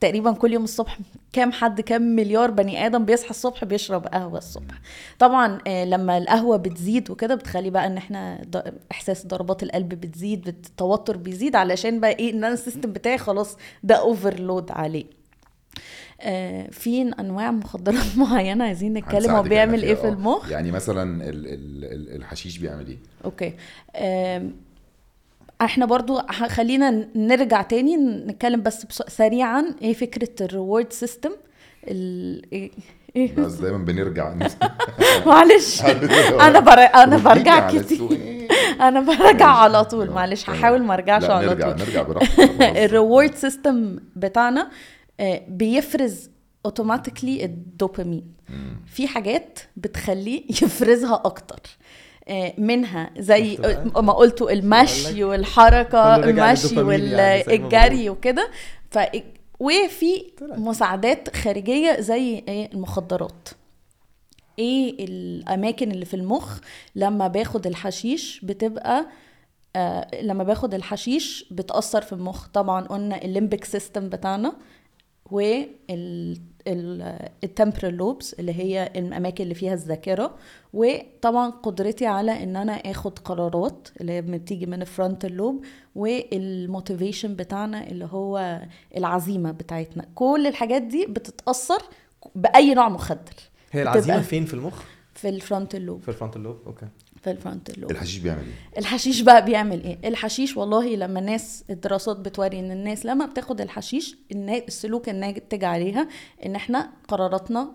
تقريبا 0.00 0.32
كل 0.32 0.52
يوم 0.52 0.64
الصبح 0.64 0.98
كام 1.32 1.52
حد 1.52 1.80
كام 1.80 2.02
مليار 2.02 2.50
بني 2.50 2.86
آدم 2.86 3.04
بيصحى 3.04 3.30
الصبح 3.30 3.64
بيشرب 3.64 4.06
قهوة 4.06 4.38
الصبح. 4.38 4.74
طبعا 5.18 5.58
آه، 5.66 5.84
لما 5.84 6.18
القهوة 6.18 6.56
بتزيد 6.56 7.10
وكده 7.10 7.34
بتخلي 7.34 7.70
بقى 7.70 7.86
إن 7.86 7.96
إحنا 7.96 8.42
إحساس 8.92 9.26
ضربات 9.26 9.62
القلب 9.62 9.88
بتزيد 9.88 10.48
التوتر 10.48 11.16
بيزيد 11.16 11.56
علشان 11.56 12.00
بقى 12.00 12.10
إيه 12.10 12.32
إن 12.32 12.44
أنا 12.44 12.54
السيستم 12.54 12.92
بتاعي 12.92 13.18
خلاص 13.18 13.56
ده 13.82 13.94
overload 13.94 14.70
عليه. 14.70 15.04
آه، 16.20 16.70
في 16.70 17.02
أنواع 17.20 17.50
مخدرات 17.50 18.16
معينة 18.18 18.64
عايزين 18.64 18.92
نتكلم 18.92 19.30
هو 19.30 19.42
بيعمل 19.42 19.82
إيه 19.82 19.94
فيها، 19.94 20.02
في 20.02 20.08
آه. 20.08 20.12
المخ؟ 20.12 20.50
يعني 20.50 20.72
مثلا 20.72 21.28
ال 21.28 21.46
ال 21.46 21.84
ال 21.84 22.16
الحشيش 22.16 22.58
بيعمل 22.58 22.86
إيه؟ 22.86 22.98
okay. 23.24 23.54
إحنا 25.60 25.86
برضو 25.86 26.18
خلينا 26.30 27.08
نرجع 27.14 27.62
تاني 27.62 27.96
نتكلم 27.96 28.62
بس 28.62 28.86
سريعا 29.08 29.74
إيه 29.82 29.92
فكرة 29.92 30.44
ال 30.46 30.53
reward 30.53 30.92
system 30.92 31.30
إيه 31.88 32.70
إيه؟ 33.16 33.34
بس 33.34 33.52
دايما 33.52 33.78
بنرجع. 33.78 34.34
معلش. 35.26 35.82
أنا 36.46 36.60
بر... 36.60 36.78
أنا 36.78 37.16
برجع 37.16 37.70
كتير. 37.70 38.08
أنا 38.88 39.00
برجع 39.00 39.46
على 39.46 39.84
طول. 39.84 40.10
معلش 40.10 40.50
هحاول 40.50 40.82
ما 40.82 40.94
أرجعش 40.94 41.24
على 41.24 41.46
نرجع 41.46 41.70
طول. 41.72 41.80
نرجع 41.80 42.02
براحتك 42.02 42.60
ال 42.60 42.71
reward 42.71 43.34
system 43.34 43.98
بتاعنا 44.16 44.70
آه، 45.20 45.42
بيفرز 45.48 46.30
automatically 46.64 47.44
الدوبامين. 47.44 48.36
في 48.86 49.08
حاجات 49.08 49.58
بتخليه 49.76 50.42
يفرزها 50.50 51.22
أكتر. 51.24 51.60
منها 52.58 53.10
زي 53.18 53.56
بقى؟ 53.56 54.02
ما 54.02 54.12
قلتوا 54.12 54.50
المشي 54.50 55.24
والحركة 55.24 56.16
المشي 56.16 56.68
للدوبامين 56.68 57.04
يعني 57.08 57.42
والجري 57.48 58.10
وكده. 58.10 58.50
ف 58.90 58.98
وفي. 59.60 60.24
مساعدات 60.42 61.36
خارجية 61.36 62.00
زي 62.00 62.44
إيه؟ 62.48 62.72
المخدرات. 62.72 63.48
إيه 64.58 65.04
الأماكن 65.04 65.90
اللي 65.90 66.04
في 66.04 66.14
المخ 66.14 66.58
لما 66.94 67.28
باخد 67.28 67.66
الحشيش 67.66 68.40
بتبقى 68.44 69.06
آه 69.76 70.08
لما 70.22 70.44
باخد 70.44 70.74
الحشيش 70.74 71.44
بتأثر 71.50 72.02
في 72.02 72.12
المخ. 72.12 72.46
طبعا 72.48 72.86
قلنا 72.86 73.24
ال 73.24 73.30
limbic 73.30 73.64
system 73.64 74.08
بتاعنا 74.08 74.52
وال 75.30 76.38
temporal 76.66 77.94
lobes 77.94 78.34
اللي 78.34 78.54
هي 78.54 78.92
الأماكن 78.96 79.44
اللي 79.44 79.54
فيها 79.54 79.74
الذاكرة. 79.74 80.34
وطبعا 80.72 81.50
قدرتي 81.50 82.06
على 82.06 82.42
إن 82.42 82.56
أنا 82.56 82.72
آخد 82.72 83.18
قرارات 83.18 83.88
اللي 84.00 84.12
هي 84.12 84.22
بتيجي 84.22 84.66
من 84.66 84.82
ال 84.82 84.88
frontal 84.88 85.32
lobe 85.32 85.64
وال 85.94 86.17
motivation 86.17 87.34
بتاعنا 87.34 87.86
اللي 87.88 88.08
هو 88.12 88.62
العزيمة 88.96 89.52
بتاعتنا. 89.52 90.04
كل 90.14 90.46
الحاجات 90.46 90.82
دي 90.82 91.06
بتتأثر 91.06 91.82
بأي 92.34 92.74
نوع 92.74 92.88
مخدر. 92.88 93.34
هي 93.72 93.82
العزيمة 93.82 94.20
فين؟ 94.20 94.44
في 94.44 94.54
المخ؟ 94.54 94.82
في 95.14 95.28
الفرونتال 95.28 95.82
لوب 95.86 96.02
في 96.02 96.08
الفرونتال 96.08 96.42
لوب 96.42 96.58
أوكي. 96.66 96.86
في 97.26 97.32
الفرونتال 97.32 97.80
لوب 97.80 97.90
الحشيش 97.90 98.18
بيعمل 98.18 98.40
إيه؟ 98.42 98.78
الحشيش 98.78 99.20
بقى 99.20 99.44
بيعمل 99.44 99.84
إيه؟ 99.84 100.08
الحشيش 100.08 100.56
والله 100.56 100.96
لما 100.96 101.20
الناس 101.20 101.64
الدراسات 101.70 102.16
بتوري 102.16 102.58
إن 102.58 102.70
الناس 102.70 103.06
لما 103.06 103.26
بتاخد 103.26 103.60
الحشيش 103.60 104.16
السلوك 104.32 105.08
الناتج 105.08 105.64
عليها 105.64 106.08
إن 106.46 106.54
إحنا 106.54 106.90
قراراتنا 107.08 107.72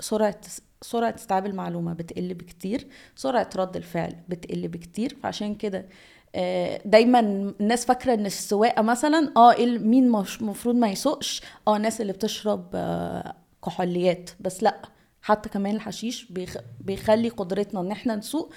سرعة 0.00 0.40
سرعة 0.82 1.14
استيعاب 1.14 1.46
المعلومة 1.46 1.92
بتقل 1.92 2.34
بكتير 2.34 2.86
سرعة 3.16 3.50
رد 3.56 3.76
الفعل 3.76 4.16
بتقل 4.28 4.68
بكتير. 4.68 5.16
فعشان 5.22 5.54
كده 5.54 5.86
آه، 6.34 6.80
دايما 6.84 7.20
الناس 7.60 7.84
فاكرة 7.84 8.14
إن 8.14 8.26
السواقة 8.26 8.82
مثلا 8.82 9.32
آه 9.36 9.52
إيه 9.52 9.78
مين 9.78 10.10
مش 10.10 10.40
المفروض 10.40 10.74
ما 10.74 10.88
يسوقش؟ 10.88 11.42
آه 11.68 11.76
الناس 11.76 12.00
اللي 12.00 12.12
بتشرب 12.12 12.70
آه، 12.74 13.34
كحوليات. 13.64 14.30
بس 14.40 14.62
لأ 14.62 14.82
حتى 15.22 15.48
كمان 15.48 15.74
الحشيش 15.76 16.24
بيخ... 16.32 16.56
بيخلي 16.80 17.28
قدرتنا 17.28 17.80
إن 17.80 17.90
إحنا 17.90 18.16
نسوق 18.16 18.52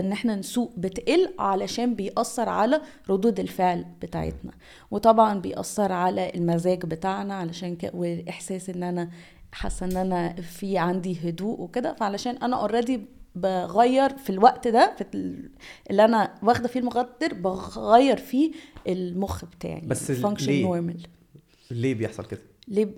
إن 0.00 0.12
إحنا 0.12 0.36
نسوق 0.36 0.72
بتقل 0.76 1.34
علشان 1.38 1.94
بيأثر 1.94 2.48
على 2.48 2.80
ردود 3.10 3.40
الفعل 3.40 3.84
بتاعتنا. 4.02 4.52
وطبعا 4.90 5.40
بيأثر 5.40 5.92
على 5.92 6.32
المزاج 6.34 6.86
بتاعنا 6.86 7.34
علشان 7.34 7.76
كده 7.76 7.90
واحساس 7.94 8.70
إن 8.70 8.82
أنا 8.82 9.10
حاسة 9.52 9.86
إن 9.86 9.96
أنا 9.96 10.32
في 10.40 10.78
عندي 10.78 11.28
هدوء 11.28 11.60
وكده. 11.60 11.94
فعلشان 12.00 12.36
أنا 12.36 12.60
already 12.60 13.00
بغير 13.34 14.16
في 14.16 14.30
الوقت 14.30 14.68
ده 14.68 14.94
في 14.98 15.04
ال- 15.14 15.50
اللي 15.90 16.04
أنا 16.04 16.34
واخدة 16.42 16.68
فيه 16.68 16.80
المخدر 16.80 17.34
بغير 17.34 18.16
فيه 18.16 18.52
المخ 18.88 19.44
بتاعي 19.44 19.80
بس 19.80 20.10
ليه؟ 20.10 20.62
normal 20.64 21.02
ليه 21.70 21.94
بيحصل 21.94 22.24
كده؟ 22.24 22.40
ليه 22.68 22.84
ب- 22.84 22.94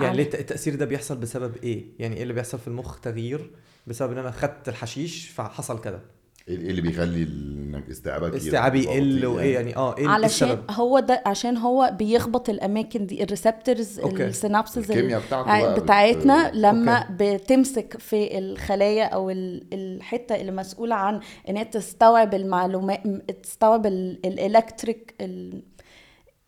يعني 0.00 0.16
ليه 0.16 0.22
الت- 0.24 0.34
التأثير 0.34 0.74
ده 0.74 0.84
بيحصل 0.84 1.16
بسبب 1.16 1.56
إيه؟ 1.56 1.84
يعني 1.98 2.16
إيه 2.16 2.22
اللي 2.22 2.34
بيحصل 2.34 2.58
في 2.58 2.68
المخ؟ 2.68 3.00
تغيير؟ 3.00 3.50
بسبب 3.88 4.12
إن 4.12 4.18
أنا 4.18 4.30
خدت 4.30 4.68
الحشيش 4.68 5.28
فحصل 5.28 5.80
كده 5.80 6.00
إيه 6.48 6.58
إيه 6.58 6.70
اللي 6.70 6.80
بيخلي 6.80 7.22
إنك 7.22 7.90
استيعابك 7.90 8.34
استيعابي 8.34 8.84
يقل 8.84 9.26
وايه 9.26 9.54
يعني 9.54 9.76
آه 9.76 9.96
إيه 9.96 10.02
إيه 10.04 10.08
علشان 10.08 10.48
السبب 10.50 10.70
هو 10.70 10.98
ده 11.00 11.22
عشان 11.26 11.56
هو 11.56 11.90
بيخبط 11.98 12.48
الأماكن 12.48 13.06
دي 13.06 13.22
ال 13.22 13.29
receptors. 13.29 13.98
ال 14.00 14.10
synapses 14.10 14.90
الكيمياء 14.90 15.20
بتاعته 15.26 15.74
بت- 15.74 15.82
بتاعتنا 15.82 16.50
لما 16.54 16.98
okay. 16.98 17.36
بتمسك 17.36 17.96
في 17.98 18.38
الخلايا 18.38 19.04
أو 19.04 19.30
ال- 19.30 19.64
الحتة 19.72 20.34
اللي 20.36 20.52
مسؤولة 20.52 20.94
عن 20.94 21.20
إن 21.48 21.56
هي 21.56 21.64
تستوعب 21.64 22.34
المعلومات 22.34 23.00
تستوعب 23.42 23.86
ال 23.86 24.00
electric 24.00 25.14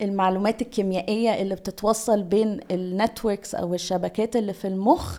المعلومات 0.00 0.62
الكيميائية 0.62 1.42
اللي 1.42 1.54
بتتوصل 1.54 2.22
بين 2.22 2.60
ال 2.70 2.80
networks 2.80 3.54
أو 3.54 3.74
الشبكات 3.74 4.36
اللي 4.36 4.52
في 4.52 4.66
المخ 4.68 5.18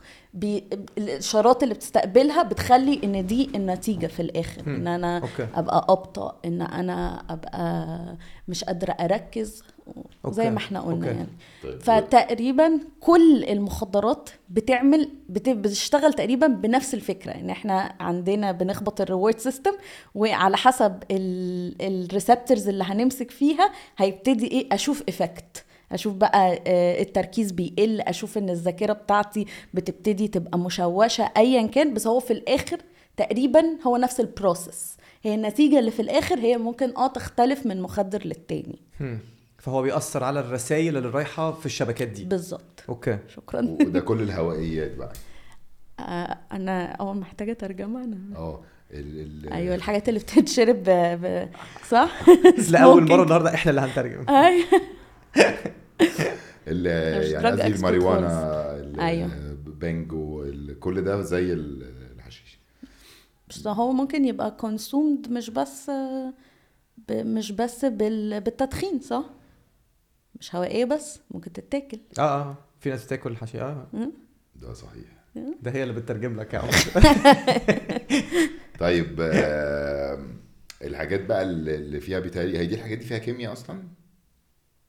الاشارات 0.97 1.63
اللي 1.63 1.73
بتستقبلها 1.73 2.43
بتخلي 2.43 2.99
إن 3.03 3.25
دي 3.25 3.49
النتيجة 3.55 4.07
في 4.07 4.21
الآخر. 4.21 4.61
إن 4.67 4.87
أنا 4.87 5.17
okay 5.17 5.47
أبقى 5.55 5.85
أبطأ 5.89 6.37
إن 6.45 6.61
أنا 6.61 7.23
أبقى 7.29 7.97
مش 8.47 8.63
قادرة 8.63 8.91
أركز 8.91 9.63
زي 10.27 10.43
okay. 10.43 10.49
ما 10.49 10.57
إحنا 10.57 10.81
قلنا 10.81 11.07
okay. 11.07 11.17
يعني 11.17 11.27
طيب 11.63 11.79
فتقريبا 11.79 12.79
كل 12.99 13.43
المخدرات 13.43 14.29
بتعمل 14.49 15.09
بت- 15.29 15.49
بتشتغل 15.49 16.13
تقريبا 16.13 16.47
بنفس 16.47 16.93
الفكرة 16.93 17.31
إن 17.31 17.49
إحنا 17.49 17.93
عندنا 17.99 18.51
بنخبط 18.51 19.01
ال 19.01 19.07
reward 19.07 19.39
system 19.39 19.71
وعلى 20.15 20.57
حسب 20.57 21.03
ال 21.81 21.90
receptors 21.90 22.67
اللي 22.67 22.83
هنمسك 22.83 23.31
فيها 23.31 23.71
هيبتدي 23.97 24.47
إيه 24.47 24.67
أشوف 24.71 25.03
effect 25.09 25.65
أشوف 25.91 26.13
بقى 26.13 26.61
آه، 26.67 27.01
التركيز 27.01 27.51
بيقل 27.51 28.01
أشوف 28.01 28.37
إن 28.37 28.49
الذاكرة 28.49 28.93
بتاعتي 28.93 29.45
بتبتدي 29.73 30.27
تبقى 30.27 30.59
مشوشة 30.59 31.31
ايا 31.37 31.67
كان 31.67 31.93
بس 31.93 32.07
هو 32.07 32.19
في 32.19 32.33
الآخر 32.33 32.77
تقريبا 33.17 33.63
هو 33.87 33.97
نفس 33.97 34.19
ال 34.19 34.29
process 34.29 34.97
هي 35.23 35.35
النتيجة 35.35 35.79
اللي 35.79 35.91
في 35.91 36.01
الآخر 36.01 36.39
هي 36.39 36.57
ممكن 36.57 36.97
آه 36.97 37.07
تختلف 37.07 37.65
من 37.65 37.81
مخدر 37.81 38.21
للتاني. 38.25 38.79
فهو 39.57 39.81
بيأثر 39.81 40.23
على 40.23 40.39
الرسائل 40.39 40.97
اللي 40.97 41.09
رايحة 41.09 41.51
في 41.51 41.65
الشبكات 41.65 42.07
دي. 42.07 42.25
بالظبط. 42.25 42.83
okay. 42.89 43.17
شكرا. 43.35 43.61
وده 43.61 43.99
كل 43.99 44.21
الهوائيات 44.21 44.95
بقى. 44.95 45.13
آه، 45.99 46.37
أنا 46.51 46.99
آه 46.99 47.13
محتاجة 47.13 47.53
ترجمه 47.53 48.03
أنا 48.03 48.17
آه 48.35 48.61
ال 48.91 49.19
ال 49.45 49.53
أيوه 49.53 49.75
الحاجات 49.75 50.09
اللي 50.09 50.19
بتتشرب 50.19 50.75
ب... 50.83 50.89
ب... 51.21 51.49
صح؟ 51.89 52.11
لاول 52.71 53.09
مرة. 53.09 53.23
النهارده 53.23 53.53
إحنا 53.53 53.69
اللي 53.69 53.81
هنترجم. 53.81 54.29
أيوه. 54.29 54.65
مش 55.37 55.43
يعني 56.67 57.47
قصدي 57.47 57.63
expert 57.63 57.75
الماريوانا 57.75 58.29
ال- 58.79 58.99
أيوة. 58.99 59.29
بانجو 59.65 60.43
ال- 60.43 60.79
كل 60.79 61.01
ده 61.01 61.21
زي 61.21 61.53
ال- 61.53 62.11
الحشيش. 62.15 62.59
بس 63.49 63.67
هو 63.67 63.91
ممكن 63.91 64.25
يبقى 64.25 64.51
كونسومد 64.51 65.31
مش 65.31 65.49
بس 65.49 65.89
ب... 67.07 67.11
مش 67.11 67.51
بس 67.51 67.85
بال... 67.85 68.41
بالتدخين 68.41 68.99
صح؟ 68.99 69.25
مش 70.39 70.55
هوائيه 70.55 70.85
بس 70.85 71.19
ممكن 71.31 71.53
تتاكل. 71.53 71.99
آه 72.19 72.21
آه. 72.21 72.57
في 72.79 72.89
ناس 72.89 73.05
بتاكل 73.05 73.31
الحشيش 73.31 73.61
آه. 73.61 73.87
ده 74.55 74.73
صحيح. 74.73 75.03
ده 75.61 75.71
هي 75.71 75.83
اللي 75.83 75.93
بتترجم 75.93 76.39
لك 76.39 76.53
يا 76.53 76.59
عمر. 76.59 76.71
طيب 78.79 79.17
آه 79.21 80.25
الحاجات 80.83 81.25
بقى 81.25 81.43
اللي 81.43 81.75
اللي 81.75 81.99
فيها 81.99 82.19
بيتهيألي 82.19 82.57
هي 82.57 82.65
دي 82.65 82.75
الحاجات 82.75 82.97
دي 82.97 83.05
فيها 83.05 83.17
كيمياء 83.17 83.53
أصلا؟ 83.53 83.83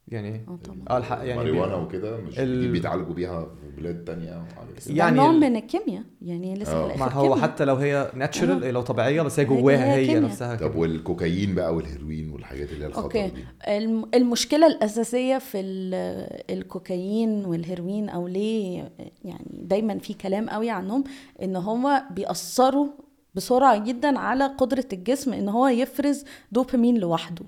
يعني 0.08 0.28
إيه 0.28 0.44
آه 0.48 0.58
طبعا 0.64 0.78
آه 0.90 0.98
الحق 0.98 1.16
يعني 1.18 1.34
ماريوانا 1.34 1.76
بي- 1.76 1.82
وكده 1.84 2.16
مش 2.16 2.38
ال- 2.38 2.60
دي 2.60 2.68
بيتعالجوا 2.68 3.14
بيها 3.14 3.44
في 3.44 3.80
بلاد 3.80 4.04
تانية. 4.04 4.26
يعني 4.26 4.44
يعني 4.86 5.16
نوع 5.16 5.32
من 5.32 5.56
الكيمياء 5.56 6.02
يعني 6.22 6.54
لسه. 6.54 6.88
في 6.88 6.98
ما 7.00 7.12
هو 7.12 7.22
كيمياء. 7.22 7.38
حتى 7.42 7.64
لو 7.64 7.74
هي 7.76 8.10
natural 8.14 8.64
أها. 8.64 8.72
لو 8.72 8.80
طبيعية 8.82 9.22
بس 9.22 9.40
هي 9.40 9.44
هي- 9.46 9.48
جواها 9.48 9.94
هي 9.94 10.10
هي. 10.10 10.20
نفسها 10.20 10.56
طب. 10.56 10.76
والكوكايين 10.76 11.54
بقى 11.54 11.74
والهيروين 11.74 12.30
والحاجات 12.30 12.70
اللي 12.72 12.84
هي 12.84 12.88
الخطر 12.88 13.04
okay 13.04 13.28
دي 13.28 13.44
الم- 13.76 14.08
المشكلة 14.14 14.66
الأساسية 14.66 15.38
في 15.38 15.60
ال- 15.60 16.52
الكوكايين 16.58 17.44
والهيروين 17.44 18.08
أو 18.08 18.26
ليه 18.28 18.92
يعني 19.24 19.46
دايما 19.50 19.98
في 19.98 20.14
كلام 20.14 20.50
قوي 20.50 20.70
عنهم 20.70 21.04
إن 21.42 21.56
هما 21.56 22.04
بيأثروا 22.10 22.86
بسرعة 23.34 23.84
جدا 23.84 24.18
على 24.18 24.46
قدرة 24.46 24.86
الجسم 24.92 25.32
إن 25.32 25.48
هو 25.48 25.68
يفرز 25.68 26.24
دوبامين 26.52 26.98
لوحده 26.98 27.44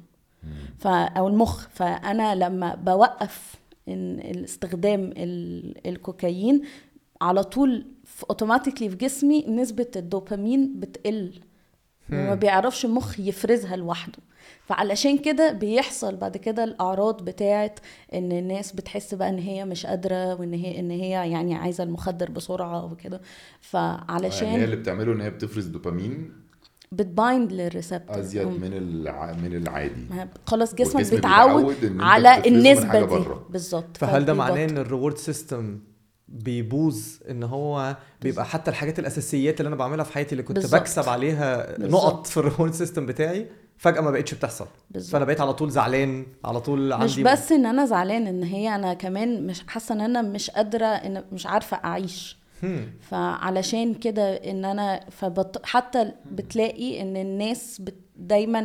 ف 0.79 0.87
أو 0.87 1.29
المخ. 1.29 1.69
فأنا 1.69 2.35
لما 2.35 2.75
بوقف 2.75 3.55
إن 3.89 4.19
الاستخدام 4.21 5.01
ال- 5.17 5.89
الكوكايين 5.89 6.63
على 7.21 7.45
طول 7.45 7.87
اوتوماتيكلي 8.31 8.89
في 8.91 8.97
جسمي 8.97 9.45
نسبة 9.49 9.87
الدوبامين 9.97 10.81
بتقل. 10.81 11.41
وما 12.13 12.35
بيعرفش 12.35 12.85
المخ 12.85 13.21
يفرزها 13.21 13.77
لوحده. 13.77 14.19
فعلشان 14.67 15.19
كده 15.19 15.53
بيحصل 15.53 16.17
بعد 16.17 16.37
كده 16.37 16.65
الأعراض 16.65 17.25
بتاعت 17.25 17.79
إن 18.15 18.33
الناس 18.33 18.73
بتحس 18.73 19.15
بقى 19.15 19.29
إن 19.29 19.39
هي 19.39 19.65
مش 19.65 19.87
قادرة 19.87 20.35
وإن 20.41 20.55
هي 20.55 20.79
إن 20.81 20.91
هي 20.91 21.11
يعني 21.11 21.55
عايزة 21.55 21.85
المخدر 21.85 22.31
بسرعة 22.31 22.93
وكده. 22.93 23.17
يعني 23.17 23.25
هي 23.57 23.61
فعلشان 23.61 24.65
اللي 24.65 24.77
بتعمله 24.77 25.13
إن 25.13 25.21
هي 25.21 25.31
بتفرز 25.31 25.67
دوبامين؟ 25.67 26.33
بتبايند 26.97 27.53
للريسبتور 27.53 28.19
أزيد 28.21 28.47
من 28.47 28.73
الع... 28.73 29.33
من 29.33 29.57
العادي 29.57 30.07
خلاص 30.47 30.75
جسمك 30.75 31.11
بيتعود 31.11 31.85
إن 31.85 32.01
على 32.01 32.47
النسبة 32.49 33.01
دي. 33.19 33.25
بالظبط 33.51 33.97
فهل 33.97 34.25
ده. 34.25 34.35
معناه 34.35 34.65
إن 34.65 34.79
ال 34.79 34.84
reward 34.84 35.17
system 35.19 35.79
بيبوظ 36.29 36.99
إن 37.31 37.43
هو 37.43 37.97
بيبقى 38.23 38.45
حتى 38.45 38.71
الحاجات 38.71 38.99
الأساسيات 38.99 39.61
اللي 39.61 39.69
أنا 39.69 39.77
بعملها 39.77 40.05
في 40.05 40.13
حياتي 40.13 40.33
اللي 40.33 40.43
كنت 40.43 40.57
بالظبط. 40.59 40.81
بكسب 40.81 41.09
عليها 41.09 41.77
بالظبط. 41.77 41.93
نقط 42.05 42.27
في 42.27 42.37
ال 42.37 42.42
reward 42.42 42.73
system 42.73 43.07
بتاعي 43.07 43.47
فجأة 43.79 44.01
ما 44.01 44.11
بقتش 44.11 44.35
بتحصل 44.35 44.67
بالظبط. 44.91 45.13
فأنا 45.13 45.25
بقيت 45.25 45.41
على 45.41 45.53
طول 45.55 45.71
زعلان 45.71 46.27
على 46.45 46.61
طول 46.61 46.93
عندي 46.93 47.05
مش 47.05 47.19
بس 47.21 47.53
إن 47.53 47.67
أنا 47.67 47.87
زعلان 47.87 48.27
إن 48.27 48.43
هي 48.43 48.75
أنا 48.75 48.95
كمان 48.95 49.47
مش 49.47 49.65
حاسة 49.67 49.95
إن 49.95 50.01
أنا 50.01 50.23
مش 50.23 50.51
قادرة 50.51 50.87
إن 50.87 51.25
مش 51.33 51.47
عارفة 51.47 51.77
أعيش. 51.85 52.44
فعلشان 53.01 53.95
كده 53.95 54.35
إن 54.35 54.65
أنا 54.65 55.01
فبط... 55.11 55.67
حتى 55.67 56.13
بتلاقي 56.33 57.01
إن 57.03 57.17
الناس 57.17 57.81
بت... 57.81 57.95
دايما 58.17 58.61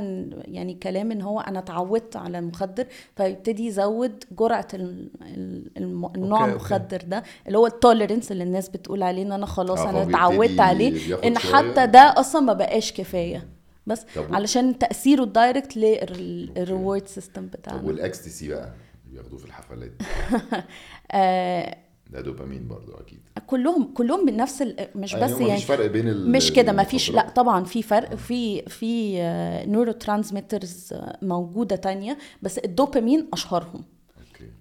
يعني 0.45 0.73
كلام 0.73 1.11
إن 1.11 1.21
هو 1.21 1.39
أنا 1.39 1.59
اتعودت 1.59 2.15
على 2.15 2.39
المخدر 2.39 2.87
فيبتدي 3.15 3.65
يزود 3.67 4.23
جرعة 4.31 4.67
ال... 4.73 5.09
ال... 5.21 5.71
الم... 5.77 6.05
النوع 6.15 6.39
أوكي. 6.41 6.51
المخدر 6.51 7.01
ده 7.07 7.23
اللي 7.47 7.57
هو 7.57 7.67
ال 7.67 7.74
tolerance 7.74 8.32
اللي 8.31 8.43
الناس 8.43 8.69
بتقول 8.69 9.03
عليه 9.03 9.21
إن 9.23 9.31
أنا 9.31 9.45
خلاص 9.45 9.79
آه، 9.79 9.89
أنا 9.89 10.03
اتعودت 10.03 10.59
عليه 10.59 11.15
إن. 11.23 11.37
حتى 11.37 11.87
ده 11.87 11.99
أصلا 12.17 12.41
ما 12.41 12.53
بقاش 12.53 12.93
كفاية. 12.93 13.47
بس 13.87 14.01
طب 14.15 14.31
و- 14.31 14.35
علشان 14.35 14.77
تأثيره 14.79 15.23
ال 15.23 15.31
direct 15.31 15.77
لل 15.77 16.10
reward 16.10 17.07
system 17.07 17.47
طب 17.47 17.51
بتاعنا. 17.59 17.81
والاكستسي 17.81 18.47
بقى 18.47 18.73
بياخدوه 19.05 19.39
في 19.39 19.45
الحفلات؟ 19.45 19.91
آه 21.11 21.77
ده 22.10 22.22
دوبامين 22.22 22.68
برضو 22.68 22.91
أكيد. 22.93 23.20
كلهم 23.47 23.93
كلهم 23.93 24.26
من 24.26 24.38
نفس 24.38 24.62
ال... 24.62 24.88
مش 24.95 25.14
يعني 25.14 25.26
بس 25.26 25.32
يعني 25.39 25.53
مفيش 25.53 25.66
فرق 25.66 25.86
بين 25.86 26.07
ال- 26.07 26.32
مش 26.32 26.53
كده 26.53 26.72
ما 26.72 26.84
فيش 26.84 27.12
لا. 27.12 27.30
طبعا 27.30 27.64
في 27.64 27.82
فرق 27.84 28.16
في 28.16 28.62
في 28.62 29.22
neurotransmitters 29.67 30.93
موجودة 31.22 31.76
تانية 31.76 32.18
بس 32.41 32.57
الدوبامين 32.57 33.28
أشهرهم. 33.34 33.84
أوكي. 34.20 34.51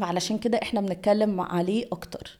فعلشان 0.00 0.38
كده 0.38 0.58
إحنا 0.62 0.80
بنتكلم 0.80 1.40
عليه 1.40 1.86
أكتر. 1.92 2.38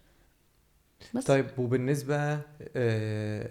بس. 1.15 1.25
طيب 1.25 1.47
وبالنسبة 1.59 2.39
آه، 2.77 3.51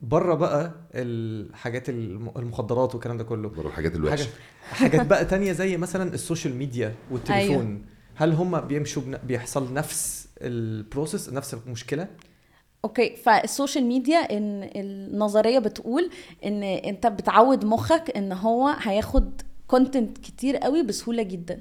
بره 0.00 0.34
بقى 0.34 0.72
الحاجات 0.94 1.88
الم- 1.88 2.32
المخدرات 2.36 2.94
والكلام 2.94 3.16
ده 3.18 3.24
كله. 3.24 3.48
بره 3.48 3.66
الحاجات 3.68 3.94
الوحشة. 3.94 4.28
حاجات 4.70 5.06
بقى 5.06 5.24
تانية 5.24 5.52
زي 5.52 5.76
مثلا 5.76 6.14
ال 6.14 6.20
social 6.20 6.54
media 6.54 6.94
والتليفون. 7.10 7.66
أيوه. 7.66 7.78
هل 8.14 8.32
هم 8.32 8.60
بيمشوا 8.60 9.02
بن... 9.02 9.18
بيحصل 9.26 9.74
نفس 9.74 10.21
ال 10.46 10.56
process 10.56 11.28
نفس 11.32 11.54
المشكلة 11.54 12.08
أوكي 12.84 13.16
فال 13.16 13.33
social 13.33 13.84
media 13.84 14.18
إن 14.18 14.70
النظرية 14.76 15.58
بتقول 15.58 16.10
إن 16.44 16.62
أنت 16.62 17.06
بتعود 17.06 17.64
مخك 17.64 18.16
إن 18.16 18.32
هو 18.32 18.68
هياخد 18.68 19.42
content 19.66 20.18
كتير 20.18 20.56
قوي 20.56 20.82
بسهولة 20.82 21.22
جدا. 21.22 21.60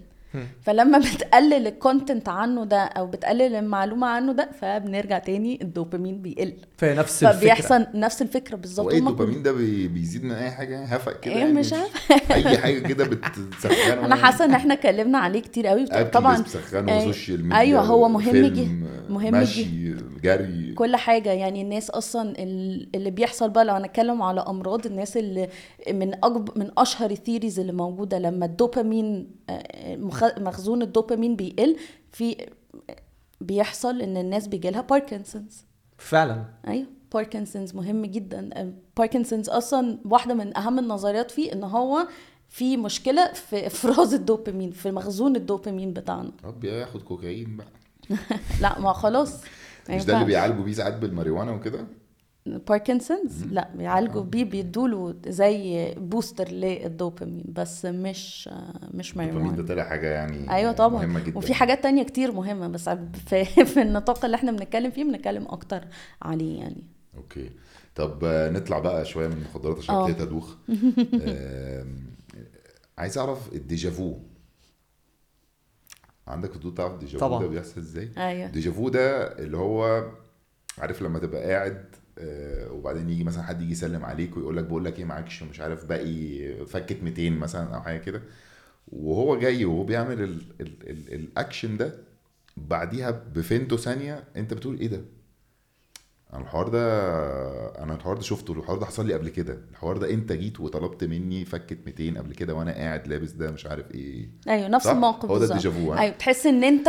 فلما 0.61 0.97
بتقلل 1.15 1.67
ال 1.67 1.75
content 1.75 2.29
عنه 2.29 2.63
ده 2.65 2.77
أو 2.83 3.07
بتقلل 3.07 3.55
المعلومة 3.55 4.07
عنه 4.07 4.33
ده 4.33 4.49
فبنرجع 4.61 5.19
تاني 5.19 5.59
الدوبامين 5.61 6.21
بيقل. 6.21 6.53
فهي 6.77 6.93
نفس 6.95 7.23
الفكرة. 7.23 7.39
فبيحصل 7.39 7.85
نفس 7.93 8.21
الفكرة 8.21 8.55
بالظبط. 8.55 8.85
هو 8.85 8.91
إيه 8.91 8.99
هما 8.99 9.09
الدوبامين 9.09 9.43
ده؟ 9.43 9.51
بي- 9.51 9.87
بيزيد 9.87 10.23
من 10.23 10.31
أي 10.31 10.51
حاجة؟ 10.51 10.83
هفق 10.85 11.19
كده 11.19 11.33
إيه 11.33 11.39
يعني؟ 11.39 11.53
مش 11.53 11.73
أي 12.31 12.57
حاجة 12.57 12.79
كده 12.79 13.05
بتسخنه؟ 13.05 14.05
أنا 14.05 14.15
حاسة 14.15 14.45
إن 14.45 14.53
إحنا 14.53 14.73
اتكلمنا 14.73 15.17
عليه 15.17 15.39
كتير 15.39 15.67
قوي 15.67 15.85
طبعا 15.85 16.41
بتسخنه 16.41 17.03
social 17.05 17.43
media 17.43 17.57
أيوة، 17.57 17.81
هو 17.81 18.09
مهم 18.09 18.45
جي- 18.45 18.67
مهم 19.09 19.33
مشي 19.41 19.95
جري. 20.23 20.73
كل 20.75 20.95
حاجة. 20.95 21.31
يعني 21.31 21.61
الناس 21.61 21.89
أصلا 21.89 22.33
ال- 22.43 22.87
اللي 22.95 23.11
بيحصل 23.11 23.49
بقى 23.49 23.65
لو 23.65 23.73
هنتكلم 23.73 24.21
على 24.21 24.41
أمراض 24.47 24.85
الناس 24.85 25.17
اللي 25.17 25.47
من 25.91 26.13
أكبر 26.13 26.53
من 26.59 26.69
أشهر 26.77 27.11
ال 27.11 27.17
theories 27.17 27.59
اللي 27.59 27.71
موجودة 27.73 28.19
لما 28.19 28.45
الدوبامين 28.45 29.27
آه، 29.49 29.95
مخ- 29.95 30.20
مخزون 30.23 30.81
الدوبامين 30.81 31.35
بيقل 31.35 31.75
في 32.11 32.49
بيحصل 33.41 34.01
إن 34.01 34.17
الناس 34.17 34.47
بيجيلها 34.47 34.81
باركنسونز 34.81 35.65
فعلا. 35.97 36.45
أيوه 36.67 36.87
باركنسونز 37.13 37.75
مهم 37.75 38.05
جدا. 38.05 38.73
باركنسونز 38.97 39.49
أصلا 39.49 39.97
واحدة 40.05 40.33
من 40.33 40.57
أهم 40.57 40.79
النظريات 40.79 41.31
فيه 41.31 41.53
إن 41.53 41.63
هو 41.63 42.07
في 42.49 42.77
مشكلة 42.77 43.33
في 43.33 43.67
إفراز 43.67 44.13
الدوبامين 44.13 44.71
في 44.71 44.91
مخزون 44.91 45.35
الدوبامين 45.35 45.93
بتاعنا. 45.93 46.31
طب 46.43 46.59
بياخد 46.59 47.01
كوكايين 47.01 47.57
بقى. 47.57 47.67
لا 48.61 48.79
ما 48.79 48.93
خلاص. 48.93 49.41
مش 49.89 50.05
ده 50.05 50.13
اللي. 50.13 50.25
بيعالجوا 50.25 50.63
بيه 50.63 50.73
ساعات 50.73 50.93
بالماريجوانا 50.97 51.51
وكده؟ 51.51 51.87
باركنسونز 52.45 53.43
لا 53.43 53.69
بيعالجوا 53.75 54.21
بيه 54.23 54.43
بيدوله 54.43 55.15
زي 55.27 55.93
booster 55.97 56.47
لل 56.47 56.66
dopamine 56.66 57.43
بس 57.47 57.85
مش 57.85 58.49
مش 58.93 59.11
الدوبامين 59.11 59.33
ده 59.33 59.39
ماريجوانا 59.41 59.67
طلع 59.67 59.83
حاجة 59.83 60.07
يعني 60.07 60.51
أيوه 60.55 60.71
طبعا. 60.71 61.05
مهمة 61.05 61.19
جدا. 61.19 61.37
وفي 61.37 61.53
حاجات 61.53 61.83
تانية 61.83 62.03
كتير 62.03 62.31
مهمة 62.31 62.67
بس 62.67 62.89
في, 63.27 63.45
في 63.65 63.81
النطاق 63.81 64.25
اللي 64.25 64.35
إحنا 64.35 64.51
بنتكلم 64.51 64.91
فيه 64.91 65.03
بنتكلم 65.03 65.45
أكتر 65.47 65.83
عليه 66.21 66.59
يعني. 66.59 66.83
أوكي. 67.17 67.49
طب 67.95 68.19
آه، 68.23 68.49
نطلع 68.49 68.79
بقى 68.79 69.05
شوية 69.05 69.27
من 69.27 69.33
المخدرات 69.33 69.77
عشان 69.77 69.95
آه. 69.95 70.05
ابتديت 70.05 70.21
ادوخ 70.27 70.55
عايز 72.97 73.17
أعرف 73.17 73.53
ال 73.53 73.61
déjà 73.61 73.93
vu. 73.93 74.17
عندك 76.27 76.53
فضول 76.53 76.73
تعرف 76.75 76.93
ال 76.93 76.99
déjà 76.99 77.22
vu. 77.22 77.39
ده 77.39 77.47
بيحصل 77.47 77.81
إزاي؟ 77.81 78.09
أيوه. 78.17 78.45
ال 78.47 78.53
déjà 78.53 78.77
vu 78.77 78.89
ده 78.89 79.37
اللي 79.39 79.57
هو 79.57 80.05
عارف 80.77 81.01
لما 81.01 81.19
تبقى 81.19 81.43
قاعد 81.51 81.85
آه، 81.95 82.00
وبعدين 82.71 83.09
يجي 83.09 83.23
مثلا 83.23 83.43
حد 83.43 83.61
يجي 83.61 83.71
يسلم 83.71 84.05
عليك 84.05 84.37
ويقول 84.37 84.57
لك 84.57 84.63
بقول 84.63 84.85
لك 84.85 84.99
إيه 84.99 85.05
معكش 85.05 85.43
مش 85.43 85.59
عارف 85.59 85.85
باقي 85.85 86.53
فكه 86.65 87.03
200 87.03 87.29
مثلا 87.29 87.75
أو 87.75 87.81
حاجة 87.81 87.97
كده 87.97 88.21
وهو 88.87 89.39
جاي 89.39 89.65
وهو 89.65 89.83
بيعمل 89.83 90.21
ال 90.23 90.41
ال 90.61 90.89
ال 90.89 91.13
الأكشن 91.13 91.77
ده 91.77 91.95
بعديها 92.57 93.11
بفيمتو 93.35 93.77
ثانية 93.77 94.23
أنت 94.35 94.53
بتقول 94.53 94.79
إيه 94.79 94.87
ده؟ 94.87 95.01
أنا 96.33 96.41
الحوار 96.41 96.67
ده 96.67 96.83
أنا 97.83 97.93
الحوار 97.93 98.15
ده 98.15 98.21
شفته 98.21 98.53
الحوار 98.53 98.77
ده 98.77 98.85
حصل 98.85 99.07
لي 99.07 99.13
قبل 99.13 99.29
كده 99.29 99.57
الحوار 99.71 99.97
ده 99.97 100.09
أنت 100.13 100.31
جيت 100.31 100.59
وطلبت 100.59 101.03
مني 101.03 101.45
فكه 101.45 101.77
200 101.85 102.19
قبل 102.19 102.33
كده 102.33 102.53
وأنا 102.53 102.71
قاعد 102.71 103.07
لابس 103.07 103.31
ده 103.31 103.51
مش 103.51 103.65
عارف 103.65 103.91
إيه 103.91 104.29
أيوه 104.47 104.67
نفس؟ 104.67 104.87
الموقف 104.87 105.25
هو 105.29 105.37
ده 105.37 105.47
بالظبط 105.47 105.65
ال 105.65 105.69
déjà 105.69 105.83
vu؟ 105.83 105.93
أيوه 105.93 106.15
تحس 106.15 106.45
إن 106.45 106.63
أنت 106.63 106.87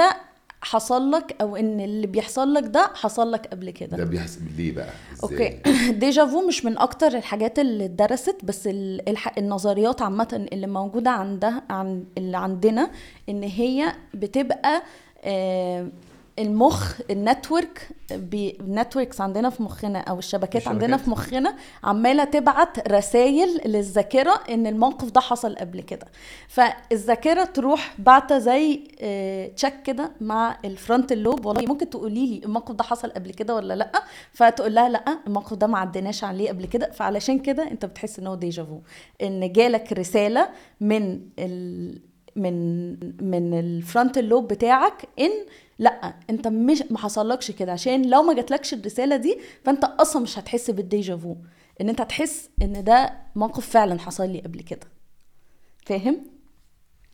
حصل 0.63 1.11
لك 1.11 1.37
أو 1.41 1.57
إن 1.57 1.81
اللي 1.81 2.07
بيحصل 2.07 2.55
لك 2.55 2.63
ده 2.65 2.91
حصل 2.95 3.33
لك 3.33 3.47
قبل 3.47 3.71
كده 3.71 3.97
ده 3.97 4.05
بيحصل 4.05 4.41
ليه 4.57 4.73
بقى؟ 4.73 4.89
إزاي؟ 5.13 5.61
أوكي 5.63 5.93
déjà 6.01 6.31
vu 6.31 6.47
مش 6.49 6.65
من 6.65 6.79
أكتر 6.79 7.07
الحاجات 7.07 7.59
اللي 7.59 7.85
اتدرست 7.85 8.37
بس 8.45 8.67
الح... 8.67 9.39
النظريات 9.39 10.03
عامة 10.03 10.49
اللي 10.53 10.67
موجودة 10.67 11.11
عندها 11.11 11.63
عن 11.71 12.05
اللي 12.19 12.37
عندنا 12.37 12.91
إن 13.29 13.43
هي 13.43 13.93
بتبقى 14.15 14.83
آه، 15.25 15.89
المخ 16.39 17.01
ال 17.11 17.19
network. 17.19 17.89
ال 18.11 18.23
networks 18.23 19.21
عندنا 19.21 19.51
في 19.51 19.63
مخنا 19.63 19.99
أو 19.99 20.19
الشبكات, 20.19 20.57
الشبكات. 20.57 20.69
عندنا 20.83 20.97
في 20.97 21.11
مخنا 21.11 21.55
عمالة 21.85 22.25
تبعت 22.25 22.89
رسائل 22.89 23.61
للذاكرة 23.67 24.41
إن 24.51 24.67
الموقف 24.67 25.11
ده 25.11 25.21
حصل 25.21 25.55
قبل 25.57 25.81
كده 25.81 26.07
فالذاكرة 26.49 27.45
تروح 27.45 27.95
بعته 27.99 28.39
زي 28.39 28.81
آه، 29.01 29.47
check 29.49 29.83
كده 29.83 30.13
مع 30.21 30.59
ال 30.65 30.73
front 30.73 31.13
ال 31.13 31.19
lobe 31.19 31.47
والله 31.47 31.67
ممكن 31.67 31.91
تقولي 31.91 32.27
لي 32.27 32.41
الموقف 32.45 32.75
ده 32.75 32.85
حصل 32.85 33.11
قبل 33.11 33.31
كده 33.31 33.55
ولا 33.55 33.75
لأ 33.75 33.93
فتقول 34.33 34.75
لها 34.75 34.89
لأ 34.89 35.05
الموقف 35.27 35.55
ده 35.55 35.67
ما 35.67 35.79
عديناش 35.79 36.25
عليه 36.25 36.49
قبل 36.49 36.67
كده 36.67 36.91
فعلشان 36.91 37.39
كده 37.39 37.71
أنت 37.71 37.85
بتحس 37.85 38.19
إن 38.19 38.27
هو 38.27 38.35
déjà 38.35 38.65
vu 38.65 38.81
إن 39.23 39.53
جالك 39.53 39.93
رسالة 39.93 40.49
من 40.81 41.21
ال 41.39 41.99
من 42.37 42.91
من 43.25 43.59
ال 43.59 43.69
front 43.69 44.19
ال 44.19 44.25
lobe 44.25 44.49
بتاعك 44.49 45.09
إن 45.21 45.31
لا 45.83 46.15
انت 46.31 46.49
مش 46.49 46.83
ما 46.91 46.99
حصلكش 46.99 47.51
كده. 47.51 47.73
عشان 47.73 48.11
لو 48.11 48.23
ما 48.23 48.35
جاتلكش 48.35 48.75
الرسالة 48.75 49.17
دي 49.17 49.39
فانت 49.65 49.85
أصلا 49.85 50.23
مش 50.23 50.39
هتحس 50.39 50.71
بال 50.71 50.87
déjà 50.87 51.20
vu 51.20 51.37
ان 51.81 51.89
انت 51.89 52.01
هتحس 52.01 52.51
ان 52.63 52.85
ده 52.85 53.13
موقف 53.37 53.71
فعلا 53.71 53.99
حصل 54.01 54.31
لي 54.31 54.41
قبل 54.41 54.61
كده. 54.63 54.87
فاهم؟ 55.87 56.27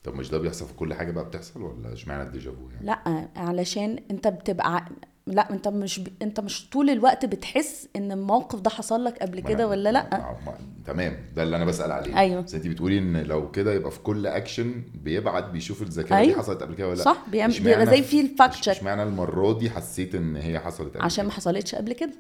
طب 0.05 0.15
مش 0.15 0.31
ده 0.31 0.39
بيحصل 0.39 0.67
في 0.67 0.75
كل 0.75 0.95
حاجة 0.95 1.13
بقى 1.13 1.25
بتحصل 1.25 1.63
ولا 1.63 1.93
اشمعنى 1.93 2.23
ال 2.23 2.30
déjà 2.30 2.56
vu 2.56 2.69
يعني؟ 2.71 2.87
لا 2.87 3.29
علشان 3.37 3.99
انت 4.11 4.29
بتبقى 4.29 4.85
لا 5.31 5.51
انت 5.51 5.69
مش 5.69 5.99
ب... 6.01 6.09
انت 6.23 6.41
مش 6.41 6.69
طول 6.71 6.91
الوقت 6.91 7.25
بتحس 7.25 7.89
ان 7.97 8.13
الموقف 8.13 8.61
ده 8.61 8.71
حصل 8.71 9.05
لك 9.05 9.19
قبل 9.19 9.41
كده 9.41 9.69
ولا 9.69 9.93
لا؟ 9.93 10.09
ما- 10.13 10.37
ما- 10.47 10.59
تمام. 10.87 11.17
ده 11.37 11.43
اللي 11.43 11.57
أنا 11.57 11.65
بسأل 11.65 11.93
عليه. 11.93 12.19
أيوه. 12.19 12.41
بس 12.41 12.55
أنت 12.55 12.67
بتقولي 12.67 12.99
إن 12.99 13.17
لو 13.17 13.51
كده 13.51 13.73
يبقى 13.73 13.91
في 13.91 13.99
كل 14.01 14.27
اكشن 14.27 14.83
بيبعت 14.95 15.45
بيشوف 15.45 15.83
الذاكرة 15.83 16.17
دي 16.17 16.23
أيوه. 16.23 16.39
حصلت 16.39 16.63
قبل 16.63 16.75
كده 16.75 16.89
ولا 16.89 16.97
لأ. 16.97 17.05
صح 17.05 17.25
بيبقى 17.33 17.87
زي 17.87 18.03
في 18.03 18.21
ال 18.21 18.28
fact 18.28 18.55
check 18.55 18.69
إشمعنى 18.69 19.03
المرة 19.03 19.59
دي 19.59 19.71
حسيت 19.71 20.15
إن 20.15 20.37
هي 20.37 20.59
حصلت 20.59 20.95
قبل 20.95 21.05
عشان 21.05 21.25
ما؟ 21.25 21.31
حصلتش 21.31 21.75
قبل 21.75 21.93
كده 21.93 22.13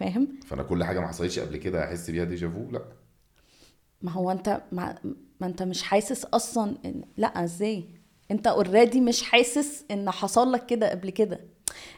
فاهم؟ 0.00 0.28
فأنا 0.46 0.62
كل 0.62 0.84
حاجة 0.84 1.00
ما 1.00 1.06
حصلتش 1.08 1.38
قبل 1.38 1.56
كده 1.56 1.84
احس 1.84 2.10
بيها 2.10 2.24
déjà 2.24 2.50
vu؟ 2.50 2.70
لأ. 2.70 2.82
ما 4.02 4.10
هو 4.12 4.30
أنت 4.30 4.60
ما, 4.72 4.94
ما 5.40 5.46
أنت 5.46 5.62
مش 5.62 5.82
حاسس 5.82 6.24
أصلا 6.24 6.76
إن... 6.84 7.02
لأ 7.16 7.44
إزاي؟ 7.44 7.84
أنت 8.30 8.46
already 8.46 9.00
مش 9.00 9.22
حاسس 9.22 9.84
إن 9.90 10.10
حصل 10.10 10.52
لك 10.52 10.66
كده 10.66 10.90
قبل 10.90 11.10
كده. 11.10 11.40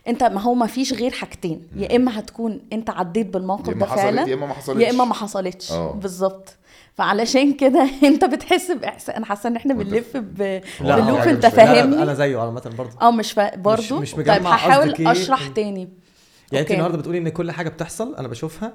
انت 0.09 0.23
ما 0.25 0.41
هو 0.41 0.55
ما 0.55 0.67
فيش 0.67 0.93
غير 0.93 1.11
حاجتين. 1.11 1.63
يا 1.77 1.97
إما 1.97 2.19
هتكون 2.19 2.61
انت 2.73 2.91
عديت 2.91 3.27
بالموقف 3.27 3.69
يا 3.69 3.75
ده 3.75 3.87
فعلا 3.87 4.29
يا 4.29 4.35
إما 4.35 4.47
ما 4.47 4.55
حصلتش. 4.55 4.81
يا 4.83 4.91
إما 4.91 5.05
ما 5.05 5.15
حصلتش. 5.15 5.73
آه. 5.73 5.93
بالظبط. 5.93 6.57
فعلشان 6.95 7.53
كده 7.53 7.91
انت 8.09 8.25
بتحس 8.25 8.71
باحساس 8.71 9.11
أنا 9.17 9.27
حاسة 9.27 9.49
إن 9.49 9.57
إحنا 9.57 9.75
بنلف 9.75 10.17
ب... 10.17 10.61
لا، 10.81 11.01
بلوب 11.01 11.19
حاجة 11.19 11.31
أنت 11.31 11.47
مش 11.47 11.53
فاهمني 11.53 12.03
أنا 12.03 12.15
زيه 12.15 12.39
عامة 12.39 12.73
برضه. 12.79 12.91
آه 13.03 13.11
مش 13.11 13.33
فا... 13.33 13.57
برضو 13.57 14.01
مش 14.01 14.13
طيب 14.13 14.21
مجمع 14.21 14.55
هحاول. 14.55 14.95
أشرح 15.07 15.49
تاني. 15.49 15.89
يعني 16.53 16.63
أنت. 16.65 16.71
النهارده 16.71 16.99
بتقولي 16.99 17.19
إن 17.19 17.29
كل 17.29 17.51
حاجة 17.51 17.69
بتحصل 17.69 18.15
أنا 18.17 18.29
بشوفها 18.29 18.73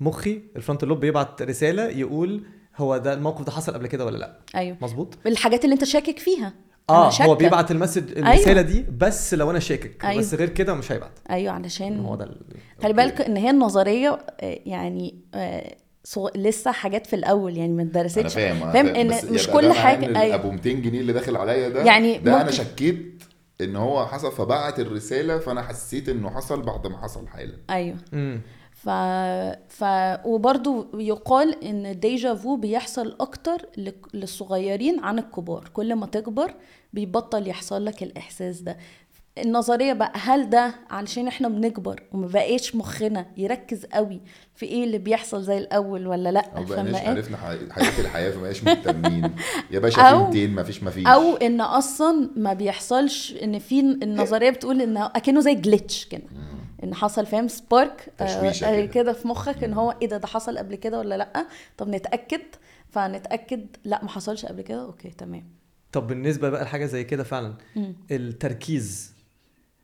مخي 0.00 0.42
الفرونت 0.56 0.84
لوب 0.84 1.00
بيبعت 1.00 1.42
رسالة 1.42 1.82
يقول 1.82 2.42
هو 2.76 2.96
ده 2.96 3.12
الموقف 3.14 3.44
ده 3.44 3.52
حصل 3.52 3.72
قبل 3.72 3.86
كده 3.86 4.04
ولا 4.04 4.16
لأ؟ 4.18 4.38
أيوه. 4.54 4.76
مظبوط؟ 4.80 5.18
الحاجات 5.26 5.64
اللي 5.64 5.74
أنت 5.74 5.84
شاكك 5.84 6.18
فيها. 6.18 6.52
آه 6.90 7.06
هو 7.06 7.10
شاكة. 7.10 7.34
بيبعت 7.34 7.70
المسج 7.70 8.18
الرسالة 8.18 8.62
دي 8.62 8.84
بس 8.98 9.34
لو 9.34 9.50
أنا 9.50 9.58
شاكك 9.58 10.04
أيوة. 10.04 10.20
بس 10.20 10.34
غير 10.34 10.48
كده 10.48 10.74
مش 10.74 10.92
هيبعت. 10.92 11.18
أيوه 11.30 11.52
علشان 11.52 12.00
هو 12.00 12.14
ده 12.14 12.30
خلي 12.82 12.92
بالك 12.92 13.20
إن 13.20 13.36
هي 13.36 13.50
النظرية 13.50 14.18
آه، 14.40 14.58
يعني 14.66 15.14
آه، 15.34 15.74
صغ... 16.04 16.28
لسه 16.36 16.72
حاجات 16.72 17.06
في 17.06 17.16
الأول 17.16 17.56
يعني 17.56 17.72
ما 17.72 17.82
أنا 17.82 17.90
اتدرستش 17.90 18.34
فاهم 18.34 18.72
فاهم. 18.72 18.86
إن 18.86 19.06
مش 19.06 19.22
يبقى 19.48 19.52
كل 19.52 19.72
حاجة 19.72 20.20
أيوه. 20.20 20.34
أبو 20.34 20.50
200 20.50 20.70
جنيه 20.70 21.00
اللي 21.00 21.12
داخل 21.12 21.36
عليا 21.36 21.68
ده 21.68 21.82
يعني 21.84 22.18
ده 22.18 22.32
أنا 22.34 22.42
ممكن- 22.44 22.52
شكيت 22.56 23.22
إن 23.60 23.76
هو 23.76 24.06
حصل 24.06 24.32
فبعت 24.32 24.80
الرسالة 24.80 25.38
فأنا 25.38 25.62
حسيت 25.62 26.08
إنه 26.08 26.30
حصل 26.30 26.62
بعد 26.62 26.86
ما 26.86 26.98
حصل 26.98 27.28
حالا. 27.28 27.56
أيوه. 27.70 27.96
مم. 28.12 28.40
ف... 28.82 28.88
ف 29.68 29.84
وبرضو 30.24 30.86
يقال 30.94 31.64
إن 31.64 31.86
الديجا 31.86 32.34
فو 32.34 32.56
بيحصل 32.56 33.16
أكتر 33.20 33.66
للصغيرين 34.14 35.00
عن 35.00 35.18
الكبار. 35.18 35.68
كل 35.72 35.94
ما 35.94 36.06
تكبر 36.06 36.54
بيبطل 36.92 37.48
يحصل 37.48 37.84
لك 37.84 38.02
الإحساس 38.02 38.60
ده. 38.60 38.76
النظرية 39.38 39.92
بقى 39.92 40.12
هل 40.14 40.50
ده 40.50 40.74
علشان 40.90 41.26
إحنا 41.28 41.48
بنكبر 41.48 42.02
وما 42.12 42.26
بقاش 42.26 42.76
مخنا 42.76 43.26
يركز 43.36 43.84
قوي 43.86 44.20
في 44.54 44.66
إيه 44.66 44.84
اللي 44.84 44.98
بيحصل 44.98 45.42
زي 45.42 45.58
الأول 45.58 46.06
ولا 46.06 46.32
لأ؟ 46.32 46.46
أو 46.56 46.64
بقيناش 46.64 47.00
إيه؟ 47.00 47.08
عرفنا 47.08 47.36
حقيقة- 47.36 47.98
الحياة 48.00 48.30
فمبقاش 48.30 48.64
مهتمين. 48.64 49.30
يا 49.70 49.78
باشا 49.78 50.02
أو- 50.02 50.32
في 50.32 50.46
200 50.46 50.60
مفيش 50.62 50.82
مفيش 50.82 51.06
أو 51.06 51.36
إن 51.36 51.60
أصلا 51.60 52.30
ما 52.36 52.52
بيحصلش 52.52 53.34
إن 53.42 53.58
في 53.58 53.80
النظرية 53.80 54.50
بتقول 54.50 54.80
إن 54.82 54.96
أكنه 54.96 55.40
زي 55.40 55.56
جلitch 55.56 56.08
كده. 56.08 56.22
إن 56.84 56.94
حصل 56.94 57.26
فاهم؟ 57.26 57.48
سبارك 57.48 58.08
تشويشة 58.18 58.66
آه 58.66 58.86
كده. 58.86 59.12
في 59.12 59.28
مخك 59.28 59.64
إن 59.64 59.72
هو 59.72 59.96
إيه 60.02 60.08
ده 60.08 60.16
ده 60.16 60.26
حصل 60.26 60.58
قبل 60.58 60.74
كده 60.74 60.98
ولا 60.98 61.14
لأ؟ 61.16 61.46
طب 61.76 61.88
نتأكد؟ 61.88 62.40
فنتأكد 62.90 63.66
لأ 63.84 64.02
ما 64.04 64.08
حصلش 64.08 64.46
قبل 64.46 64.62
كده؟ 64.62 64.82
أوكي 64.84 65.10
تمام. 65.10 65.44
طب 65.92 66.06
بالنسبة 66.06 66.48
بقى 66.48 66.64
لحاجة 66.64 66.86
زي 66.86 67.04
كده 67.04 67.24
فعلا 67.24 67.54
مم. 67.76 67.94
التركيز. 68.10 69.12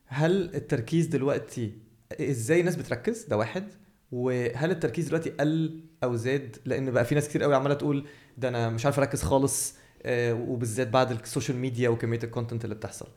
هل 0.06 0.54
التركيز 0.54 1.06
دلوقتي 1.06 1.72
إزاي 2.20 2.60
الناس 2.60 2.76
بتركز؟ 2.76 3.24
ده 3.24 3.36
واحد. 3.36 3.64
وهل 4.12 4.70
التركيز 4.70 5.08
دلوقتي 5.08 5.30
قل 5.30 5.80
أو 6.04 6.16
زاد؟ 6.16 6.56
لأن 6.64 6.90
بقى 6.90 7.04
في 7.04 7.14
ناس 7.14 7.28
كتير 7.28 7.42
قوي 7.42 7.54
عمالة 7.54 7.74
تقول 7.74 8.06
ده 8.38 8.48
أنا 8.48 8.68
مش 8.70 8.84
عارف 8.84 8.98
أركز 8.98 9.22
خالص 9.22 9.74
آه، 10.02 10.34
وبالذات 10.34 10.88
بعد 10.88 11.10
ال 11.10 11.17
social 11.17 11.56
media 11.58 11.88
وكمية 11.88 12.20
ال 12.24 12.29
content 12.29 12.64
اللي 12.64 12.74
بتحصل. 12.74 13.08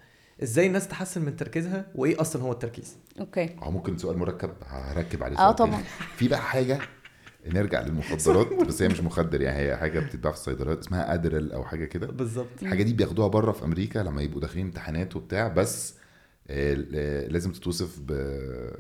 إزاي 0.44 0.68
الناس 0.68 0.88
تحسن 0.88 1.22
من 1.26 1.36
تركيزها 1.36 1.86
وايه 1.96 2.22
أصلا 2.22 2.42
هو 2.42 2.52
التركيز. 2.52 2.96
Okay. 3.20 3.56
آه 3.62 3.72
ممكن 3.72 3.98
سؤال 3.98 4.18
مركب 4.18 4.50
هركب 4.68 5.24
عليه 5.24 5.38
آه. 5.40 5.52
طبعا. 5.52 5.84
في 6.16 6.28
بقى 6.28 6.40
حاجة 6.40 6.80
نرجع 7.48 7.82
للمخدرات 7.82 8.48
بس 8.68 8.82
هي 8.82 8.88
مش 8.88 9.00
مخدر 9.00 9.42
يعني 9.42 9.58
هي 9.60 9.78
حاجة 9.78 10.00
بتتباع 10.00 10.32
في 10.32 10.38
الصيدليات 10.38 10.80
اسمها 10.80 11.14
Adderall 11.14 11.52
أو 11.52 11.64
حاجة 11.64 11.86
كده. 11.86 12.08
بالظبط. 12.08 12.48
الحاجة 12.62 12.84
دي 12.84 12.94
بياخدوها 12.94 13.28
بره 13.28 13.52
في 13.52 13.66
أمريكا 13.66 14.00
لما 14.00 14.22
يبقوا 14.22 14.42
داخلين 14.42 14.66
امتحانات 14.66 15.16
وبتاع 15.16 15.48
بس 15.48 15.94
آه، 16.48 16.74
لازم 17.28 17.52
تتوصف 17.52 18.00
ب 18.00 18.12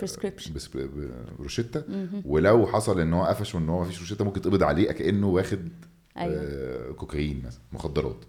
Prescription. 0.05 0.51
بس- 0.51 0.68
ب- 0.68 1.12
بروشته 1.39 1.84
ولو 2.26 2.68
حصل 2.68 2.99
إن 2.99 3.14
هو 3.14 3.24
قفش 3.26 3.55
وإن 3.55 3.70
هو 3.70 3.80
ما 3.80 3.86
فيش 3.86 3.99
روشته 3.99 4.26
ممكن 4.26 4.41
تقبض 4.41 4.64
عليه 4.64 4.91
كانه 4.91 5.28
واخد 5.28 5.70
آه، 6.18 6.91
كوكايين 6.91 7.43
مثلا 7.45 7.62
مخدرات. 7.74 8.26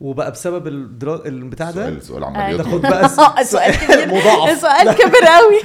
وبقى 0.00 0.32
بسبب 0.32 0.66
الدرا... 0.66 1.26
البتاع 1.26 1.70
ده؟ 1.70 1.84
سؤال 1.90 2.02
سؤال 2.02 2.24
عمال 2.24 2.40
أيوة. 2.40 2.60
يطول 2.60 2.82
تاخد 2.82 2.82
بقى 2.82 3.04
آه 3.40 3.42
سؤال 3.42 3.74
كبير. 3.76 4.08
مضاعف 4.08 4.60
سؤال 4.60 4.94
كبير 4.94 5.24
قوي 5.24 5.60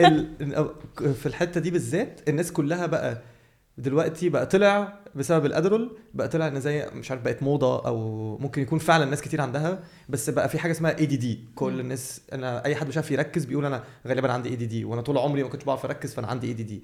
ال... 0.08 1.14
في 1.14 1.26
الحتة 1.26 1.60
دي 1.60 1.70
بالذات 1.70 2.20
الناس 2.28 2.52
كلها 2.52 2.86
بقى 2.86 3.22
دلوقتي 3.78 4.28
بقى 4.28 4.46
طلع 4.46 4.98
بسبب 5.14 5.46
الأدرول 5.46 5.96
بقى 6.14 6.28
طلع 6.28 6.48
إن 6.48 6.60
زي 6.60 6.86
مش 6.94 7.10
عارف 7.10 7.22
بقت 7.22 7.42
موضة 7.42 7.86
أو 7.86 7.98
ممكن 8.38 8.62
يكون 8.62 8.78
فعلا 8.78 9.04
ناس 9.04 9.20
كتير 9.22 9.40
عندها 9.40 9.80
بس 10.08 10.30
بقى 10.30 10.48
في 10.48 10.58
حاجة 10.58 10.72
اسمها 10.72 10.98
ADD 10.98 11.40
كل 11.54 11.80
الناس 11.80 12.20
أنا 12.32 12.64
أي 12.64 12.76
حد 12.76 12.88
مش 12.88 12.96
عارف 12.96 13.10
يركز 13.10 13.44
بيقول 13.44 13.64
أنا 13.64 13.84
غالبا 14.06 14.32
عندي 14.32 14.48
ADD 14.48 14.84
وأنا 14.84 15.02
طول 15.02 15.18
عمري 15.18 15.42
ما 15.42 15.48
كنتش 15.48 15.64
بعرف 15.64 15.84
أركز 15.84 16.14
فأنا 16.14 16.26
عندي 16.26 16.46
ADD 16.46 16.82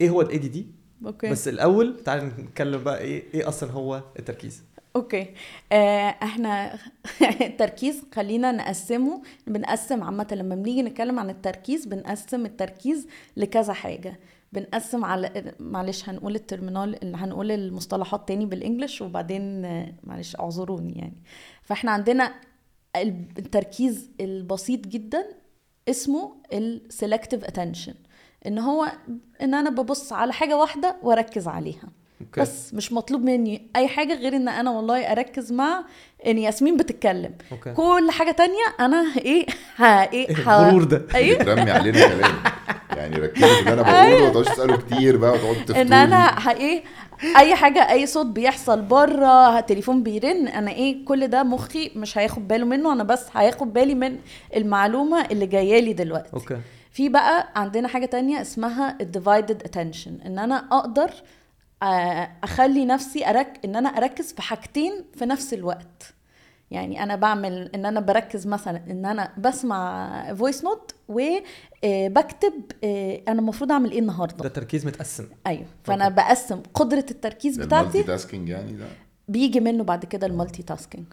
إيه 0.00 0.10
هو 0.10 0.20
ال 0.20 0.38
ADD 0.38 0.66
okay. 1.06 1.30
بس 1.30 1.48
الأول 1.48 2.00
تعالى 2.04 2.24
نتكلم 2.24 2.84
بقى 2.84 2.98
إيه 2.98 3.22
إيه 3.34 3.48
أصلا 3.48 3.70
هو 3.70 4.02
التركيز. 4.18 4.62
Okay. 4.96 5.34
آه 5.72 6.08
إحنا 6.22 6.78
التركيز 7.40 8.02
خلينا 8.14 8.52
نقسمه. 8.52 9.22
بنقسم 9.46 10.02
عامة 10.02 10.26
لما 10.32 10.54
بنيجي 10.54 10.82
نتكلم 10.82 11.18
عن 11.18 11.30
التركيز 11.30 11.86
بنقسم 11.86 12.46
التركيز 12.46 13.06
لكذا 13.36 13.72
حاجة. 13.72 14.20
بنقسم 14.52 15.04
على 15.04 15.54
معلش 15.60 16.08
هنقول 16.08 16.34
ال 16.34 16.41
terminology 16.41 17.16
هنقول 17.16 17.50
المصطلحات 17.52 18.28
تاني 18.28 18.46
بال 18.46 18.58
English 18.58 19.00
وبعدين 19.02 19.62
معلش 20.04 20.36
اعذروني 20.36 20.92
يعني. 20.92 21.22
فإحنا 21.62 21.90
عندنا 21.90 22.34
التركيز 22.96 24.10
البسيط 24.20 24.86
جدا 24.86 25.24
اسمه 25.88 26.36
ال 26.52 26.61
selective 26.61 27.44
attention 27.44 27.94
إن 28.46 28.58
هو 28.58 28.92
إن 29.42 29.54
أنا 29.54 29.70
ببص 29.70 30.12
على 30.12 30.32
حاجة 30.32 30.56
واحدة 30.56 30.96
وأركز 31.02 31.48
عليها. 31.48 31.88
Okay. 32.20 32.40
بس 32.40 32.74
مش 32.74 32.92
مطلوب 32.92 33.22
مني 33.24 33.62
أي 33.76 33.88
حاجة 33.88 34.14
غير 34.14 34.36
إن 34.36 34.48
أنا 34.48 34.70
والله 34.70 35.12
أركز 35.12 35.52
مع 35.52 35.84
إن 36.26 36.38
ياسمين 36.38 36.76
بتتكلم. 36.76 37.34
Okay. 37.52 37.72
كل 37.72 38.10
حاجة 38.10 38.30
تانية 38.30 38.64
أنا 38.80 39.06
إيه؟ 39.16 39.46
ها 39.76 40.12
إيه؟ 40.12 40.28
إيه 40.28 40.36
ها 40.46 40.62
الغرور 40.62 40.84
ده. 40.84 41.02
إيه؟ 41.14 41.38
بترمي 41.38 41.70
علينا 41.70 42.08
كلام. 42.08 42.34
يعني 42.96 43.16
ركزوا 43.16 43.48
في 43.48 43.60
اللي 43.60 43.72
أنا 43.72 43.82
بقوله 43.82 44.10
ما 44.10 44.20
تقعدوش 44.30 44.46
تسألوا 44.48 44.76
كتير 44.76 45.16
بقى 45.16 45.30
وتقعدوا 45.32 45.54
تفتوني 45.62 45.80
إن 45.82 45.92
أنا 45.92 46.38
ها 46.38 46.50
إيه؟ 46.56 46.82
أي 47.36 47.54
حاجة 47.54 47.90
أي 47.90 48.06
صوت 48.06 48.26
بيحصل 48.26 48.82
بره 48.82 49.58
التليفون 49.58 50.02
بيرن 50.02 50.48
أنا 50.48 50.70
إيه؟ 50.70 51.04
كل 51.04 51.28
ده 51.28 51.42
مخي 51.42 51.90
مش 51.96 52.18
هياخد 52.18 52.48
باله 52.48 52.64
منه 52.66 52.92
أنا 52.92 53.04
بس 53.04 53.26
هياخد 53.34 53.72
بالي 53.72 53.94
من 53.94 54.16
المعلومة 54.56 55.24
اللي 55.26 55.46
جاية 55.46 55.80
لي 55.80 55.92
دلوقتي. 55.92 56.32
Okay. 56.34 56.56
في 56.92 57.08
بقى 57.08 57.48
عندنا 57.56 57.88
حاجة 57.88 58.06
تانية 58.06 58.40
اسمها 58.40 58.96
ال 59.00 59.08
divided 59.08 59.62
attention 59.62 60.26
إن 60.26 60.38
أنا 60.38 60.64
أقدر 60.72 61.10
أخلي 61.82 62.84
نفسي 62.84 63.26
أرك... 63.26 63.60
إن 63.64 63.76
أنا 63.76 63.88
أركز 63.88 64.32
في 64.32 64.42
حاجتين 64.42 64.92
في 65.14 65.26
نفس 65.26 65.54
الوقت. 65.54 66.14
يعني 66.70 67.02
أنا 67.02 67.16
بعمل 67.16 67.70
إن 67.74 67.86
أنا 67.86 68.00
بركز 68.00 68.46
مثلا 68.46 68.82
إن 68.90 69.06
أنا 69.06 69.32
بسمع 69.38 70.34
voice 70.34 70.64
note 70.64 70.94
وبكتب 71.08 72.52
أنا 73.28 73.40
المفروض 73.40 73.72
أعمل 73.72 73.90
إيه 73.90 73.98
ده 73.98 74.02
النهارده 74.02 74.48
تركيز 74.48 74.86
متقسم. 74.86 75.28
أيوه. 75.46 75.66
فأنا 75.84 76.08
بقسم 76.08 76.62
قدرة 76.74 77.06
التركيز 77.10 77.56
ده 77.56 77.64
بتاعتي 77.66 77.86
ال 77.86 78.02
multitasking 78.02 78.48
يعني 78.48 78.72
ده؟ 78.72 78.86
بيجي 79.28 79.60
منه 79.60 79.84
بعد 79.84 80.04
كده 80.04 80.26
ال 80.26 80.62
multitasking. 80.62 81.06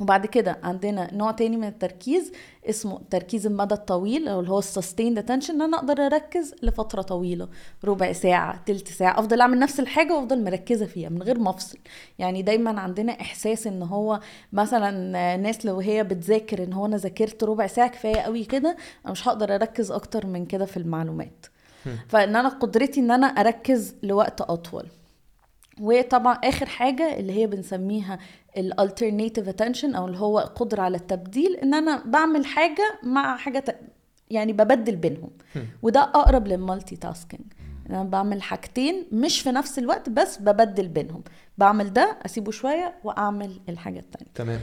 وبعد 0.00 0.26
كده 0.26 0.58
عندنا 0.62 1.14
نوع 1.14 1.30
تاني 1.32 1.56
من 1.56 1.68
التركيز 1.68 2.32
اسمه 2.70 3.00
تركيز 3.10 3.46
المدى 3.46 3.74
الطويل 3.74 4.28
أو 4.28 4.40
اللي 4.40 4.50
هو 4.50 4.58
ال 4.58 4.64
sustained 4.64 5.18
attention 5.18 5.54
إن 5.54 5.62
أنا 5.62 5.76
أقدر 5.76 6.06
أركز 6.06 6.54
لفترة 6.62 7.02
طويلة 7.02 7.48
ربع 7.84 8.12
ساعة 8.12 8.62
تلت 8.66 8.88
ساعة 8.88 9.18
أفضل 9.20 9.40
أعمل 9.40 9.58
نفس 9.58 9.80
الحاجة 9.80 10.16
وأفضل 10.16 10.44
مركزة 10.44 10.86
فيها 10.86 11.08
من 11.08 11.22
غير 11.22 11.38
ما 11.38 11.50
افصل 11.50 11.78
يعني 12.18 12.42
دايما 12.42 12.80
عندنا 12.80 13.12
إحساس 13.12 13.66
إن 13.66 13.82
هو 13.82 14.20
مثلا 14.52 15.36
ناس 15.36 15.66
لو 15.66 15.80
هي 15.80 16.04
بتذاكر 16.04 16.62
إن 16.64 16.72
هو 16.72 16.86
أنا 16.86 16.96
ذاكرت 16.96 17.44
ربع 17.44 17.66
ساعة 17.66 17.88
كفاية 17.88 18.16
قوي 18.20 18.44
كده 18.44 18.76
أنا 19.04 19.12
مش 19.12 19.28
هقدر 19.28 19.54
أركز 19.54 19.90
أكتر 19.90 20.26
من 20.26 20.46
كده 20.46 20.64
في 20.64 20.76
المعلومات. 20.76 21.46
فإن 22.08 22.36
أنا 22.36 22.48
قدرتي 22.48 23.00
إن 23.00 23.10
أنا 23.10 23.26
أركز 23.26 23.94
لوقت 24.02 24.40
أطول. 24.40 24.86
وطبعا 25.80 26.34
آخر 26.34 26.66
حاجة 26.66 27.18
اللي 27.18 27.32
هي 27.32 27.46
بنسميها 27.46 28.18
ال 28.56 28.64
alternative 28.64 29.48
attention 29.48 29.94
أو 29.94 30.06
اللي 30.06 30.18
هو 30.18 30.38
قدره 30.38 30.82
على 30.82 30.96
التبديل 30.96 31.56
إن 31.56 31.74
أنا 31.74 32.02
بعمل 32.06 32.46
حاجة 32.46 32.98
مع 33.02 33.36
حاجة 33.36 33.58
ت... 33.58 33.80
يعني 34.30 34.52
ببدل 34.52 34.96
بينهم. 34.96 35.30
وده 35.82 36.00
أقرب 36.00 36.46
لل 36.48 36.96
multitasking. 36.96 37.42
أنا 37.90 38.04
بعمل 38.04 38.42
حاجتين 38.42 39.06
مش 39.12 39.40
في 39.40 39.50
نفس 39.50 39.78
الوقت 39.78 40.08
بس 40.08 40.38
ببدل 40.38 40.88
بينهم. 40.88 41.22
بعمل 41.58 41.92
ده 41.92 42.18
أسيبه 42.26 42.50
شوية 42.50 42.94
وأعمل 43.04 43.60
الحاجة 43.68 43.98
التانية. 43.98 44.30
تمام. 44.34 44.60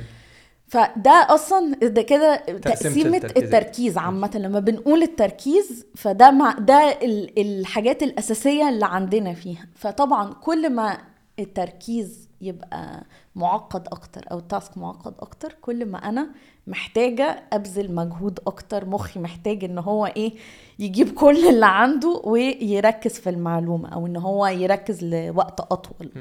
فده 0.73 1.27
أصلا 1.29 1.75
ده 1.75 2.01
كده 2.01 2.35
تقسيمة 2.35 3.17
التركيز. 3.17 3.43
التركيز 3.43 3.97
عامة. 3.97 4.31
لما 4.35 4.59
بنقول 4.59 5.03
التركيز 5.03 5.85
فده 5.95 6.31
مع 6.31 6.51
ده 6.51 6.75
ال- 7.01 7.39
الحاجات 7.39 8.03
الأساسية 8.03 8.69
اللي 8.69 8.85
عندنا 8.85 9.33
فيها. 9.33 9.65
فطبعا 9.75 10.33
كل 10.33 10.69
ما 10.69 10.97
التركيز 11.39 12.29
يبقى 12.41 13.03
معقد 13.35 13.87
أكتر 13.87 14.25
أو 14.31 14.37
التاسك 14.39 14.77
معقد 14.77 15.13
أكتر 15.19 15.55
كل 15.61 15.85
ما 15.85 15.97
أنا 16.09 16.29
محتاجة 16.67 17.43
أبذل 17.53 17.95
مجهود 17.95 18.39
أكتر. 18.47 18.85
مخي 18.85 19.19
محتاج 19.19 19.63
إن 19.63 19.77
هو 19.77 20.05
إيه 20.05 20.33
يجيب 20.79 21.13
كل 21.13 21.47
اللي 21.49 21.65
عنده 21.65 22.21
ويركز 22.23 23.11
في 23.19 23.29
المعلومة 23.29 23.89
أو 23.89 24.07
إن 24.07 24.15
هو 24.17 24.47
يركز 24.47 25.03
لوقت 25.03 25.59
أطول. 25.59 26.11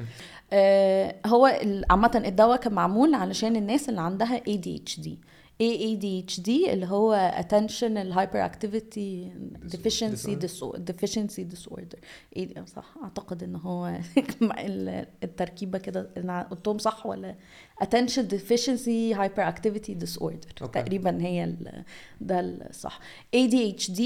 هو 1.27 1.47
عامه 1.91 2.23
الدواء 2.27 2.57
كان 2.57 2.73
معمول 2.73 3.15
علشان 3.15 3.57
الناس 3.57 3.89
اللي 3.89 4.01
عندها 4.01 4.39
ADHD 4.41 5.09
ADHD 5.63 6.49
اللي 6.49 6.87
هو 6.87 7.33
attention 7.39 8.15
hyperactivity 8.15 9.31
deficiency 9.75 10.31
Disorder. 10.31 10.47
disorder 10.47 10.81
deficiency 10.93 11.45
disorder 11.55 11.99
إيه 12.37 12.65
صح 12.65 12.95
اعتقد 13.03 13.43
ان 13.43 13.57
هو 13.57 13.99
ال- 14.59 15.07
التركيبه 15.23 15.79
كده 15.79 16.11
أنا 16.17 16.43
قلتهم 16.51 16.79
صح 16.79 17.07
ولا 17.07 17.35
attention 17.85 18.23
deficiency 18.33 19.17
hyperactivity 19.17 19.95
disorder 20.05 20.63
أوكي. 20.63 20.83
تقريبا 20.83 21.23
هي 21.23 21.55
ده 22.21 22.41
الصح 22.41 23.01
ADHD 23.37 24.03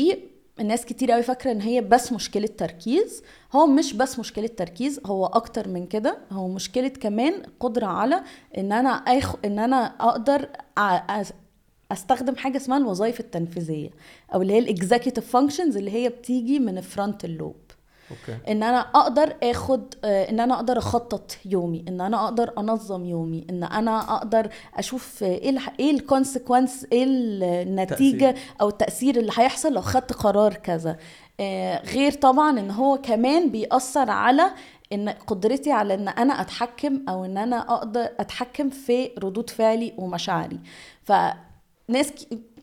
الناس 0.60 0.84
كتير 0.84 1.10
قوي 1.12 1.22
فاكرة 1.22 1.52
إن 1.52 1.60
هي 1.60 1.80
بس 1.80 2.12
مشكلة 2.12 2.46
تركيز. 2.46 3.22
هو 3.52 3.66
مش 3.66 3.92
بس 3.94 4.18
مشكلة 4.18 4.46
تركيز 4.46 5.00
هو 5.06 5.26
أكتر 5.26 5.68
من 5.68 5.86
كده. 5.86 6.18
هو 6.32 6.48
مشكلة 6.48 6.88
كمان 6.88 7.42
قدرة 7.60 7.86
على 7.86 8.22
إن 8.58 8.72
أنا 8.72 8.88
اخ 8.90 9.34
إن 9.44 9.58
أنا 9.58 9.94
أقدر 10.00 10.48
أ- 10.80 11.26
أستخدم 11.92 12.36
حاجة 12.36 12.56
اسمها 12.56 12.78
الوظائف 12.78 13.20
التنفيذية 13.20 13.90
أو 14.34 14.42
اللي 14.42 14.52
هي 14.52 14.58
ال 14.58 14.65
executive 14.65 15.30
functions 15.30 15.76
اللي 15.76 15.90
هي 15.90 16.08
بتيجي 16.08 16.58
من 16.58 16.78
ال 16.78 16.84
frontal 16.84 17.24
lobe 17.24 17.56
okay 18.10 18.52
إن 18.52 18.62
أنا 18.62 18.80
أقدر 18.80 19.36
آخد 19.42 19.94
آه، 20.04 20.30
إن 20.30 20.40
أنا 20.40 20.54
أقدر 20.54 20.78
أخطط 20.78 21.36
يومي 21.44 21.84
إن 21.88 22.00
أنا 22.00 22.24
أقدر 22.24 22.52
أنظم 22.58 23.04
يومي 23.04 23.46
إن 23.50 23.64
أنا 23.64 24.14
أقدر 24.16 24.48
أشوف 24.74 25.22
آه، 25.22 25.26
إيه 25.26 25.58
إيه 25.80 25.90
ال 25.90 25.98
consequence 25.98 26.86
إيه 26.92 27.04
النتيجة 27.08 28.30
تأثير. 28.30 28.54
أو 28.60 28.68
التأثير 28.68 29.16
اللي 29.16 29.32
هيحصل 29.36 29.72
لو 29.72 29.80
خدت 29.80 30.12
قرار 30.12 30.54
كذا. 30.54 30.96
آه، 31.40 31.82
غير 31.82 32.12
طبعا 32.12 32.60
إن 32.60 32.70
هو 32.70 32.98
كمان 32.98 33.50
بيأثر 33.50 34.10
على 34.10 34.50
إن 34.92 35.08
قدرتي 35.08 35.72
على 35.72 35.94
إن 35.94 36.08
أنا 36.08 36.40
أتحكم 36.40 37.02
أو 37.08 37.24
إن 37.24 37.38
أنا 37.38 37.74
أقدر 37.74 38.08
أتحكم 38.20 38.70
في 38.70 39.10
ردود 39.18 39.50
فعلي 39.50 39.94
ومشاعري. 39.98 40.60
فناس 41.04 42.12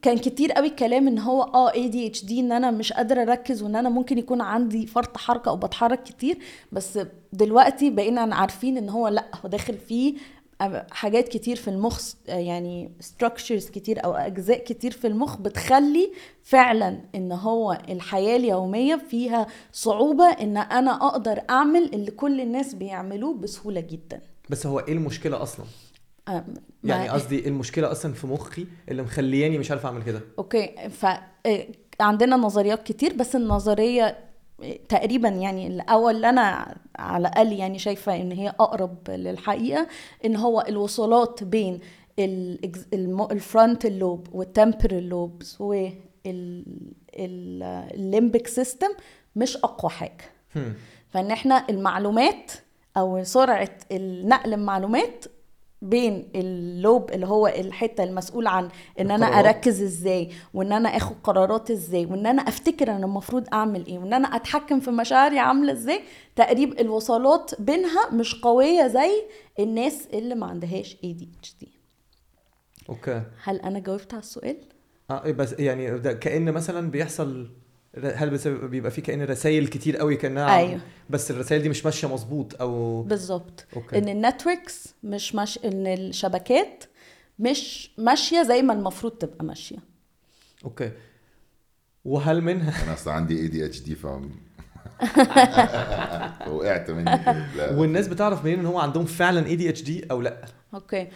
كان 0.04 0.18
كتير 0.18 0.51
قوي 0.51 0.68
الكلام 0.68 1.08
إن 1.08 1.20
هو 1.20 1.43
آه 1.43 1.72
ADHD 1.72 2.32
إن 2.32 2.51
أنا 2.51 2.72
مش 2.72 2.93
قادرة 2.93 3.22
أركز 3.22 3.64
وإن 3.64 3.76
أنا 3.76 3.89
ممكن 3.89 4.18
يكون 4.18 4.41
عندي 4.41 4.88
فرط 4.88 5.18
حركة 5.18 5.49
أو 5.49 5.58
بتحرك 5.58 6.04
كتير. 6.04 6.38
بس 6.72 6.99
دلوقتي 7.34 7.89
بقينا 7.89 8.36
عارفين 8.36 8.78
إن 8.78 8.89
هو 8.89 9.08
لأ 9.08 9.26
هو 9.45 9.49
داخل 9.49 9.78
فيه 9.78 10.14
حاجات 10.91 11.28
كتير 11.28 11.56
في 11.56 11.68
المخ 11.68 12.01
يعني 12.28 12.91
structures 13.01 13.72
كتير 13.72 14.06
أو 14.06 14.14
أجزاء 14.14 14.64
كتير 14.64 14.91
في 14.91 15.08
المخ 15.08 15.38
بتخلي 15.38 16.12
فعلا 16.43 16.99
إن 17.16 17.32
هو 17.32 17.78
الحياة 17.89 18.38
اليومية 18.38 18.95
فيها 18.95 19.47
صعوبة 19.72 20.26
إن 20.26 20.58
أنا 20.58 21.08
أقدر 21.08 21.41
أعمل 21.49 21.93
اللي 21.93 22.12
كل 22.12 22.41
الناس 22.41 22.74
بيعملوه 22.74 23.34
بسهولة 23.34 23.82
جدا. 23.82 24.22
بس 24.49 24.66
هو 24.66 24.80
إيه 24.80 24.93
المشكلة 24.93 25.43
أصلا؟ 25.43 25.66
يعني 26.84 27.09
قصدي 27.09 27.47
المشكلة 27.47 27.91
أصلا 27.91 28.13
في 28.13 28.28
مخي 28.28 28.67
اللي 28.89 29.01
مخلياني 29.01 29.57
مش 29.57 29.71
عارف 29.71 29.86
أعمل 29.86 30.03
كده. 30.03 30.21
أوكي 30.39 30.89
ف 30.89 31.05
إيه، 31.45 31.71
عندنا 31.99 32.36
نظريات 32.36 32.84
كتير 32.84 33.13
بس 33.13 33.36
النظرية 33.36 34.17
إيه، 34.61 34.80
تقريبا 34.89 35.30
يعني 35.30 35.67
الأول 35.67 36.15
اللي 36.15 36.30
أنا 36.30 36.76
على 36.95 37.28
الأقل 37.28 37.51
يعني 37.51 37.80
شايفة 37.80 38.15
إن 38.15 38.32
هي 38.32 38.49
أقرب 38.49 39.09
للحقيقة 39.09 39.88
إن 40.26 40.36
هو 40.36 40.65
الوصلات 40.69 41.43
بين 41.43 41.80
ال 43.32 43.38
frontal 43.38 43.86
lobe 43.86 44.28
وال 44.32 44.47
temporal 44.47 45.09
lobes 45.09 45.57
وال 47.05 47.41
limbic 47.41 48.47
system 48.47 48.89
مش 49.36 49.57
أقوى 49.57 49.91
حاجة. 49.91 50.24
فإن 51.09 51.32
إحنا 51.32 51.65
المعلومات 51.69 52.51
أو 52.97 53.24
سرعة 53.24 53.78
النقل 53.91 54.53
المعلومات 54.53 55.26
بين 55.84 56.27
ال 56.36 56.51
lobe 56.51 57.11
اللي 57.11 57.27
هو 57.27 57.47
الحتة 57.47 58.03
المسؤول 58.03 58.47
عن 58.47 58.69
إن 58.99 59.11
أنا. 59.11 59.25
أركز 59.25 59.81
إزاي 59.81 60.29
وإن 60.53 60.71
أنا 60.71 60.89
آخد 60.89 61.15
قرارات 61.23 61.71
إزاي 61.71 62.05
وإن 62.05 62.25
أنا 62.25 62.41
أفتكر 62.41 62.91
أنا 62.91 63.05
المفروض 63.05 63.47
أعمل 63.53 63.86
إيه 63.86 63.99
وإن 63.99 64.13
أنا 64.13 64.36
أتحكم 64.36 64.79
في 64.79 64.91
مشاعري 64.91 65.39
عاملة 65.39 65.71
إزاي 65.73 65.99
تقريب 66.36 66.79
الوصلات 66.79 67.61
بينها 67.61 68.09
مش 68.13 68.36
قوية 68.41 68.88
زي 68.88 69.11
الناس 69.59 70.07
اللي 70.13 70.36
ما 70.36 70.45
عندهاش 70.45 70.95
ADHD 71.05 71.67
okay. 72.89 73.21
هل 73.43 73.59
أنا 73.59 73.79
جاوبت 73.79 74.13
على 74.13 74.21
السؤال؟ 74.23 74.57
آه 75.11 75.25
إيه 75.25 75.34
بس 75.34 75.53
يعني 75.59 75.99
ده 75.99 76.13
كأن 76.13 76.51
مثلا 76.51 76.91
بيحصل 76.91 77.49
هل 78.03 78.29
بس- 78.29 78.47
بيبقى 78.47 78.91
في 78.91 79.01
كأن 79.01 79.21
رسائل 79.21 79.67
كتير 79.67 79.97
قوي 79.97 80.15
كأنها 80.15 80.57
أيوه. 80.57 80.79
بس 81.09 81.31
الرسائل 81.31 81.61
دي 81.61 81.69
مش 81.69 81.85
ماشية 81.85 82.07
مظبوط 82.13 82.61
أو 82.61 83.01
بالظبط. 83.03 83.65
Okay. 83.76 83.97
إن 83.97 84.09
ال 84.09 84.19
networks 84.19 84.93
مش 85.03 85.35
مش 85.35 85.59
إن 85.65 85.87
الشبكات 85.87 86.83
مش 87.39 87.91
ماشية 87.97 88.43
زي 88.43 88.61
ما 88.61 88.73
المفروض 88.73 89.11
تبقى 89.13 89.45
ماشية. 89.45 89.77
Okay. 90.65 90.91
وهل 92.05 92.41
منها 92.41 92.83
أنا 92.83 92.93
أصلا 92.93 93.13
عندي 93.13 93.39
ADHD 93.41 93.95
ف 93.95 94.05
وقعت 96.47 96.91
مني. 96.91 97.03
لا. 97.57 97.75
والناس 97.75 98.07
بتعرف 98.07 98.45
منين 98.45 98.59
إن 98.59 98.65
هو 98.65 98.79
عندهم 98.79 99.05
فعلا 99.05 99.45
ADHD 99.47 100.05
أو 100.11 100.21
لأ؟ 100.21 100.45
Okay. 100.74 101.07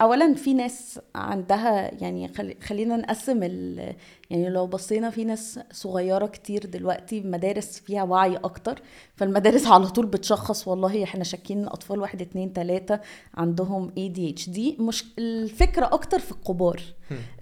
اولا 0.00 0.34
في 0.34 0.54
ناس 0.54 1.00
عندها 1.14 1.94
يعني 2.02 2.28
خلي 2.28 2.56
خلينا 2.62 2.96
نقسم 2.96 3.42
ال 3.42 3.94
يعني 4.30 4.50
لو 4.50 4.66
بصينا 4.66 5.10
في 5.10 5.24
ناس 5.24 5.60
صغيرة 5.72 6.26
كتير 6.26 6.66
دلوقتي 6.66 7.20
مدارس 7.20 7.78
فيها 7.80 8.02
وعي 8.02 8.36
أكتر 8.36 8.82
فالمدارس 9.16 9.66
على 9.66 9.86
طول 9.88 10.06
بتشخص 10.06 10.68
والله 10.68 11.04
إحنا 11.04 11.24
شاكين 11.24 11.62
الاطفال 11.62 12.00
واحد 12.00 12.20
اتنين 12.22 12.52
تلاتة 12.52 13.00
عندهم 13.34 13.88
ADHD 13.90 14.80
مش 14.80 15.04
الفكرة 15.18 15.86
أكتر 15.86 16.18
في 16.18 16.32
الكبار. 16.32 16.80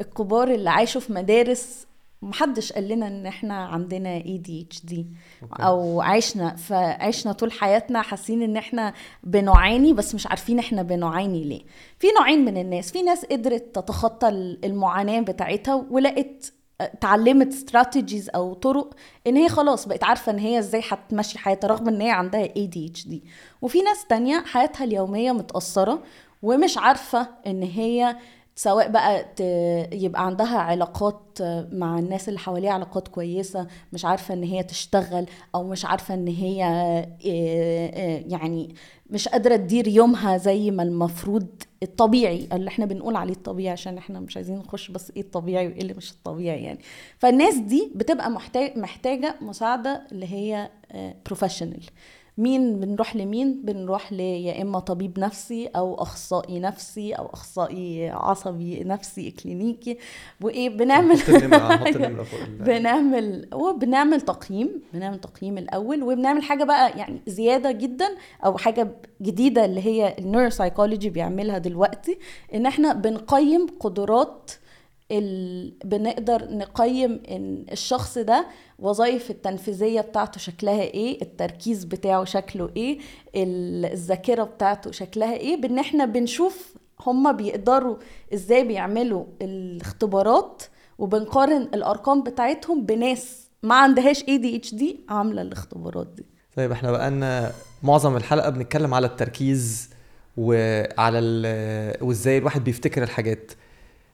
الكبار 0.00 0.54
اللي 0.54 0.70
عايشوا 0.70 1.00
في 1.00 1.12
مدارس 1.12 1.86
محدش 2.22 2.72
قال 2.72 2.88
لنا 2.88 3.06
إن 3.08 3.26
إحنا 3.26 3.64
عندنا 3.64 4.20
ADHD 4.20 4.94
أوكي. 5.42 5.62
أو 5.62 6.00
عشنا 6.00 6.56
فعشنا 6.56 7.32
طول 7.32 7.52
حياتنا 7.52 8.02
حاسين 8.02 8.42
إن 8.42 8.56
إحنا 8.56 8.92
بنعاني 9.24 9.92
بس 9.92 10.14
مش 10.14 10.26
عارفين 10.26 10.58
إحنا 10.58 10.82
بنعاني 10.82 11.44
ليه 11.44 11.62
في 11.98 12.06
نوعين 12.18 12.44
من 12.44 12.56
الناس 12.56 12.92
في 12.92 13.02
ناس 13.02 13.24
قدرت 13.24 13.74
تتخطى 13.74 14.28
المعاناة 14.64 15.20
بتاعتها 15.20 15.86
ولقت 15.90 16.52
اتعلمت 16.80 17.48
استراتيجيز 17.52 18.30
أو 18.34 18.54
طرق 18.54 18.94
إن 19.26 19.36
هي 19.36 19.48
خلاص 19.48 19.88
بقت 19.88 20.04
عارفة 20.04 20.32
إن 20.32 20.38
هي 20.38 20.58
إزاي 20.58 20.82
هتمشي 20.88 21.38
حياتها 21.38 21.68
رغم 21.68 21.88
إن 21.88 22.00
هي 22.00 22.10
عندها 22.10 22.46
ADHD 22.48 23.14
وفي 23.62 23.82
ناس 23.82 24.06
تانية 24.08 24.40
حياتها 24.46 24.84
اليومية 24.84 25.32
متأثرة 25.32 26.02
ومش 26.42 26.78
عارفة 26.78 27.28
إن 27.46 27.62
هي 27.62 28.16
سواء 28.58 28.88
بقى. 28.90 29.26
يبقى 29.92 30.26
عندها 30.26 30.58
علاقات 30.58 31.38
مع 31.72 31.98
الناس 31.98 32.28
اللي 32.28 32.38
حواليها 32.38 32.70
علاقات 32.72 33.08
كويسة 33.08 33.66
مش 33.92 34.04
عارفة 34.04 34.34
إن 34.34 34.42
هي 34.42 34.62
تشتغل 34.62 35.26
أو 35.54 35.64
مش 35.64 35.84
عارفة 35.84 36.14
إن 36.14 36.28
هي 36.28 36.64
إيه، 37.24 37.92
إيه، 37.94 38.24
يعني 38.32 38.74
مش 39.10 39.28
قادرة 39.28 39.56
تدير 39.56 39.88
يومها 39.88 40.36
زي 40.36 40.70
ما 40.70 40.82
المفروض 40.82 41.46
الطبيعي 41.82 42.48
اللي 42.52 42.68
إحنا 42.68 42.86
بنقول 42.86 43.16
عليه 43.16 43.32
الطبيعي 43.32 43.72
عشان 43.72 43.98
إحنا 43.98 44.20
مش 44.20 44.36
عايزين 44.36 44.58
نخش 44.58 44.90
بس 44.90 45.12
إيه 45.16 45.22
الطبيعي 45.22 45.66
وإيه 45.66 45.80
اللي 45.80 45.94
مش 45.94 46.10
الطبيعي 46.10 46.62
يعني 46.62 46.78
فالناس 47.18 47.54
دي 47.56 47.92
بتبقى 47.94 48.30
محتاج 48.30 48.78
محتاجة 48.78 49.34
مساعدة 49.40 50.02
اللي 50.12 50.26
هي 50.34 50.70
بروفيشنال 51.26 51.82
مين 52.38 52.80
بنروح 52.80 53.16
لمين؟ 53.16 53.62
بنروح 53.64 54.12
ل 54.12 54.20
يا 54.20 54.62
إما 54.62 54.78
طبيب 54.78 55.18
نفسي 55.18 55.66
أو 55.66 55.94
أخصائي 55.94 56.60
نفسي 56.60 57.12
أو 57.12 57.26
أخصائي 57.26 58.08
عصبي 58.10 58.84
نفسي 58.84 59.30
كلينيكي. 59.30 59.98
وإيه 60.40 60.68
بنعمل 60.68 61.16
بنعمل 62.66 63.48
وبنعمل 63.54 64.20
تقييم 64.20 64.82
بنعمل 64.94 65.18
تقييم 65.20 65.58
الأول 65.58 66.02
وبنعمل 66.02 66.42
حاجة 66.42 66.64
بقى 66.64 66.98
يعني 66.98 67.20
زيادة 67.26 67.72
جدا 67.72 68.08
أو 68.44 68.58
حاجة 68.58 68.88
جديدة 69.22 69.64
اللي 69.64 69.86
هي 69.86 70.16
النيوروسايكولوجي 70.18 71.10
بيعملها 71.10 71.58
دلوقتي 71.58 72.18
إن 72.54 72.66
إحنا 72.66 72.92
بنقيم 72.92 73.66
قدرات 73.80 74.50
ال... 75.12 75.72
بنقدر 75.84 76.48
نقيم 76.50 77.22
إن 77.30 77.64
الشخص 77.72 78.18
ده 78.18 78.46
وظائف 78.78 79.30
التنفيذية 79.30 80.00
بتاعته 80.00 80.40
شكلها 80.40 80.82
إيه 80.82 81.22
التركيز 81.22 81.84
بتاعه 81.84 82.24
شكله 82.24 82.70
إيه 82.76 82.98
ال- 83.36 83.92
الذاكرة 83.92 84.44
بتاعته 84.44 84.90
شكلها 84.90 85.34
إيه. 85.36 85.56
بإن 85.60 85.78
إحنا 85.78 86.04
بنشوف 86.04 86.74
هما 87.06 87.32
بيقدروا 87.32 87.96
إزاي 88.34 88.64
بيعملوا 88.64 89.24
الاختبارات 89.42 90.62
وبنقارن 90.98 91.62
الأرقام 91.62 92.22
بتاعتهم 92.22 92.86
بناس 92.86 93.46
ما 93.62 93.74
عندهاش 93.74 94.20
ADHD 94.22 94.84
عاملة 95.08 95.42
الاختبارات 95.42 96.06
دي. 96.16 96.26
طيب 96.56 96.72
إحنا 96.72 96.90
بقالنا 96.90 97.52
معظم 97.82 98.16
الحلقة 98.16 98.50
بنتكلم 98.50 98.94
على 98.94 99.06
التركيز 99.06 99.90
وعلى 100.36 101.18
وإزاي 102.00 102.38
الواحد 102.38 102.64
بيفتكر 102.64 103.02
الحاجات. 103.02 103.52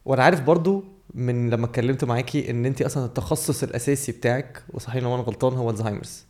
وأنا 0.04 0.22
عارف 0.22 0.40
برضو 0.40 0.84
من 1.14 1.50
لما 1.50 1.66
اتكلمت 1.66 2.04
معاكي 2.04 2.50
ان 2.50 2.66
انت 2.66 2.82
أصلا 2.82 3.04
التخصص 3.04 3.62
الاساسي 3.62 4.12
بتاعك 4.12 4.62
وصحيح 4.72 5.02
لو 5.02 5.14
أنا 5.14 5.22
غلطان 5.22 5.52
هو 5.52 5.70
الزهايمرز. 5.70 6.24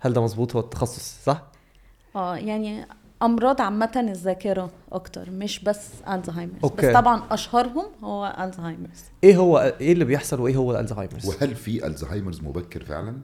هل 0.00 0.12
ده 0.12 0.22
مظبوط؟ 0.22 0.56
هو 0.56 0.60
التخصص 0.60 1.24
صح؟ 1.24 1.42
آه 2.16 2.36
يعني 2.36 2.86
امراض 3.22 3.60
عامة 3.60 3.92
الذاكرة 3.96 4.70
أكتر 4.92 5.30
مش 5.30 5.64
بس 5.64 5.88
Alzheimer's. 6.08 6.58
Okay. 6.64 6.86
بس 6.88 6.94
طبعا 6.94 7.22
أشهرهم 7.30 7.86
هو 8.04 8.36
Alzheimer's. 8.40 9.04
إيه 9.24 9.36
هو 9.36 9.74
إيه 9.80 9.92
اللي 9.92 10.04
بيحصل 10.04 10.40
وايه 10.40 10.56
هو 10.56 10.72
ال 10.72 10.76
Alzheimer's 10.76 11.26
وهل 11.26 11.54
في 11.54 11.86
Alzheimer's 11.86 12.40
مبكر 12.40 12.84
فعلا؟ 12.84 13.20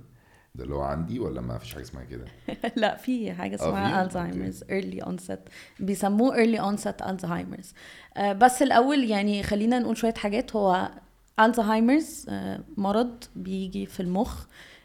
ده 0.54 0.64
اللي 0.64 0.74
هو 0.74 0.82
عندي 0.82 1.18
ولا 1.18 1.40
ما 1.40 1.58
فيش 1.58 1.74
حاجة 1.74 1.82
اسمها 1.82 2.04
كده؟ 2.04 2.24
لا 2.76 2.96
في 2.96 3.32
حاجة 3.32 3.56
في؟ 3.56 3.62
اسمها 3.62 4.04
Alzheimer's 4.04 4.64
early 4.64 5.04
onset 5.04 5.38
بيسموه 5.80 6.34
early 6.36 6.58
onset 6.60 7.08
Alzheimer's 7.08 7.74
آه، 8.16 8.32
بس 8.32 8.62
الأول 8.62 9.04
يعني 9.04 9.42
خلينا 9.42 9.78
نقول 9.78 9.96
شوية 9.96 10.14
حاجات. 10.14 10.56
هو 10.56 10.90
Alzheimer's 11.40 12.26
آه، 12.28 12.60
مرض 12.76 13.24
بيجي 13.36 13.86
في 13.86 14.00
المخ. 14.00 14.44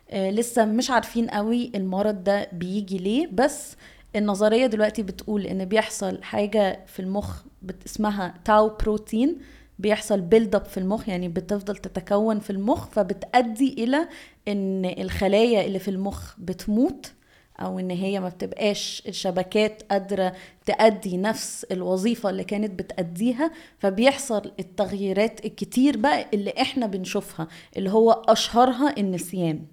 آه، 0.10 0.30
لسه 0.32 0.66
مش 0.66 0.90
عارفين 0.92 1.30
قوي 1.30 1.72
المرض 1.76 2.24
ده 2.24 2.50
بيجي 2.54 2.98
ليه 2.98 3.28
بس 3.34 3.76
النظرية 4.16 4.66
دلوقتي 4.68 5.04
بتقول 5.04 5.46
إن 5.46 5.66
بيحصل 5.66 6.24
حاجة 6.24 6.86
في 6.88 7.00
المخ 7.00 7.44
اسمها 7.86 8.34
tau 8.46 8.70
protein 8.70 9.38
بيحصل 9.80 10.22
build 10.22 10.56
up 10.56 10.66
في 10.66 10.78
المخ 10.78 11.10
يعني 11.10 11.28
بتفضل 11.28 11.76
تتكون 11.78 12.40
في 12.40 12.50
المخ 12.50 12.88
فبتؤدي 12.88 13.84
إلى 13.84 14.08
إن 14.48 14.86
الخلايا 14.86 15.66
اللي 15.66 15.80
في 15.80 15.88
المخ 15.92 16.34
بتموت 16.38 17.12
أو 17.60 17.80
إن 17.80 17.92
هي 17.92 18.20
ما 18.20 18.30
بتبقاش 18.30 19.04
الشبكات 19.08 19.84
قادرة 19.92 20.34
تأدي 20.66 21.18
نفس 21.18 21.66
الوظيفة 21.72 22.30
اللي 22.30 22.44
كانت 22.44 22.80
بتأديها. 22.80 23.52
فبيحصل 23.80 24.52
التغييرات 24.60 25.46
الكتير 25.46 25.98
بقى 25.98 26.26
اللي 26.34 26.54
إحنا 26.62 26.86
بنشوفها 26.88 27.48
اللي 27.78 27.90
هو 27.92 28.12
أشهرها 28.12 28.96
النسيان. 28.98 29.66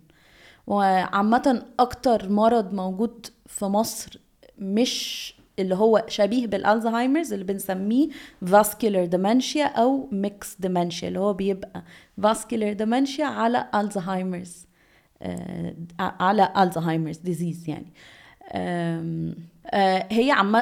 وعامة 0.67 1.63
أكتر 1.81 2.29
مرض 2.29 2.73
موجود 2.75 3.27
في 3.47 3.65
مصر 3.65 4.19
مش 4.59 5.35
اللي 5.59 5.75
هو 5.75 6.05
شبيه 6.09 6.47
بال 6.47 6.60
Alzheimer's 6.60 7.33
اللي 7.33 7.45
بنسميه 7.45 8.09
vascular 8.47 9.05
dementia 9.07 9.65
أو 9.65 10.09
mixed 10.13 10.57
dementia 10.61 11.09
اللي 11.09 11.21
هو 11.21 11.33
بيبقى 11.33 11.85
vascular 12.23 12.73
dementia 12.73 13.25
على 13.27 13.69
Alzheimer's 13.75 14.67
آه، 15.23 15.75
على 16.01 16.53
Alzheimer's 16.59 17.17
disease 17.17 17.69
يعني. 17.69 17.93
آه، 18.53 20.07
هي 20.11 20.31
عم 20.31 20.57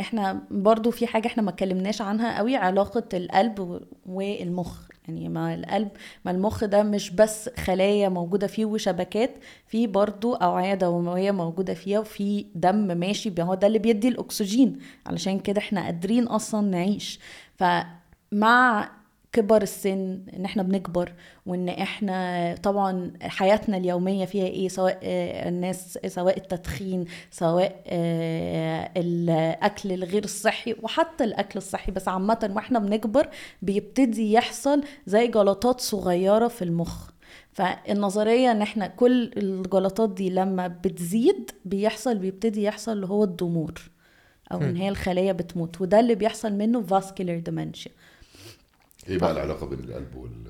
إحنا 0.00 0.42
برضو 0.50 0.90
في 0.90 1.06
حاجة 1.06 1.26
إحنا 1.26 1.42
ما 1.42 1.50
اتكلمناش 1.50 2.02
عنها 2.02 2.38
قوي 2.38 2.56
علاقة 2.56 3.08
القلب 3.14 3.80
والمخ. 4.06 4.87
يعني 5.08 5.28
ما 5.28 5.54
القلب 5.54 5.88
ما 6.24 6.30
المخ 6.30 6.64
ده 6.64 6.82
مش 6.82 7.10
بس 7.10 7.48
خلايا 7.48 8.08
موجودة 8.08 8.46
فيه 8.46 8.64
وشبكات 8.64 9.30
في 9.66 9.86
برضو 9.86 10.34
أوعية 10.34 10.74
دموية 10.74 11.30
موجودة 11.30 11.74
فيها 11.74 11.98
وفي 12.00 12.46
دم 12.54 12.76
ماشي 12.98 13.32
هو 13.40 13.54
ده 13.54 13.66
اللي 13.66 13.78
بيدي 13.78 14.08
الأكسجين 14.08 14.78
علشان 15.06 15.40
كده 15.40 15.58
إحنا 15.58 15.84
قادرين 15.84 16.24
أصلا 16.24 16.60
نعيش. 16.70 17.20
فمع 17.56 18.90
كبر 19.32 19.62
السن 19.62 20.20
إن 20.36 20.44
إحنا 20.44 20.62
بنكبر 20.62 21.12
وإن 21.46 21.68
إحنا 21.68 22.54
طبعا 22.62 23.12
حياتنا 23.22 23.76
اليومية 23.76 24.24
فيها 24.24 24.46
إيه؟ 24.46 24.68
سواء 24.68 24.98
آه، 25.02 25.48
الناس 25.48 25.98
سواء 26.06 26.36
التدخين 26.38 27.04
سواء 27.30 27.82
آه، 27.86 28.90
الأكل 28.96 29.92
الغير 29.92 30.24
الصحي 30.24 30.74
وحتى 30.82 31.24
الأكل 31.24 31.56
الصحي. 31.58 31.92
بس 31.92 32.08
عامة 32.08 32.50
وإحنا 32.56 32.78
بنكبر 32.78 33.28
بيبتدي 33.62 34.32
يحصل 34.32 34.82
زي 35.06 35.26
جلطات 35.26 35.80
صغيرة 35.80 36.48
في 36.48 36.62
المخ. 36.62 37.10
فالنظرية 37.52 38.50
إن 38.50 38.62
إحنا 38.62 38.86
كل 38.86 39.30
الجلطات 39.36 40.10
دي 40.14 40.30
لما 40.30 40.66
بتزيد 40.68 41.50
بيحصل 41.64 42.18
بيبتدي 42.18 42.62
يحصل 42.62 42.92
اللي 42.92 43.06
هو 43.06 43.24
الضمور 43.24 43.74
أو 44.52 44.58
إن 44.62 44.76
هي 44.76 44.88
الخلايا 44.88 45.32
بتموت. 45.32 45.80
وده 45.80 46.00
اللي 46.00 46.14
بيحصل 46.14 46.52
منه 46.52 46.84
vascular 46.86 47.42
dementia. 47.50 47.90
إيه 49.08 49.18
بقى 49.18 49.32
العلاقة 49.32 49.66
بين 49.66 49.78
القلب 49.78 50.14
والمخ 50.16 50.48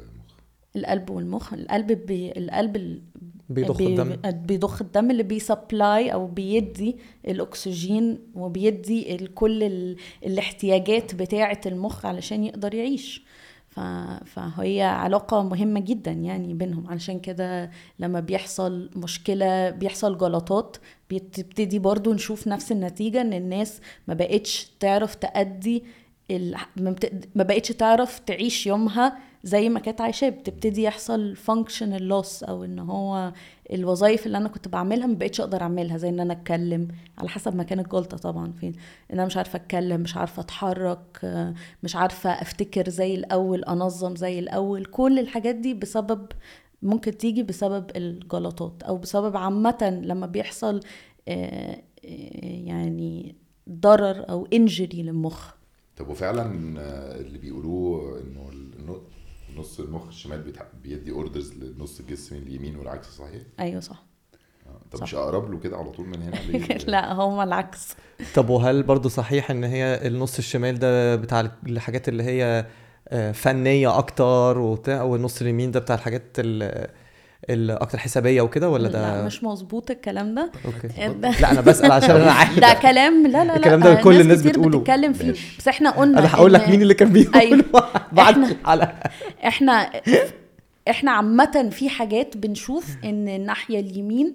القلب 0.77 1.11
والمخ 1.11 1.53
القلب 1.55 1.93
بي... 1.93 2.33
القلب 2.37 2.77
ال... 2.77 3.03
بيضخ 3.49 3.77
بي... 3.77 3.87
الدم 3.87 4.17
بيضخ 4.47 4.83
الدم 4.83 5.11
اللي 5.11 5.23
بي 5.23 5.45
supply 5.45 6.13
أو 6.13 6.27
بيدي 6.27 6.97
الأكسجين 7.29 8.19
وبيدي. 8.35 9.27
كل 9.35 9.63
ال... 9.63 9.97
الاحتياجات 10.27 11.15
بتاعة 11.15 11.61
المخ 11.67 12.07
علشان 12.07 12.45
يقدر 12.45 12.75
يعيش 12.75 13.25
ف... 13.69 13.81
فهي 14.27 14.83
علاقة 14.83 15.43
مهمة 15.43 15.81
جدا 15.81 16.11
يعني 16.13 16.55
بينهم 16.55 16.87
علشان 16.87 17.21
كده 17.21 17.71
لما 17.99 18.21
بيحصل 18.21 18.91
مشكلة 18.97 19.71
بيحصل 19.71 20.19
جلطات 20.19 20.77
بتبتدي 21.11 21.79
برضو 21.79 22.13
نشوف 22.13 22.49
نفس 22.49 22.73
النتيجة 22.73 23.21
إن 23.21 23.33
الناس 23.33 23.81
ما 24.09 24.15
بقتش 24.15 24.71
تعرف 24.81 25.15
تأدي. 25.15 25.85
ما 27.35 27.43
بقتش 27.43 27.69
تعرف 27.69 28.19
تعيش 28.19 28.67
يومها 28.67 29.19
زي 29.45 29.69
ما 29.69 29.81
كانت 29.81 30.01
عايشاه 30.01 30.29
بتبتدي 30.29 30.83
يحصل 30.83 31.37
functional 31.37 32.01
loss 32.01 32.49
أو 32.49 32.65
إن 32.65 32.79
هو 32.79 33.33
الوظائف 33.73 34.27
اللي 34.27 34.39
أنا 34.39 34.49
كنت 34.49 34.69
بعملها 34.69 35.07
ما 35.07 35.15
بقتش 35.15 35.41
أقدر 35.41 35.63
أعملها 35.63 35.97
زي 35.97 36.09
إن 36.09 36.21
أنا 36.21 36.33
أتكلم. 36.33 36.89
على 37.19 37.29
حسب 37.29 37.57
مكان 37.57 37.81
الجلطه 37.81 38.17
طبعا. 38.17 38.53
فين 38.53 38.73
إن 39.13 39.19
أنا 39.19 39.27
مش 39.27 39.37
عارفة 39.37 39.57
أتكلم 39.57 40.01
مش 40.01 40.17
عارفة 40.17 40.41
أتحرك 40.43 41.21
مش 41.83 41.97
عارفة 41.97 42.31
أفتكر 42.31 42.89
زي 42.89 43.15
الأول 43.15 43.65
أنظم 43.65 44.17
زي 44.17 44.39
الأول. 44.39 44.85
كل 44.85 45.19
الحاجات 45.19 45.55
دي 45.55 45.75
بسبب 45.75 46.27
ممكن 46.83 47.17
تيجي 47.17 47.43
بسبب 47.43 47.91
الجلطات 47.97 48.83
أو 48.83 48.97
بسبب 48.97 49.37
عامة 49.37 50.01
لما 50.05 50.27
بيحصل 50.27 50.81
آه، 51.29 51.83
آه، 52.05 52.45
يعني 52.45 53.35
ضرر 53.71 54.31
أو 54.31 54.49
انجري 54.53 55.03
للمخ. 55.03 55.58
طب 55.99 56.09
وفعلا 56.09 56.75
آه، 56.81 57.21
اللي 57.21 57.39
بيقولوه 57.39 58.21
إنه 58.21 59.01
نص 59.57 59.81
المخ 59.81 60.07
الشمال 60.07 60.53
بيدي 60.83 61.11
اوردرز 61.11 61.53
لنص 61.55 62.01
الجسم 62.01 62.37
اليمين 62.37 62.77
والعكس 62.77 63.07
صحيح؟ 63.07 63.43
أيوه 63.61 63.81
صح 63.81 64.05
آه، 64.67 64.81
طب 64.91 64.97
صح. 64.99 65.03
مش 65.03 65.15
أقرب 65.15 65.51
له 65.51 65.59
كده 65.59 65.77
على 65.77 65.91
طول 65.91 66.07
من 66.07 66.23
هنا؟ 66.23 66.37
لا 66.87 67.13
هما 67.13 67.45
العكس 67.45 67.95
طب 68.35 68.49
وهل 68.49 68.83
برضو 68.83 69.09
صحيح 69.09 69.51
إن 69.51 69.65
هي 69.65 70.07
النص 70.07 70.39
الشمال 70.39 70.79
ده 70.79 71.17
بتاع 71.17 71.41
الحاجات 71.67 72.09
اللي 72.09 72.23
هي 72.23 72.67
آه، 73.09 73.33
فنية 73.33 73.99
أكتر 73.99 74.59
وبتاع 74.59 75.03
والنص 75.03 75.41
اليمين 75.41 75.71
ده 75.71 75.81
بتاع 75.81 75.95
الحاجات 75.95 76.23
ال- 76.39 76.91
الأكتر 77.51 77.99
حسابية 77.99 78.43
وكده 78.43 78.69
ولا 78.71 78.89
ده؟ 78.89 79.17
لا 79.21 79.27
مش 79.27 79.45
مظبوط 79.45 79.91
الكلام 79.91 80.35
ده. 80.35 80.53
أوكي. 80.65 80.89
ده- 81.09 81.41
لا 81.41 81.51
أنا 81.53 81.61
بسأل 81.61 81.93
عشان 81.93 82.11
أنا 82.17 82.33
عارف. 82.39 82.59
ده 82.61 82.73
كلام 82.83 83.27
لا 83.27 83.31
لا 83.31 83.45
لا 83.45 83.57
الكلام 83.57 83.81
ده 83.81 83.99
آه، 83.99 84.03
كل 84.03 84.13
ناس 84.13 84.21
الناس 84.23 84.41
كتير 84.41 84.51
بتقوله. 84.53 84.79
بتتكلم 84.79 85.13
فيه. 85.13 85.35
بس 85.59 85.69
إحنا 85.69 85.91
قلنا 85.91 86.19
أنا 86.19 86.35
هقول 86.35 86.53
لك 86.53 86.69
مين 86.69 86.83
اللي 86.83 86.95
كان 86.95 87.13
بيقول 87.13 87.35
أيوة. 87.35 87.63
بعد 88.13 88.37
الحلقة 88.39 88.93
إحنا 89.47 89.91
إحنا 90.91 91.11
عامة 91.11 91.69
في 91.73 91.89
حاجات 91.89 92.37
بنشوف 92.37 92.87
إن 93.05 93.29
الناحية 93.29 93.81
اليمين 93.81 94.35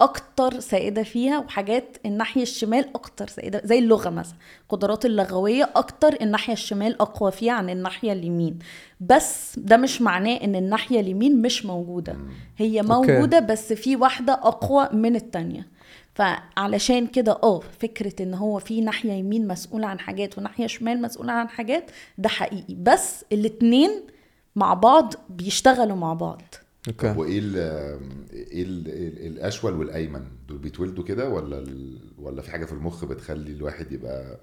أكتر 0.00 0.60
سائدة 0.60 1.02
فيها 1.02 1.38
وحاجات 1.38 1.96
الناحية 2.06 2.42
الشمال 2.42 2.88
أكتر 2.94 3.28
سائدة 3.28 3.60
زي 3.64 3.78
اللغة 3.78 4.10
مثلا. 4.10 4.36
قدرات 4.68 5.04
اللغوية 5.04 5.70
أكتر 5.76 6.16
الناحية 6.22 6.52
الشمال 6.52 7.00
أقوى 7.00 7.32
فيها 7.32 7.52
عن 7.52 7.70
الناحية 7.70 8.12
اليمين. 8.12 8.58
بس 9.00 9.58
ده 9.58 9.76
مش 9.76 10.02
معناه 10.02 10.36
إن 10.36 10.56
الناحية 10.56 11.00
اليمين 11.00 11.42
مش 11.42 11.66
موجودة. 11.66 12.16
هي 12.56 12.80
أوكي. 12.80 12.92
موجودة 12.92 13.40
بس 13.40 13.72
في 13.72 13.96
واحدة 13.96 14.32
أقوى 14.32 14.88
من 14.92 15.16
التانية. 15.16 15.68
فعلشان 16.14 17.06
كده 17.06 17.38
آه 17.42 17.60
فكرة 17.80 18.22
إن 18.22 18.34
هو 18.34 18.58
في 18.58 18.80
ناحية 18.80 19.12
يمين 19.12 19.48
مسؤولة 19.48 19.86
عن 19.86 19.98
حاجات 20.00 20.38
وناحية 20.38 20.66
شمال 20.66 21.02
مسؤولة 21.02 21.32
عن 21.32 21.48
حاجات 21.48 21.90
ده 22.18 22.28
حقيقي. 22.28 22.74
بس 22.74 23.24
الاتنين 23.32 23.90
مع 24.56 24.74
بعض 24.74 25.14
بيشتغلوا 25.28 25.96
مع 25.96 26.12
بعض. 26.14 26.42
أوكي. 26.88 27.10
وإيه 27.16 27.38
ال 27.38 27.56
إيه 28.32 28.62
ال 28.62 28.88
ال- 28.88 29.26
الأشول 29.26 29.72
والأيمن؟ 29.74 30.24
دول 30.48 30.58
بيتولدوا 30.58 31.04
كده 31.04 31.28
ولا 31.28 31.58
ال 31.58 31.98
ولا 32.18 32.42
في 32.42 32.50
حاجة 32.50 32.64
في 32.64 32.72
المخ 32.72 33.04
بتخلي 33.04 33.52
الواحد 33.52 33.92
يبقى 33.92 34.40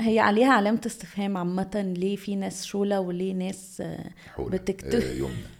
هي 0.00 0.18
عليها 0.18 0.52
علامة 0.52 0.80
استفهام 0.86 1.36
عامة 1.36 1.94
ليه 1.96 2.16
في 2.16 2.36
ناس 2.36 2.64
شولة 2.64 3.00
وليه 3.00 3.32
ناس 3.34 3.82
بتكتب 4.38 5.02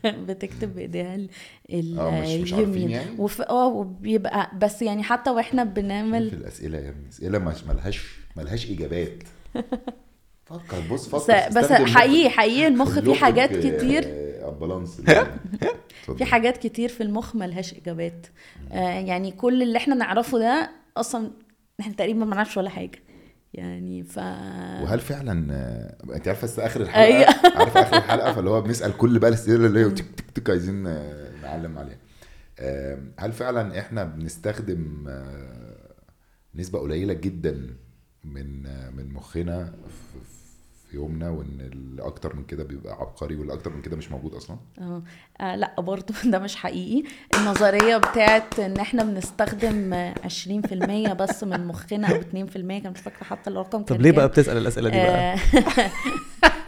آه، 0.04 0.10
بتكتب 0.28 0.74
بإيديها 0.74 1.14
آه، 1.14 2.24
اليمين. 2.24 2.90
يعني؟ 2.90 3.16
آه 3.40 3.66
وبيبقى 3.66 4.50
بس 4.58 4.82
يعني 4.82 5.02
حتى 5.02 5.30
وإحنا 5.30 5.64
في 5.64 5.70
بنعمل 5.70 6.22
الأسئلة 6.22 6.78
يا 6.78 6.88
ابني 6.88 7.08
أسئلة 7.08 7.38
مش 7.38 7.64
ملهاش 7.64 8.06
ملهاش 8.36 8.70
إجابات. 8.70 9.22
فكر 10.46 10.80
بص 10.90 11.06
بس, 11.14 11.22
فكر 11.22 11.48
بس 11.48 11.56
استخدم 11.56 11.86
حقيقي. 11.86 12.30
حقيقي 12.30 12.66
المخ 12.66 12.98
فيه 12.98 13.14
حاجات 13.14 13.52
آه، 13.52 13.76
كتير. 13.76 14.27
آه، 14.48 14.52
البالانس 14.52 15.00
في 16.18 16.24
حاجات 16.24 16.56
كتير 16.56 16.88
في 16.88 17.02
المخ 17.02 17.36
ملهاش 17.36 17.74
إجابات. 17.74 18.26
آه 18.72 19.00
يعني 19.00 19.30
كل 19.32 19.62
اللي 19.62 19.78
إحنا 19.78 19.94
نعرفه 19.94 20.38
ده 20.38 20.70
أصلا 20.96 21.30
إحنا 21.80 21.92
تقريبا 21.92 22.24
ما 22.24 22.34
نعرفش 22.36 22.56
ولا 22.56 22.70
حاجة. 22.70 22.98
يعني 23.54 24.02
ف 24.04 24.18
وهل 24.82 25.00
فعلا 25.00 25.46
آه، 25.54 26.14
أنت 26.16 26.28
عارفة 26.28 26.42
بس 26.44 26.58
آخر 26.58 26.80
الحلقة؟ 26.80 27.04
أيوة. 27.04 27.26
عارفة 27.58 27.80
آخر 27.80 27.96
الحلقة؟ 27.96 28.32
فاللي 28.32 28.50
هو 28.50 28.60
بنسأل 28.60 28.96
كل 28.96 29.18
بقى 29.18 29.28
الأسئلة 29.30 29.66
اللي 29.66 29.80
هي 29.80 29.90
تك 29.90 30.04
تك 30.16 30.30
تك 30.30 30.50
عايزين 30.50 30.86
آه، 30.86 31.30
نعلم 31.42 31.78
عليها. 31.78 31.98
آه، 32.58 32.98
هل 33.18 33.32
فعلا 33.32 33.78
إحنا 33.78 34.04
بنستخدم 34.04 35.04
آه، 35.08 35.94
نسبة 36.54 36.78
قليلة 36.78 37.12
جدا 37.14 37.76
من 38.24 38.62
من 38.96 39.12
مخنا 39.12 39.64
في 39.88 40.18
في 40.90 40.96
يومنا 40.96 41.30
وإن 41.30 41.60
اللي 41.72 42.02
أكتر 42.02 42.36
من 42.36 42.44
كده 42.44 42.64
بيبقى 42.64 42.92
عبقري 42.92 43.36
واللي 43.36 43.52
أكتر 43.52 43.70
من 43.72 43.82
كده 43.82 43.96
مش 43.96 44.10
موجود 44.10 44.34
أصلا. 44.34 44.56
آه. 44.80 45.02
آه، 45.40 45.56
لأ 45.56 45.80
برضو 45.80 46.12
ده 46.32 46.38
مش 46.38 46.56
حقيقي. 46.56 47.08
النظرية 47.38 47.96
بتاعت 47.96 48.58
إن 48.60 48.76
إحنا 48.76 49.04
بنستخدم 49.04 49.92
آه، 49.94 50.14
20% 51.08 51.12
بس 51.12 51.44
من 51.44 51.66
مخنا 51.66 52.08
أو 52.08 52.20
2% 52.20 52.24
كان 52.82 52.92
مش 52.92 53.00
فاكرة 53.00 53.24
حتى 53.24 53.50
الرقم 53.50 53.82
طب 53.82 54.00
ليه. 54.00 54.10
بقى 54.12 54.28
بتسأل 54.28 54.56
الأسئلة 54.56 54.88
دي 54.90 54.96
بقى؟ 54.96 55.34
آه، 55.34 55.38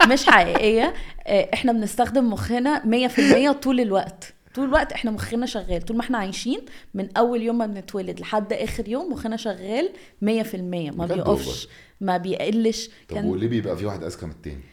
مش 0.11 0.25
حقيقية. 0.25 0.93
آه، 1.27 1.49
إحنا 1.53 1.71
بنستخدم 1.71 2.29
مخنا 2.33 2.83
100% 2.85 3.51
طول 3.51 3.79
الوقت. 3.79 4.33
طول 4.53 4.65
الوقت 4.67 4.93
إحنا 4.93 5.11
مخنا 5.11 5.45
شغال. 5.45 5.81
طول 5.81 5.97
ما 5.97 6.03
إحنا 6.03 6.17
عايشين 6.17 6.59
من 6.93 7.17
أول 7.17 7.41
يوم 7.41 7.57
ما 7.57 7.65
بنتولد 7.65 8.19
لحد 8.19 8.53
آخر 8.53 8.87
يوم 8.89 9.13
مخنا 9.13 9.37
شغال 9.37 9.89
100% 10.21 10.25
ما 10.25 11.05
بيقفش 11.05 11.67
ما 12.01 12.17
بيقلش. 12.17 12.87
طب 13.09 13.15
كان 13.15 13.25
وليه 13.25 13.47
بيبقى 13.47 13.77
في 13.77 13.85
واحد 13.85 14.03
أذكى 14.03 14.25
من 14.25 14.31
التاني؟ 14.31 14.63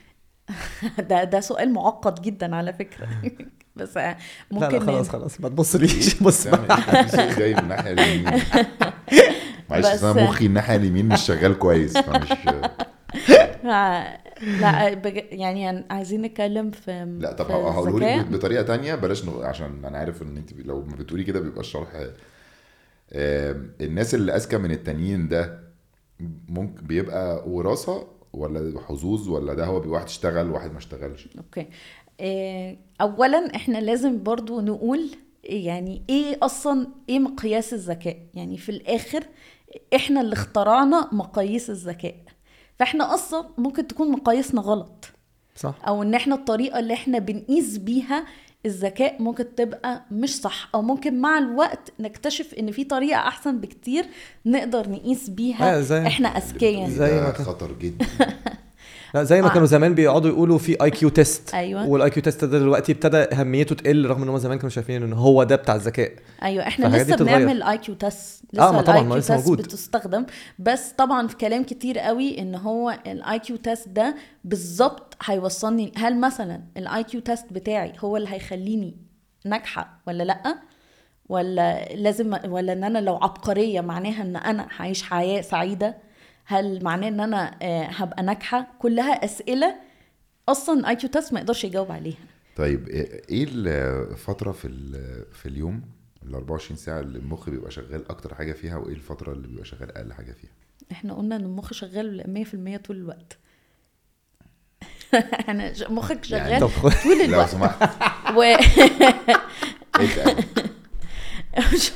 ده 1.10 1.24
ده 1.24 1.40
سؤال 1.40 1.72
معقد 1.72 2.22
جدا 2.22 2.56
على 2.56 2.72
فكرة. 2.72 3.08
بس 3.76 3.96
آه، 3.96 4.00
لا 4.00 4.16
ممكن 4.50 4.78
لا 4.78 4.86
خلاص 4.86 5.08
خلاص 5.08 5.40
ما 5.40 5.48
تبصليش 5.48 6.14
بص. 6.22 6.46
إيه؟ 6.46 7.34
جاي 7.38 7.52
من 7.54 7.58
الناحية 7.58 7.92
اليمين. 7.92 8.42
معلش 9.70 9.86
أنا 10.04 10.12
مخي 10.12 10.46
الناحية 10.46 10.76
اليمين 10.76 11.08
مش 11.08 11.20
شغال 11.20 11.58
كويس 11.58 11.98
فمش 11.98 12.32
آه، 12.32 12.70
لا 13.64 14.94
بج... 14.94 15.22
يعني 15.32 15.84
عايزين 15.90 16.22
نتكلم 16.22 16.70
في 16.70 17.16
لا 17.20 17.32
طب 17.32 17.50
هقوله. 17.50 18.16
لك 18.20 18.26
بطريقة 18.26 18.62
تانية 18.62 18.94
بلاش 18.94 19.24
نغ... 19.24 19.44
عشان 19.44 19.84
أنا 19.84 19.98
عارف 19.98 20.22
إن 20.22 20.36
أنت 20.36 20.52
لو 20.52 20.82
ما 20.84 20.96
بتقولي 20.96 21.24
كده 21.24 21.40
بيبقى 21.40 21.60
الشرح 21.60 21.88
الناس 23.80 24.14
اللي 24.14 24.36
أذكى 24.36 24.58
من 24.58 24.70
التانيين 24.70 25.28
ده 25.28 25.60
ممكن 26.48 26.86
بيبقى 26.86 27.48
وراثة 27.48 28.06
ولا 28.32 28.80
حظوظ 28.80 29.28
ولا 29.28 29.54
ده 29.54 29.64
هو 29.66 29.92
واحد 29.92 30.04
اشتغل 30.04 30.50
وواحد 30.50 30.72
ما 30.72 30.78
اشتغلش؟ 30.78 31.28
أوكي. 31.38 31.66
آه، 32.20 32.76
اولا 33.00 33.56
إحنا 33.56 33.78
لازم 33.78 34.22
برضو 34.22 34.60
نقول 34.60 35.10
يعني 35.44 36.02
إيه 36.10 36.38
أصلا 36.42 36.86
إيه 37.08 37.18
مقياس 37.18 37.72
الذكاء؟ 37.74 38.16
يعني 38.34 38.56
في 38.56 38.68
الآخر 38.68 39.24
إحنا 39.94 40.20
اللي 40.20 40.32
اخترعنا 40.32 41.08
مقاييس 41.12 41.70
الذكاء. 41.70 42.14
فاحنا 42.78 43.14
أصلا 43.14 43.46
ممكن 43.58 43.86
تكون 43.86 44.10
مقاييسنا 44.10 44.60
غلط. 44.60 45.08
صح. 45.56 45.74
أو 45.88 46.02
ان 46.02 46.14
إحنا 46.14 46.34
الطريقة 46.34 46.78
اللي 46.78 46.94
إحنا 46.94 47.18
بنقيس 47.18 47.78
بيها 47.78 48.24
الذكاء 48.66 49.22
ممكن 49.22 49.54
تبقى 49.54 50.02
مش 50.10 50.40
صح. 50.40 50.68
أو 50.74 50.82
ممكن 50.82 51.20
مع 51.20 51.38
الوقت 51.38 51.92
نكتشف 52.00 52.54
ان 52.54 52.70
في 52.70 52.84
طريقة 52.84 53.18
احسن 53.18 53.58
بكتير 53.60 54.06
نقدر 54.46 54.88
نقيس 54.90 55.28
آه، 55.28 55.32
بيها 55.32 55.80
زي- 55.80 56.06
إحنا 56.06 56.28
أذكياء. 56.28 56.88
زي 56.90 57.20
ما 57.20 57.32
خطر 57.32 57.72
جدا. 57.72 58.06
لا 59.14 59.22
زي 59.24 59.42
ما 59.42 59.48
آه. 59.48 59.52
كانوا 59.52 59.66
زمان 59.66 59.94
بيقعدوا 59.94 60.30
يقولوا 60.30 60.58
في 60.58 60.82
IQ 60.82 61.08
test 61.08 61.54
أيوة. 61.54 61.86
وال 61.88 62.10
IQ 62.10 62.22
test 62.22 62.44
ده 62.44 62.58
دلوقتي 62.58 62.92
ابتدى 62.92 63.16
أهميته 63.16 63.74
تقل 63.74 64.06
رغم 64.06 64.22
إن 64.22 64.28
هم 64.28 64.38
زمان 64.38 64.58
كانوا 64.58 64.70
شايفين 64.70 65.02
إن 65.02 65.12
هو 65.12 65.42
ده 65.42 65.56
بتاع 65.56 65.74
الذكاء 65.74 66.12
أيوه 66.42 66.66
إحنا 66.66 66.86
لسه. 66.96 67.16
بنعمل 67.16 67.62
IQ 67.62 67.94
test 67.94 68.42
آه، 68.44 68.56
لسه 68.56 68.72
ما 68.72 68.82
طبعاً، 68.82 68.96
ال 68.96 68.99
I 68.99 69.02
ما 69.08 69.08
Q 69.14 69.18
لسه 69.18 69.34
test 69.36 69.48
موجود. 69.48 69.64
بتستخدم 69.64 70.26
بس 70.58 70.92
طبعا 70.98 71.26
في 71.26 71.36
كلام 71.36 71.64
كتير 71.64 71.98
قوي 71.98 72.38
إن 72.38 72.54
هو 72.54 72.98
ال 73.06 73.38
IQ 73.38 73.56
test 73.56 73.88
ده 73.88 74.14
بالظبط 74.44 75.16
هيوصلني 75.24 75.92
هل 75.96 76.20
مثلا 76.20 76.60
ال 76.76 77.04
IQ 77.04 77.20
test 77.20 77.46
بتاعي 77.52 77.92
هو 78.00 78.16
اللي 78.16 78.28
هيخليني 78.28 78.96
ناجحة 79.44 80.00
ولا 80.06 80.22
لأ 80.22 80.58
ولا 81.28 81.84
لازم 81.94 82.36
ولا 82.48 82.72
إن 82.72 82.84
أنا 82.84 82.98
لو 82.98 83.14
عبقرية 83.16 83.80
معناها 83.80 84.22
إن 84.22 84.36
أنا 84.36 84.66
هعيش 84.76 85.02
حياة 85.02 85.40
سعيدة 85.40 85.96
هل 86.50 86.84
معناه 86.84 87.08
إن 87.08 87.20
أنا 87.20 87.56
آه، 87.62 87.84
هبقى 87.84 88.22
ناجحة؟ 88.22 88.66
كلها 88.78 89.24
أسئلة 89.24 89.74
أصلا 90.48 90.80
ال 90.80 90.96
IQ 90.96 91.10
test 91.10 91.32
ما 91.32 91.40
يقدرش 91.40 91.64
يجاوب 91.64 91.92
عليها. 91.92 92.16
طيب 92.56 92.88
إيه 92.88 93.44
الفترة 93.50 94.52
في 94.52 94.68
في 95.32 95.46
اليوم 95.46 95.82
ال 96.22 96.34
24 96.34 96.76
ساعة 96.76 97.00
اللي 97.00 97.18
المخ 97.18 97.50
بيبقى 97.50 97.70
شغال 97.70 98.08
أكتر 98.10 98.34
حاجة 98.34 98.52
فيها 98.52 98.76
وإيه 98.76 98.94
الفترة 98.94 99.32
اللي 99.32 99.48
بيبقى 99.48 99.64
شغال 99.64 99.96
أقل 99.96 100.12
حاجة 100.12 100.32
فيها؟ 100.32 100.50
إحنا 100.92 101.14
قلنا 101.14 101.36
إن 101.36 101.44
المخ 101.44 101.72
شغال 101.72 102.46
100% 102.80 102.86
طول 102.86 102.96
الوقت. 102.96 103.38
إحنا 105.40 105.72
ش- 105.72 105.82
مخك 105.82 106.24
شغال 106.24 106.60
طب 106.60 106.66
خد- 106.68 107.02
طول 107.02 107.18
لو 107.18 107.24
الوقت 107.24 107.48
سمحت. 107.48 107.90
و 108.36 108.42
مش 111.74 111.90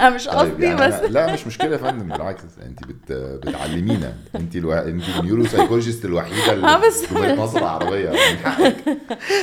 أنا 0.00 0.10
مش 0.14 0.24
طيب 0.24 0.34
قصدي 0.38 0.64
يعني 0.64 0.76
بس. 0.88 0.94
لا 0.94 1.32
مش 1.32 1.46
مشكلة 1.46 1.72
يا 1.72 1.76
فندم 1.76 2.08
بالعكس 2.08 2.42
انت 2.66 2.84
بت 2.84 3.12
بتعلمينا. 3.12 4.16
انت 4.34 4.56
ألو... 4.56 4.72
انت 4.72 5.04
النيورو 5.18 5.44
سايكولوجيست 5.46 6.04
الوحيدة 6.04 6.52
اللي 6.52 6.66
آه، 6.66 6.86
بس- 6.88 7.12
مصر 7.12 7.58
العربيه 7.58 8.10
من 8.30 8.38
حقك. 8.38 8.76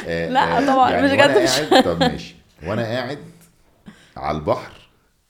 آه، 0.08 0.30
لا، 0.30 0.74
طبعاً، 0.74 0.92
يعني 0.92 1.06
مش 1.08 1.12
جد، 1.12 1.44
مش- 1.44 1.60
قاعد 1.60 1.84
طب 1.84 2.00
ماشي. 2.00 2.36
وأنا 2.68 2.82
قاعد 2.84 3.18
على 4.18 4.38
البحر 4.38 4.72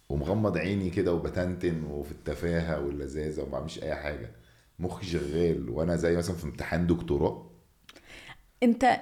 ومغمض 0.10 0.58
عيني 0.58 0.90
كده 0.90 1.14
وبتنتن 1.14 1.84
وفي 1.84 2.12
التفاهة 2.12 2.80
واللذاذة 2.80 3.42
وما 3.42 3.52
بعملش 3.52 3.84
أي 3.84 3.96
حاجة. 3.96 4.32
مخي 4.80 5.06
شغال 5.06 5.70
وأنا 5.70 5.96
زي 5.96 6.16
مثلا 6.18 6.36
في 6.36 6.44
امتحان 6.46 6.88
دكتوراه. 6.88 7.52
انت 8.64 9.00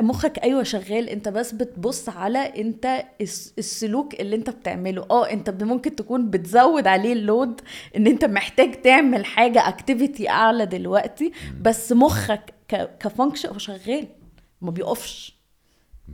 مخك 0.00 0.38
أيوه 0.42 0.62
شغال 0.62 1.08
أنت 1.08 1.28
بس 1.28 1.52
بتبص 1.52 2.08
على 2.08 2.38
أنت 2.38 3.04
الس- 3.20 3.54
السلوك 3.58 4.14
اللي 4.20 4.36
أنت 4.36 4.50
بتعمله 4.50 5.06
آه 5.10 5.30
أنت 5.30 5.62
ممكن 5.62 5.96
تكون 5.96 6.30
بتزود 6.30 6.86
عليه 6.86 7.12
ال 7.12 7.22
load 7.22 7.60
إن 7.96 8.06
أنت 8.06 8.24
محتاج 8.24 8.80
تعمل 8.82 9.24
حاجة 9.24 9.68
activity 9.68 10.28
أعلى 10.28 10.66
دلوقتي 10.66 11.32
بس 11.60 11.92
مخك 11.92 12.54
كفانكشن 13.00 13.48
هو 13.48 13.58
شغال 13.58 14.06
ما 14.62 14.70
بيقفش 14.70 15.38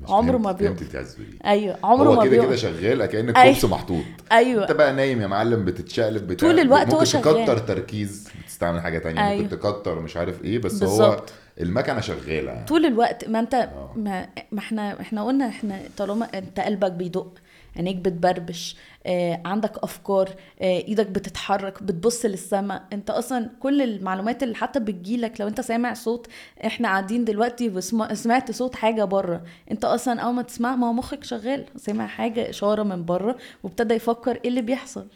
عمره 0.09 0.39
ما 0.39 0.53
بيقف. 0.53 1.17
أيوه 1.47 1.77
عمره 1.85 2.09
هو 2.09 2.15
ما 2.15 2.25
كده 2.25 2.37
كده 2.37 2.47
بيقف 2.47 2.61
شغال 2.61 3.07
كأن 3.07 3.29
أيوة. 3.31 3.49
الكورس 3.57 3.65
محطوط 3.73 4.05
أيوه 4.33 4.63
أنت 4.63 4.73
بقى 4.73 4.93
نايم 4.93 5.21
يا 5.21 5.27
معلم 5.27 5.65
بتتشقلب 5.65 6.27
بتاع 6.27 6.49
طول 6.51 6.61
الوقت 6.61 6.87
هو 6.87 6.93
ممكن 6.93 7.05
شغال. 7.05 7.23
تكتر 7.45 7.59
تركيز 7.59 8.29
بتستعمل 8.45 8.81
حاجة 8.81 8.99
تانية 8.99 9.29
أيوة. 9.29 9.43
ممكن 9.43 9.59
تكتر 9.59 10.01
مش 10.01 10.17
عارف 10.17 10.45
إيه 10.45 10.59
بس 10.59 10.83
هو 10.83 10.89
بالظبط. 10.89 11.33
المكنة 11.61 12.01
شغالة. 12.01 12.53
يعني. 12.53 12.67
طول 12.67 12.87
الوقت 12.87 13.29
ما 13.29 13.41
انت 13.41 13.55
آه. 13.55 13.93
ما, 13.97 14.29
ما 14.53 14.59
إحنا 14.59 15.01
إحنا 15.01 15.25
قلنا 15.25 15.49
إحنا 15.49 15.81
طالما 15.97 16.29
انت 16.35 16.61
قلبك 16.61 16.93
بيدق 16.93 17.39
عينيك 17.77 17.97
بتبربش 17.97 18.77
آه، 19.07 19.41
عندك 19.45 19.73
أفكار 19.79 20.29
آه، 20.63 20.65
إيدك 20.65 21.07
بتتحرك 21.07 21.83
بتبص 21.83 22.25
للسماء 22.25 22.85
انت 22.93 23.11
أصلا 23.11 23.51
كل 23.61 23.83
المعلومات 23.83 24.43
اللي 24.43 24.55
حتى 24.55 24.81
بتجيلك 24.81 25.41
لو 25.41 25.49
انت 25.49 25.61
سامع 25.61 25.95
صوت 25.95 26.27
إحنا 26.67 26.89
قاعدين 26.89 27.25
دلوقتي 27.25 27.69
وسمعت 27.69 28.51
صوت 28.51 28.75
حاجة 28.75 29.05
بره. 29.05 29.43
انت 29.71 29.85
أصلا 29.85 30.21
أول 30.21 30.35
ما 30.35 30.43
تسمع 30.43 30.77
ما 30.77 30.89
هو 30.89 30.93
مخك 30.93 31.25
شغال 31.25 31.65
سامع 31.77 32.07
حاجة 32.07 32.51
إشارة 32.51 32.83
من 32.83 33.05
بره 33.05 33.37
وابتدى 33.63 33.95
يفكر 33.95 34.37
إيه 34.37 34.49
اللي 34.49 34.63
بيحصل. 34.63 35.07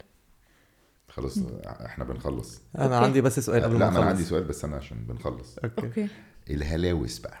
خلاص 1.07 1.39
إحنا 1.65 2.03
بنخلص. 2.03 2.61
أنا 2.77 2.95
أوكي. 2.95 3.05
عندي 3.05 3.21
بس 3.21 3.39
سؤال 3.39 3.63
قبل 3.63 3.79
لا 3.79 3.85
ما 3.85 3.91
ما 3.91 3.99
أنا 3.99 4.05
عندي 4.05 4.23
سؤال 4.23 4.43
بس 4.43 4.65
أنا 4.65 4.75
عشان 4.75 4.97
بنخلص. 4.97 5.57
أوكي. 5.63 5.85
أوكي. 5.87 6.07
الهلاوس 6.49 7.19
بقى. 7.19 7.39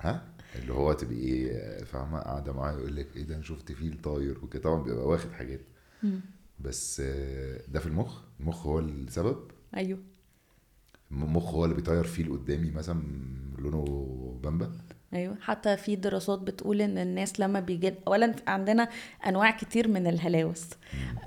ها؟ 0.00 0.28
اللي 0.54 0.72
هو 0.72 0.92
تبقي 0.92 1.16
إيه 1.16 1.84
فاهمة؟ 1.84 2.18
قاعدة 2.18 2.52
معاه 2.52 2.72
يقول 2.72 2.96
لك 2.96 3.16
إيه 3.16 3.22
ده؟ 3.22 3.34
أنا 3.34 3.42
شفت 3.42 3.72
فيل 3.72 3.98
طاير 4.02 4.44
وكده. 4.44 4.62
طبعا 4.62 4.82
بيبقى 4.82 5.06
واخد 5.06 5.32
حاجات. 5.32 5.60
بس 6.60 7.00
ده 7.68 7.80
في 7.80 7.86
المخ؟ 7.86 8.20
المخ 8.40 8.66
هو 8.66 8.78
السبب؟ 8.78 9.50
أيوه. 9.76 9.98
المخ 11.10 11.54
هو 11.54 11.64
اللي 11.64 11.76
بيطير 11.76 12.04
فيل 12.04 12.32
قدامي 12.32 12.70
مثلا 12.70 13.02
لونه 13.58 14.40
بامبا؟ 14.42 14.72
أيوه. 15.14 15.36
حتى 15.40 15.76
في 15.76 15.96
دراسات 15.96 16.38
بتقول 16.38 16.80
إن 16.82 16.98
الناس 16.98 17.40
لما 17.40 17.60
بيجي 17.60 17.94
اولا 18.06 18.34
عندنا 18.46 18.88
أنواع 19.26 19.50
كتير 19.50 19.88
من 19.88 20.06
الهلاوس. 20.06 20.70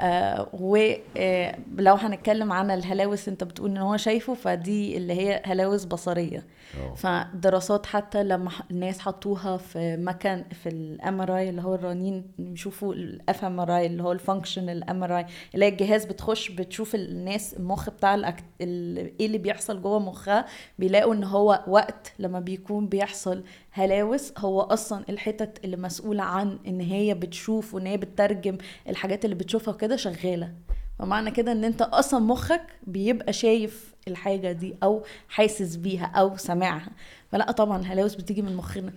آه 0.01 0.47
ولو 0.53 1.95
هنتكلم 1.95 2.51
عن 2.51 2.71
الهلاوس 2.71 3.27
أنت 3.27 3.43
بتقول 3.43 3.69
إن 3.69 3.77
هو 3.77 3.97
شايفه 3.97 4.33
فدي 4.33 4.97
اللي 4.97 5.13
هي 5.13 5.41
هلاوس 5.45 5.85
بصرية. 5.85 6.45
آه 6.81 6.93
فدراسات 6.93 7.85
حتى 7.85 8.23
لما 8.23 8.51
الناس 8.71 8.99
حطوها 8.99 9.57
في 9.57 9.97
مكان 9.97 10.45
في 10.63 10.69
ال 10.69 11.21
MRI 11.21 11.49
اللي 11.49 11.61
هو 11.61 11.75
الرنين 11.75 12.23
بيشوفوا 12.39 12.93
ال 12.93 13.45
fMRI 13.45 13.85
اللي 13.85 14.03
هو 14.03 14.11
ال 14.11 14.18
functional 14.18 14.89
MRI 14.89 15.25
اللي 15.55 15.65
هي 15.65 15.69
الجهاز 15.69 16.05
بتخش 16.05 16.49
بتشوف 16.49 16.95
الناس 16.95 17.53
المخ 17.53 17.89
بتاع 17.89 18.15
ال 18.15 18.19
act... 18.19 18.43
ال... 18.61 18.97
إيه 19.19 19.25
اللي 19.25 19.37
بيحصل 19.37 19.81
جوه 19.81 19.99
مخها. 19.99 20.45
بيلاقوا 20.79 21.13
إن 21.13 21.23
هو 21.23 21.63
وقت 21.67 22.13
لما 22.19 22.39
بيكون 22.39 22.87
بيحصل 22.87 23.43
هلاوس 23.77 24.33
هو 24.37 24.61
أصلا 24.61 25.05
الحتت 25.09 25.65
اللي 25.65 25.77
مسؤولة 25.77 26.23
عن 26.23 26.59
إن 26.67 26.81
هي 26.81 27.13
بتشوف 27.13 27.73
وإن 27.73 27.85
هي 27.87 27.97
بتترجم 27.97 28.57
الحاجات 28.89 29.25
اللي 29.25 29.35
بتشوفها 29.35 29.73
كده 29.73 29.95
شغالة. 29.95 30.53
فمعنى 30.99 31.31
كده 31.31 31.51
إن 31.51 31.63
أنت 31.63 31.81
أصلا 31.81 32.19
مخك 32.19 32.61
بيبقى 32.87 33.33
شايف 33.33 33.95
الحاجة 34.07 34.51
دي 34.51 34.75
أو 34.83 35.03
حاسس 35.29 35.75
بيها 35.75 36.05
أو 36.05 36.37
سامعها. 36.37 36.89
فلا 37.31 37.51
طبعا 37.51 37.79
الهلاوس 37.81 38.15
بتيجي 38.15 38.41
من 38.41 38.55
مخنا. 38.55 38.93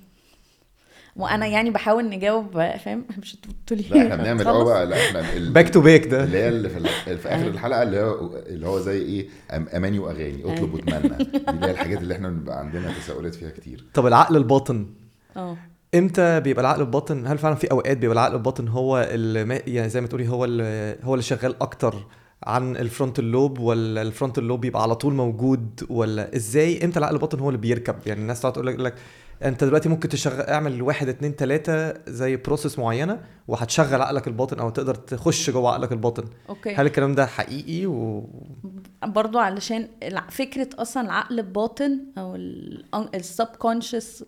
وأنا 1.17 1.47
يعني 1.47 1.71
بحاول 1.71 2.09
نجاوب 2.09 2.53
فاهم؟ 2.53 3.05
مش 3.23 3.35
أنتوا 3.35 3.53
قلتوا 3.53 3.77
لي 3.77 3.85
لا 3.91 4.03
إحنا 4.03 4.17
بنعمل 4.23 4.47
أه؟ 4.47 4.65
بقى 4.65 4.87
لا 4.87 4.97
إحنا 5.09 5.51
back 5.51 5.69
to 5.71 5.81
back 5.81 6.07
ده. 6.07 6.25
اللي 6.25 6.39
هي 6.39 6.49
اللي 6.49 6.69
في, 6.69 6.79
ال- 6.79 7.19
في 7.19 7.29
آخر 7.29 7.47
الحلقة 7.47 7.83
اللي 7.83 8.01
هو 8.01 8.37
اللي 8.37 8.67
هو 8.69 8.81
زي 8.81 9.03
إيه 9.03 9.29
أماني 9.77 9.99
وأغاني 9.99 10.53
اطلب 10.55 10.75
واتمنى. 10.75 11.09
دي 11.25 11.51
اللي 11.51 11.67
هي 11.67 11.71
الحاجات 11.71 11.99
اللي 11.99 12.15
إحنا 12.15 12.29
بنبقى 12.29 12.59
عندنا 12.59 12.93
تساؤلات 12.99 13.35
فيها 13.35 13.51
كتير. 13.51 13.85
طب 13.95 14.07
العقل 14.07 14.37
الباطن؟ 14.37 14.87
آه 15.37 15.57
إمتى 15.95 16.41
بيبقى 16.41 16.61
العقل 16.61 16.81
الباطن؟ 16.81 17.27
هل 17.27 17.39
فعلا 17.39 17.55
في 17.55 17.71
أوقات 17.71 17.97
بيبقى 17.97 18.15
العقل 18.15 18.35
الباطن 18.35 18.69
هو 18.69 19.09
اللي 19.11 19.61
يعني 19.67 19.89
زي 19.89 20.01
ما 20.01 20.07
تقولي 20.07 20.29
هو 20.29 20.45
اللي 20.45 20.97
هو 21.03 21.15
اللي 21.15 21.23
شغال 21.23 21.63
أكتر 21.63 21.95
عن 22.45 22.77
ال 22.77 22.82
frontal 22.82 23.19
lobe 23.19 23.59
ولا 23.59 24.03
ال 24.03 24.07
frontal 24.07 24.39
lobe 24.39 24.61
بيبقى 24.61 24.83
على 24.83 24.95
طول 24.95 25.15
موجود 25.15 25.87
ولا 25.91 26.37
إزاي؟ 26.37 26.85
إمتى 26.85 26.99
العقل 26.99 27.15
الباطن 27.15 27.39
هو 27.39 27.49
اللي 27.49 27.61
بيركب؟ 27.61 27.95
يعني 28.07 28.21
الناس 28.21 28.41
تقعد 28.41 28.53
تقول 28.53 28.67
لك- 28.67 28.79
لك 28.81 28.95
انت 29.43 29.65
دلوقتي 29.65 29.89
ممكن 29.89 30.09
تشغل 30.09 30.41
اعمل 30.41 30.83
واحد 30.83 31.09
اتنين 31.09 31.37
تلاتة 31.37 31.95
زي 32.11 32.37
process 32.37 32.79
معينة 32.79 33.21
وهتشغل 33.49 34.03
عقلك 34.03 34.29
الباطن 34.29 34.59
أو 34.61 34.71
تقدر 34.71 34.95
تخش 34.95 35.51
جوه 35.51 35.71
عقلك 35.71 35.93
الباطن. 35.93 36.25
أوكي. 36.49 36.75
هل 36.75 36.87
الكلام 36.87 37.15
ده 37.15 37.27
حقيقي 37.27 37.87
و... 37.87 38.29
برضو 39.07 39.39
علشان 39.39 39.89
فكرة 40.31 40.69
أصلا 40.79 41.03
العقل 41.03 41.39
الباطن 41.39 41.99
أو 42.19 42.39
ال 43.15 43.47
subconscious 43.47 44.25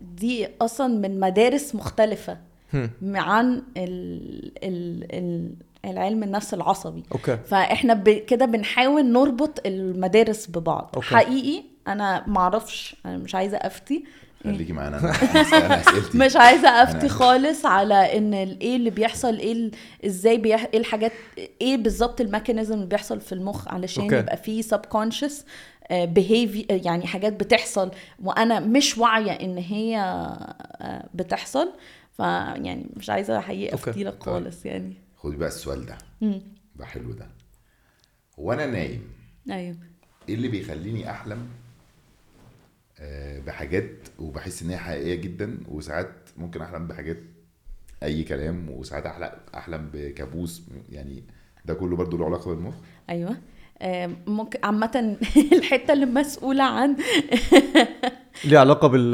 دي 0.00 0.48
أصلا 0.60 0.86
من 0.86 1.20
مدارس 1.20 1.74
مختلفة. 1.74 2.38
هم. 2.74 2.90
عن 3.16 3.62
ال 3.76 4.52
ال 4.64 5.06
ال 5.12 5.54
العلم 5.90 6.22
النفس 6.22 6.54
العصبي 6.54 7.02
أوكي 7.12 7.36
فإحنا 7.46 7.94
ب- 7.94 8.08
كده 8.08 8.46
بنحاول 8.46 9.12
نربط 9.12 9.66
المدارس 9.66 10.46
ببعض 10.46 10.90
أوكي. 10.94 11.06
حقيقي 11.06 11.64
أنا 11.88 12.24
معرفش 12.26 12.96
أنا 13.06 13.16
مش 13.16 13.34
عايزة 13.34 13.56
أفتي 13.56 14.04
خليكي 14.44 14.72
معانا 14.78 14.98
أنا 14.98 15.12
أنا- 15.12 16.16
مش 16.16 16.36
عايزة 16.36 16.68
أفتي 16.68 17.08
أنا- 17.08 17.12
خالص 17.12 17.66
على 17.66 18.18
إن 18.18 18.34
ال- 18.34 18.60
إيه 18.60 18.76
اللي 18.76 18.90
بيحصل 18.90 19.38
إيه 19.38 19.70
إزاي 20.06 20.38
بيح... 20.38 20.66
إيه 20.74 20.80
الحاجات 20.80 21.12
إيه 21.60 21.76
بالظبط 21.76 22.20
ال 22.20 22.25
mechanism 22.25 22.74
اللي 22.74 22.86
بيحصل 22.86 23.20
في 23.20 23.32
المخ 23.32 23.68
علشان 23.68 24.02
أوكي. 24.02 24.16
يبقى 24.18 24.36
فيه 24.36 24.62
subconscious 24.62 25.44
behavior 25.92 26.66
يعني 26.70 27.06
حاجات 27.06 27.32
بتحصل 27.32 27.90
وأنا 28.24 28.60
مش 28.60 28.98
واعية 28.98 29.30
إن 29.32 29.58
هي 29.58 29.98
آه، 29.98 31.06
بتحصل 31.14 31.68
فيعني 32.16 32.86
مش 32.96 33.10
عايزة 33.10 33.40
حقيقه 33.40 33.72
أوكي. 33.72 33.90
أفتي 33.90 34.04
لك 34.04 34.12
طيب. 34.12 34.22
خالص 34.22 34.66
يعني 34.66 34.94
خدي 35.24 35.36
بقى 35.36 35.48
السؤال 35.48 35.86
ده. 35.86 35.98
ده 36.76 36.84
حلو 36.84 37.12
ده. 37.12 37.26
وأنا 38.38 38.66
نايم. 38.66 39.02
أيوه. 39.50 39.76
إيه 40.28 40.34
اللي 40.34 40.48
بيخليني 40.48 41.10
أحلم؟ 41.10 41.48
آه، 42.98 43.38
بحاجات 43.40 43.90
وبحس 44.18 44.62
إن 44.62 44.70
هي 44.70 44.76
حقيقية 44.76 45.14
جدا 45.14 45.58
وساعات 45.68 46.12
ممكن 46.36 46.62
أحلم 46.62 46.86
بحاجات 46.86 47.16
أي 48.02 48.22
كلام 48.22 48.70
وساعات 48.70 49.06
احلم 49.06 49.30
أحلم 49.54 49.90
بكابوس 49.92 50.62
يعني 50.88 51.24
ده 51.64 51.74
كله 51.74 51.96
برضو 51.96 52.16
له 52.16 52.24
علاقة 52.26 52.54
بالمخ. 52.54 52.74
أيوه. 53.10 53.36
آه، 53.78 54.10
ممكن 54.26 54.58
عامة 54.64 55.16
الحتة 55.52 55.92
اللي 55.92 56.06
مسؤولة 56.06 56.64
عن 56.64 56.96
ليه 58.44 58.58
علاقة 58.58 58.88
بال 58.88 59.10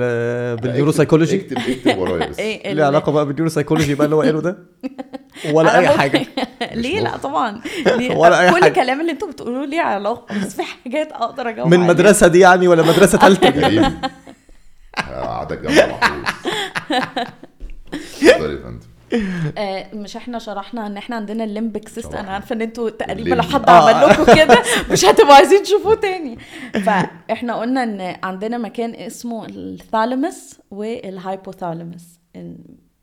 بال 0.57 0.93
neuropsychology 0.93 1.37
اكتب 1.41 1.59
اكتب 1.59 1.99
ورايا 1.99 2.29
بس. 2.29 2.39
إيه 2.41 2.73
ليه 2.73 2.85
علاقة 2.85 3.13
بقى 3.13 3.27
بال 3.27 3.49
neuropsychology 3.51 3.95
بقى 3.95 4.05
اللي 4.05 4.17
هو 4.17 4.23
قاله 4.23 4.41
ده؟ 4.41 4.59
ولا 5.53 5.79
أي 5.79 5.89
حاجة. 5.89 6.27
ليه؟ 6.75 7.01
لا. 7.01 7.17
طبعا. 7.17 7.61
ليه؟ 7.99 8.17
ولا 8.17 8.41
أي 8.43 8.51
كل 8.51 8.55
حاجة. 8.55 8.67
الكلام 8.67 9.01
اللي 9.01 9.13
أنتوا 9.13 9.29
بتقولوه 9.29 9.67
ليه 9.67 9.81
علاقة؟ 9.81 10.41
بس 10.41 10.57
في 10.57 10.63
حاجات 10.63 11.13
أقدر 11.13 11.49
أجاوب 11.49 11.69
من. 11.75 11.81
مدرسة 11.81 12.27
دي 12.27 12.39
يعني 12.39 12.69
ولا 12.69 12.83
مدرسة 12.83 13.19
ثالثه 13.19 14.01
قعدك 14.97 15.59
جنب 15.59 15.89
محفوظ 15.89 16.25
اتفضل 17.95 18.51
يا 18.53 18.63
فندم. 18.63 18.81
آه، 19.59 19.87
مش 19.95 20.17
إحنا 20.17 20.39
شرحنا 20.39 20.87
إن 20.87 20.97
إحنا 20.97 21.17
عندنا 21.17 21.45
ال 21.45 21.51
limbic 21.51 21.89
system. 21.89 22.17
أنا 22.19 22.31
عارفة 22.31 22.55
إن 22.55 22.63
أنتوا 22.63 22.91
تقريبا. 22.91 23.35
لو 23.35 23.43
حد 23.43 23.69
آه. 23.71 23.73
عمل 23.91 24.11
لكم 24.11 24.25
كده. 24.35 24.63
مش 24.93 25.05
هتبقوا 25.05 25.35
عايزين 25.35 25.63
تشوفوه 25.63 25.95
تاني. 25.95 26.39
فإحنا 26.85 27.55
قلنا 27.55 27.83
إن 27.83 28.17
عندنا 28.23 28.59
مكان 28.59 28.95
اسمه 28.95 29.47
ال 29.47 29.59
thalamus 29.59 30.59
وال 30.71 30.90
hypothalamus 30.90 32.05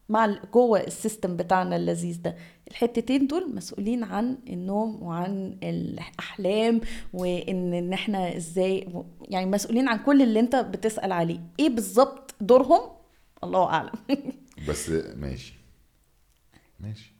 مع 0.10 0.36
جوه 0.54 0.80
السيستم 0.80 1.38
بتاعنا 1.38 1.76
اللذيذ 1.76 2.22
ده. 2.22 2.36
الحتتين 2.72 3.28
دول 3.28 3.56
مسؤولين 3.56 4.04
عن 4.04 4.38
النوم 4.50 5.04
وعن 5.04 5.58
الأحلام 5.64 6.82
وإن 7.14 7.74
إن 7.74 7.94
إحنا 7.94 8.38
إزاي 8.38 9.04
يعني 9.22 9.46
مسؤولين 9.46 9.88
عن 9.88 9.98
كل 9.98 10.22
اللي 10.22 10.40
أنت 10.40 10.56
بتسأل 10.56 11.12
عليه. 11.12 11.40
إيه 11.60 11.70
بالظبط 11.70 12.36
دورهم؟ 12.42 12.82
الله 13.44 13.66
أعلم. 13.66 13.92
بس 14.70 14.90
ماشي. 15.16 15.54
ماشي. 16.80 17.14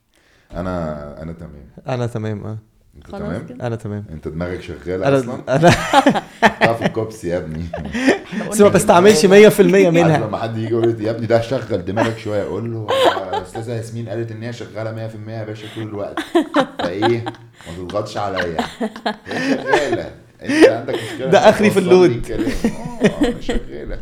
أنا 0.52 1.22
أنا 1.22 1.32
تمام. 1.32 1.70
أنا 1.88 2.06
تمام 2.06 2.46
آه. 2.46 2.58
انت 2.98 3.06
خلاص 3.06 3.20
تمام؟ 3.22 3.46
كده. 3.46 3.66
أنا 3.66 3.76
تمام. 3.76 4.04
انت 4.12 4.28
دماغك 4.28 4.60
شغالة 4.62 5.18
أصلا؟ 5.18 5.34
أنا 5.48 5.68
أنا 5.68 6.22
تعرف 6.60 6.82
الكوبس 6.82 7.24
يا 7.24 7.38
ابني. 7.38 7.64
بس 8.50 8.60
ما 8.60 8.68
بستعملش 8.68 9.26
100% 9.26 9.30
عارف 9.30 9.60
منها. 9.60 10.18
لما 10.26 10.38
حد 10.38 10.56
يجي 10.58 10.68
يقول 10.70 10.88
لي 10.98 11.04
يا 11.04 11.10
ابني 11.10 11.26
ده 11.26 11.40
شغل 11.40 11.84
دماغك 11.84 12.18
شوية. 12.18 12.42
أقول 12.42 12.72
له 12.72 12.86
يا 13.32 13.42
أستاذة 13.42 13.72
ياسمين 13.72 14.08
قالت 14.08 14.30
إن 14.32 14.42
هي 14.42 14.52
شغالة 14.52 15.08
100% 15.26 15.28
يا 15.30 15.44
باشا 15.44 15.66
طول 15.74 15.82
الوقت. 15.88 16.18
فإيه؟ 16.78 17.24
ما 17.68 17.76
تضغطش 17.76 18.16
عليا. 18.16 18.56
هي 19.26 19.54
شغالة. 19.56 20.10
أنت 20.42 20.68
عندك 20.68 20.94
مشكلة؟ 20.94 21.30
ده 21.30 21.38
آخري 21.48 21.70
في 21.70 21.78
ال 21.78 21.87
load. 21.87 22.30
آه 22.30 23.40
شغالة. 23.40 23.98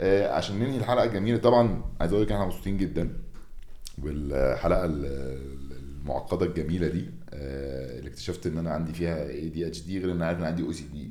آه، 0.00 0.32
عشان 0.32 0.58
ننهي 0.58 0.76
الحلقة 0.78 1.04
الجميلة 1.04 1.38
طبعا 1.38 1.82
عايز 2.00 2.12
أقول 2.12 2.24
لك 2.24 2.32
إحنا 2.32 2.44
مبسوطين 2.44 2.76
جدا 2.76 3.08
بالحلقة 3.98 4.84
ال- 4.84 5.38
المعقدة 6.02 6.46
الجميلة 6.46 6.88
دي. 6.88 7.00
آه، 7.00 7.17
اللي 7.98 8.08
اكتشفت 8.10 8.46
إن 8.46 8.58
أنا 8.58 8.70
عندي 8.70 8.92
فيها 8.92 9.28
ADHD 9.30 9.98
غير 9.98 10.10
إن 10.10 10.16
أنا 10.16 10.26
عارف 10.26 10.38
إن 10.38 10.44
عندي 10.44 10.62
OCD 10.62 11.10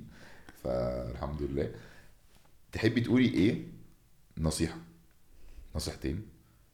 فالحمد 0.64 1.42
لله. 1.42 1.72
تحبي 2.72 3.02
تقولي 3.02 3.28
إيه؟ 3.34 3.64
نصيحة. 4.38 4.78
نصيحتين. 5.76 6.22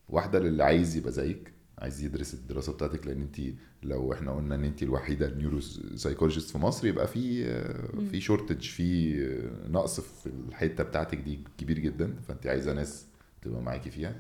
واحدة 0.10 0.40
للي 0.40 0.64
عايز 0.64 0.96
يبقى 0.96 1.12
زيك 1.12 1.52
عايز 1.80 2.04
يدرس 2.04 2.34
الدراسة 2.34 2.74
بتاعتك 2.74 3.08
لأن 3.08 3.22
انت 3.22 3.42
لو 3.84 4.14
إحنا 4.14 4.32
قلنا 4.32 4.56
إن 4.56 4.64
انت 4.64 4.84
الوحيدة 4.84 5.28
ال 5.28 5.60
neuropsychologist 5.96 6.50
في 6.52 6.58
مصر 6.58 6.88
يبقى 6.88 7.08
في 7.08 7.46
آه، 7.48 8.08
في 8.12 8.22
shortage 8.22 8.62
في 8.70 9.16
آه، 9.26 9.68
نقص 9.70 10.00
في 10.00 10.30
الحتة 10.50 10.84
بتاعتك 10.84 11.18
دي 11.18 11.40
كبير 11.58 11.80
جدا 11.80 12.16
فانت 12.28 12.48
عايزة 12.48 12.74
ناس 12.74 13.06
تبقى 13.42 13.62
معاكي 13.62 13.92
فيها. 13.92 14.16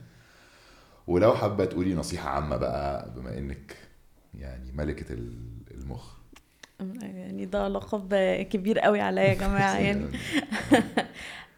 ولو 1.07 1.33
حابة 1.33 1.65
تقولي 1.65 1.93
نصيحة 1.93 2.29
عامة 2.29 2.57
بقى 2.57 3.13
بما 3.15 3.37
إنك 3.37 3.75
يعني 4.39 4.71
ملكة 4.71 5.13
ال- 5.13 5.37
المخ. 5.71 6.13
يعني 7.01 7.45
ده 7.45 7.67
لقب 7.67 8.15
كبير 8.51 8.79
قوي 8.79 9.01
عليا 9.01 9.23
يا 9.23 9.33
جماعة 9.33 9.77
يعني. 9.85 10.05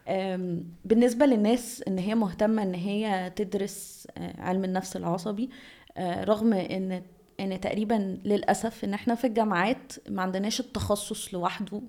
أم، 0.08 0.64
بالنسبة 0.84 1.26
للناس 1.26 1.82
إن 1.88 1.98
هي 1.98 2.14
مهتمة 2.14 2.62
إن 2.62 2.74
هي 2.74 3.32
تدرس 3.36 4.08
آه، 4.18 4.40
علم 4.40 4.64
النفس 4.64 4.96
العصبي 4.96 5.50
آه، 5.96 6.24
رغم 6.24 6.52
إن 6.52 7.02
إن 7.40 7.60
تقريبا 7.60 8.18
للأسف 8.24 8.84
إن 8.84 8.94
إحنا 8.94 9.14
في 9.14 9.26
الجامعات 9.26 9.92
ما 10.08 10.22
عندناش 10.22 10.60
التخصص 10.60 11.34
لوحده 11.34 11.82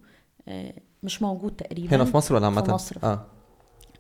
آه، 0.48 0.74
مش 1.04 1.22
موجود 1.22 1.52
تقريبا 1.56 1.96
هنا 1.96 2.06
في 2.06 2.18
مصر 2.18 2.36
ولا 2.36 2.46
عامة؟ 2.46 2.62
في 2.64 2.72
مصر. 2.72 2.96
آه. 3.04 3.26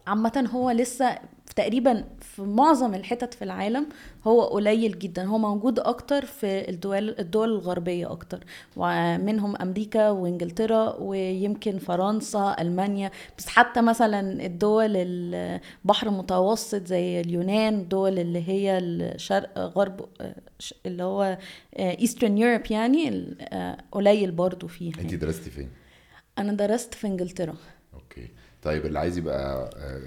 عامة 0.08 0.50
هو 0.54 0.72
لسه 0.72 1.20
تقريبا 1.56 2.04
في 2.22 2.42
معظم 2.42 2.96
الحتت 2.96 3.34
في 3.34 3.44
العالم 3.44 3.88
هو 4.28 4.42
قليل 4.42 5.00
جدا. 5.00 5.24
هو 5.24 5.38
موجود 5.38 5.80
أكتر 5.80 6.26
في 6.26 6.70
الدول 6.70 7.10
الدول 7.10 7.50
الغربية 7.50 8.12
أكتر. 8.12 8.44
ومنهم 8.76 9.56
أمريكا 9.62 10.10
وإنجلترا 10.10 10.96
ويمكن 11.00 11.78
فرنسا 11.78 12.56
ألمانيا. 12.60 13.12
بس 13.38 13.48
حتى 13.48 13.82
مثلا 13.82 14.46
الدول 14.46 14.92
البحر 14.96 16.08
المتوسط 16.08 16.86
زي 16.88 17.22
اليونان 17.22 17.80
الدول 17.80 18.20
اللي 18.20 18.48
هي 18.48 18.78
الشرق 18.78 19.58
غرب 19.58 20.06
اللي 20.86 21.04
هو 21.04 21.38
Eastern 21.80 22.38
Europe 22.38 22.72
يعني 22.72 23.36
آه، 23.42 23.78
قليل 23.92 24.32
برضو 24.32 24.68
فيها. 24.68 25.00
انت 25.00 25.14
درستي 25.16 25.50
فين؟ 25.50 25.70
أنا 26.38 26.54
درست 26.54 26.94
في 26.94 27.08
إنجلترا. 27.08 27.56
okay. 27.94 28.28
طيب 28.62 28.86
اللي 28.86 29.00
عايز 29.00 29.18
يبقى 29.18 29.70
آه، 29.78 30.02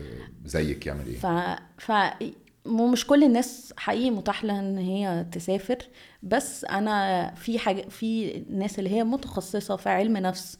زيك 0.44 0.86
يعمل 0.86 1.06
إيه؟ 1.06 1.18
ف 1.18 1.26
ف 1.78 1.92
مش 2.66 3.06
كل 3.06 3.24
الناس 3.24 3.74
حقيقي 3.76 4.10
متاح 4.10 4.44
لها 4.44 4.60
إن 4.60 4.78
هي 4.78 5.26
تسافر 5.32 5.78
بس 6.22 6.64
أنا 6.64 7.30
في 7.34 7.58
حاجة 7.58 7.82
في 7.88 8.40
ناس 8.50 8.78
اللي 8.78 8.90
هي 8.90 9.04
متخصصة 9.04 9.76
في 9.76 9.88
علم 9.88 10.16
نفس. 10.16 10.58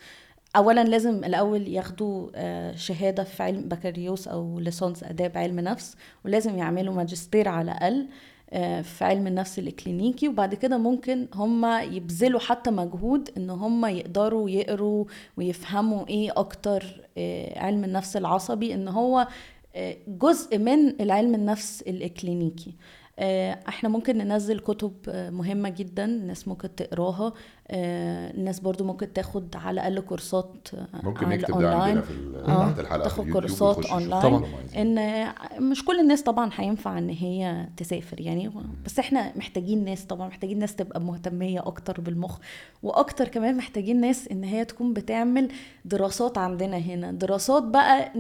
اولا 0.57 0.85
لازم 0.85 1.25
الأول 1.25 1.69
ياخدوا 1.69 2.31
آه، 2.35 2.75
شهادة 2.77 3.25
في 3.25 3.43
علم 3.43 3.69
بكالوريوس 3.69 4.29
أو 4.29 4.59
ليسانس 4.61 5.05
آداب 5.05 5.39
علم 5.39 5.61
نفس 5.61 5.97
ولازم 6.25 6.59
يعملوا 6.59 6.95
ماجستير 6.95 7.49
على 7.49 7.73
الأقل 7.73 8.09
آه، 8.53 8.81
في 8.83 9.05
علم 9.05 9.27
النفس 9.27 9.59
الإكلينيكي. 9.59 10.29
وبعد 10.29 10.55
كده 10.55 10.79
ممكن 10.79 11.29
هم 11.35 11.67
يبذلوا 11.67 12.41
حتى 12.41 12.71
مجهود 12.71 13.31
إن 13.37 13.51
هم 13.51 13.87
يقدروا 13.87 14.51
يقروا 14.51 15.05
ويفهموا 15.37 16.09
إيه 16.09 16.31
أكتر 16.37 17.09
علم 17.57 17.85
النفس 17.85 18.17
العصبي 18.17 18.75
إن 18.75 18.89
هو 18.89 19.29
آه، 19.77 19.97
جزء 20.09 20.59
من 20.59 21.01
العلم 21.01 21.35
النفس 21.35 21.83
الإكلينيكي. 21.83 22.75
آه، 23.19 23.59
إحنا 23.69 23.89
ممكن 23.89 24.19
ننزل 24.19 24.59
كتب 24.59 24.93
آه، 25.09 25.31
مهمة 25.31 25.69
جدا 25.69 26.05
الناس 26.05 26.49
ممكن 26.49 26.75
تقراها. 26.75 27.27
آه، 27.27 27.33
الناس 27.71 28.61
برضو 28.61 28.85
ممكن 28.85 29.13
تاخد 29.13 29.57
على 29.57 29.75
الأقل 29.89 30.01
كورسات 30.01 30.69
آه، 30.75 30.87
ممكن 31.03 31.27
على 31.27 31.37
نكتب 31.37 31.59
ده 31.59 31.71
عندنا 31.75 32.01
الأونلاين. 32.01 32.03
في 32.03 32.51
آه، 32.51 32.69
تحت 32.69 32.79
الحلقة 32.81 33.03
تاخد 33.03 33.31
كورسات 33.31 33.91
لو 33.91 33.95
عايزين. 33.97 34.99
إن 34.99 35.27
مش 35.71 35.85
كل 35.85 36.01
الناس 36.01 36.23
طبعا 36.23 36.51
هينفع 36.55 36.99
إن 36.99 37.09
هي 37.11 37.67
تسافر 37.77 38.21
يعني 38.21 38.51
بس 38.85 38.99
إحنا 38.99 39.33
محتاجين 39.37 39.85
ناس 39.85 40.05
طبعا 40.05 40.29
محتاجين 40.29 40.59
ناس 40.59 40.77
تبقى 40.77 41.01
مهتمية 41.01 41.61
أكتر 41.61 42.01
بالمخ 42.01 42.39
وأكتر 42.83 43.29
كمان 43.29 43.57
محتاجين 43.57 44.01
ناس 44.01 44.29
إن 44.29 44.45
هي 44.45 44.65
تكون 44.65 44.93
بتعمل 44.93 45.49
دراسات 45.85 46.39
عندنا 46.39 46.77
هنا. 46.77 47.13
دراسات 47.13 47.63
بقى 47.63 48.13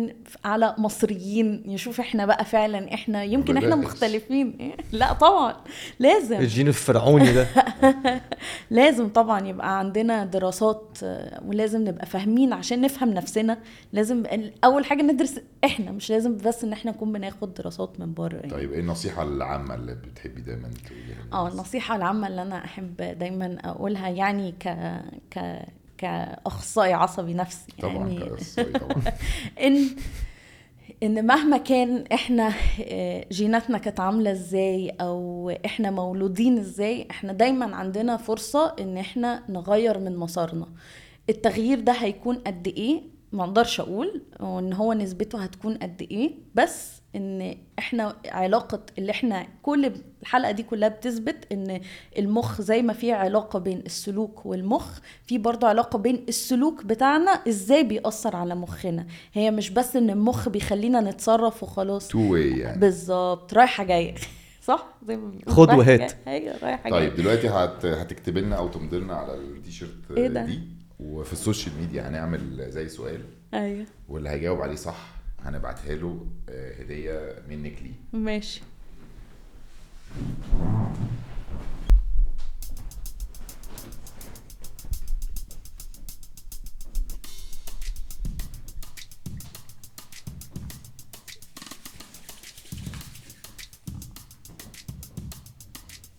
على 0.44 0.74
مصريين 0.78 1.62
يشوف 1.66 2.00
إحنا 2.00 2.26
بقى 2.26 2.44
فعلا 2.44 2.94
إحنا 2.94 3.22
يمكن 3.24 3.56
إحنا. 3.56 3.76
مختلفين. 3.76 4.72
لا 4.92 5.12
طبعا 5.12 5.54
لازم. 5.98 6.36
الجين 6.36 6.68
الفرعوني 6.68 7.32
ده. 7.32 7.46
لازم 8.70 9.08
طبعا. 9.08 9.39
يبقى 9.46 9.78
عندنا 9.78 10.24
دراسات 10.24 10.98
آه، 11.02 11.40
ولازم 11.46 11.84
نبقى 11.88 12.06
فاهمين 12.06 12.52
عشان 12.52 12.80
نفهم 12.80 13.08
نفسنا 13.08 13.58
لازم 13.92 14.22
أول 14.64 14.84
حاجة 14.84 15.02
ندرس 15.02 15.40
إحنا 15.64 15.90
مش 15.90 16.10
لازم 16.10 16.36
بس 16.36 16.64
إن 16.64 16.72
إحنا 16.72 16.90
نكون 16.90 17.12
بناخد 17.12 17.54
دراسات 17.54 18.00
من 18.00 18.14
بره 18.14 18.36
يعني. 18.36 18.50
طيب 18.50 18.72
إيه 18.72 18.80
النصيحة 18.80 19.22
العامة 19.22 19.74
اللي 19.74 19.94
بتحبي 19.94 20.40
دايما 20.40 20.70
تقوليها 20.86 21.24
آه؟ 21.32 21.48
النصيحة 21.48 21.96
العامة 21.96 22.26
اللي 22.26 22.42
أنا 22.42 22.64
أحب 22.64 22.96
دايما 22.96 23.58
أقولها 23.64 24.08
يعني 24.08 24.52
ك 24.52 24.68
ك 25.30 25.62
كأخصائي 25.98 26.92
عصبي 26.92 27.34
نفسي 27.34 27.72
طبعا 27.82 28.08
يعني 28.08 28.18
كأخصائي 28.18 28.72
طبعا 28.72 29.02
إن 29.66 29.86
إن 31.02 31.26
مهما 31.26 31.56
كان 31.56 32.04
إحنا 32.12 32.52
آه، 32.82 33.26
جيناتنا 33.32 33.78
كانت 33.78 34.00
عاملة 34.00 34.32
إزاي 34.32 34.90
أو 35.00 35.50
إحنا 35.64 35.90
مولودين 35.90 36.58
إزاي 36.58 37.06
إحنا 37.10 37.32
دايما 37.32 37.76
عندنا 37.76 38.16
فرصة 38.16 38.74
إن 38.80 38.96
إحنا 38.98 39.42
نغير 39.48 39.98
من 39.98 40.16
مسارنا. 40.16 40.66
التغيير 41.30 41.80
ده 41.80 41.92
هيكون 41.92 42.36
قد 42.36 42.68
إيه؟ 42.68 43.02
ما 43.32 43.44
أقدرش 43.44 43.80
أقول 43.80 44.22
وإن 44.40 44.72
هو 44.72 44.92
نسبته 44.92 45.38
هتكون 45.42 45.74
قد 45.74 46.06
إيه 46.10 46.30
بس 46.54 46.99
إن 47.16 47.56
إحنا 47.78 48.16
علاقة 48.26 48.80
اللي 48.98 49.10
إحنا 49.12 49.46
كل 49.62 49.92
الحلقة 50.22 50.50
دي 50.50 50.62
كلها 50.62 50.88
بتثبت 50.88 51.52
إن 51.52 51.80
المخ 52.18 52.60
زي 52.60 52.82
ما 52.82 52.92
في 52.92 53.12
علاقة 53.12 53.58
بين 53.58 53.82
السلوك 53.86 54.46
والمخ 54.46 54.98
في 55.26 55.38
برضه 55.38 55.68
علاقة 55.68 55.98
بين 55.98 56.24
السلوك 56.28 56.84
بتاعنا 56.84 57.30
إزاي 57.30 57.84
بيأثر 57.84 58.36
على 58.36 58.54
مخنا. 58.54 59.06
هي 59.32 59.50
مش 59.50 59.70
بس 59.70 59.96
إن 59.96 60.10
المخ 60.10 60.48
بيخلينا 60.48 61.00
نتصرف 61.00 61.62
وخلاص. 61.62 62.08
two 62.08 62.32
way 62.32 62.58
يعني. 62.58 62.80
بالظبط. 62.80 63.54
رايحة 63.54 63.84
جاية. 63.84 64.14
صح؟ 64.62 64.86
زي 65.06 65.16
ما 65.16 65.32
خد 65.48 65.72
وهات. 65.72 66.12
رايحة 66.62 66.90
طيب 66.90 67.14
دلوقتي 67.14 67.48
هت... 67.48 67.86
هتكتب 67.86 68.38
لنا 68.38 68.56
أو 68.56 68.68
تمضي 68.68 68.98
لنا 68.98 69.14
على 69.14 69.34
التيشيرت 69.34 69.90
إيه 70.16 70.28
ده؟ 70.28 70.42
دي 70.44 70.60
وفي 71.00 71.32
ال 71.32 71.38
social 71.38 71.74
media 71.80 72.08
هنعمل 72.08 72.70
زي 72.70 72.88
سؤال. 72.88 73.20
أيوه. 73.54 73.86
واللي 74.08 74.28
هيجاوب 74.28 74.60
عليه 74.60 74.74
صح 74.76 75.19
هنبعتها 75.44 75.94
له 75.94 76.26
آه، 76.48 76.82
هدية 76.82 77.42
منك 77.48 77.82
ليه. 77.82 77.94
ماشي. 78.20 78.62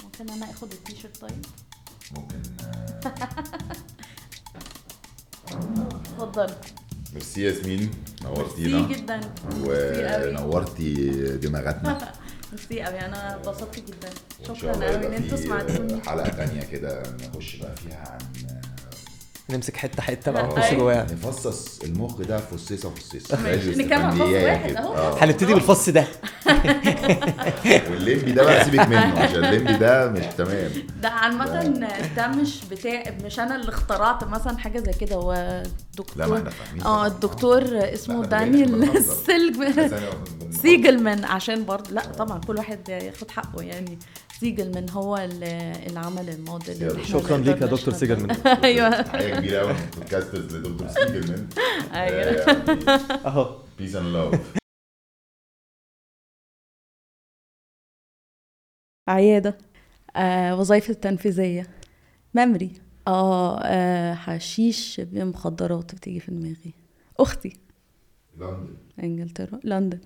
ممكن 0.03 0.29
أنا 0.29 0.51
آخد 0.51 0.71
التيشيرت 0.71 1.17
طيب؟ 1.17 1.45
ممكن 2.17 2.41
آه، 2.63 3.01
اتفضل. 5.95 6.53
ميرسي 7.13 7.41
ياسمين. 7.43 7.91
نورتينا. 8.23 8.87
جدا. 8.87 9.19
ونورتي 9.65 10.93
دماغاتنا. 11.37 11.97
ميرسي 12.51 12.81
قوي. 12.81 12.99
أنا 13.05 13.35
اتبسطت 13.35 13.75
جدا. 13.79 14.09
شكرا 14.47 14.71
قوي 14.73 15.07
إن 15.07 15.13
أنتوا 15.13 15.37
سمعتوني. 15.37 16.01
حلقة 16.01 16.29
تانية 16.29 16.61
كده 16.63 17.03
نخش 17.21 17.55
بقى 17.55 17.75
فيها 17.75 18.03
عن 18.11 18.19
نمسك 19.49 19.77
حتة 19.77 20.01
حتة 20.01 20.31
بقى 20.31 20.43
أيوة. 20.43 20.53
ونخش 20.53 20.73
جواها 20.73 21.07
نفصص 21.11 21.79
المخ 21.81 22.21
ده 22.21 22.37
فصيصه 22.37 22.89
فصيصه 22.89 23.37
نكمل 23.77 24.11
فص 24.11 24.21
واحد. 24.21 24.75
أهو. 24.75 24.93
آه. 24.93 25.23
هنبتدي 25.23 25.53
بالفص 25.53 25.89
ده 25.89 26.07
والليمبي 27.89 28.31
ده 28.31 28.43
بقى 28.43 28.65
سيبك 28.65 28.87
منه 28.87 29.19
عشان 29.19 29.45
الليمبي 29.45 29.73
ده 29.73 30.11
مش 30.11 30.25
تمام 30.37 30.71
ده 31.01 31.09
عامة 31.09 31.45
ده 32.15 32.27
مش 32.27 32.65
بتاع 32.71 33.03
مش 33.23 33.39
أنا 33.39 33.55
اللي 33.55 33.69
اخترعت 33.69 34.23
مثلا 34.23 34.57
حاجة 34.57 34.79
زي 34.79 34.91
كده 34.91 35.15
هو 35.15 35.63
دكتور 35.97 36.17
لا 36.17 36.27
ما 36.27 36.37
إحنا 36.37 36.49
فاهمين 36.49 36.83
آه. 36.83 37.07
الدكتور 37.07 37.63
اسمه 37.93 38.25
دانيال 38.25 39.03
سيجلمان 40.61 41.25
عشان 41.25 41.65
برضه 41.65 41.91
لا 41.91 42.01
طبعا 42.01 42.39
كل 42.39 42.57
واحد 42.57 42.89
ياخد 42.89 43.31
حقه 43.31 43.61
يعني 43.63 43.99
سيجلمان 44.41 44.89
هو 44.89 45.17
اللي 45.17 45.71
اللي 45.87 45.99
عمل 45.99 46.29
الموديل 46.29 46.83
اللي 46.83 47.03
شكرا 47.05 47.37
ليك 47.37 47.61
يا 47.61 47.65
دكتور 47.65 47.77
نشهد 47.77 47.93
سيجلمان 47.93 48.31
أيوه. 48.63 49.01
تحيه 49.01 49.35
كبيرة 49.35 49.59
قوي 49.59 49.73
من 49.73 49.89
بودكاسترز 49.97 50.55
لدكتور 50.55 50.87
سيجلمان 50.87 51.49
أيوه. 51.93 52.41
أهو. 53.27 53.59
peace 53.77 53.95
and 53.95 54.05
love 54.07 54.53
عيادة. 59.07 59.57
آه 60.15 60.55
وظيفة 60.59 60.93
تنفيذية 60.93 61.67
ميموري 62.33 62.71
آه, 63.07 63.59
آه 63.63 64.13
حشيش 64.13 65.01
بمخدرات 65.01 65.95
بتيجي 65.95 66.19
في 66.19 66.31
دماغي. 66.31 66.73
أختي. 67.19 67.57
لندن. 68.37 68.75
إنجلترا. 69.03 69.59
لندن. 69.63 69.99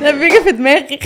ده 0.00 0.10
بيجي 0.20 0.40
في 0.44 0.52
دماغي. 0.52 0.98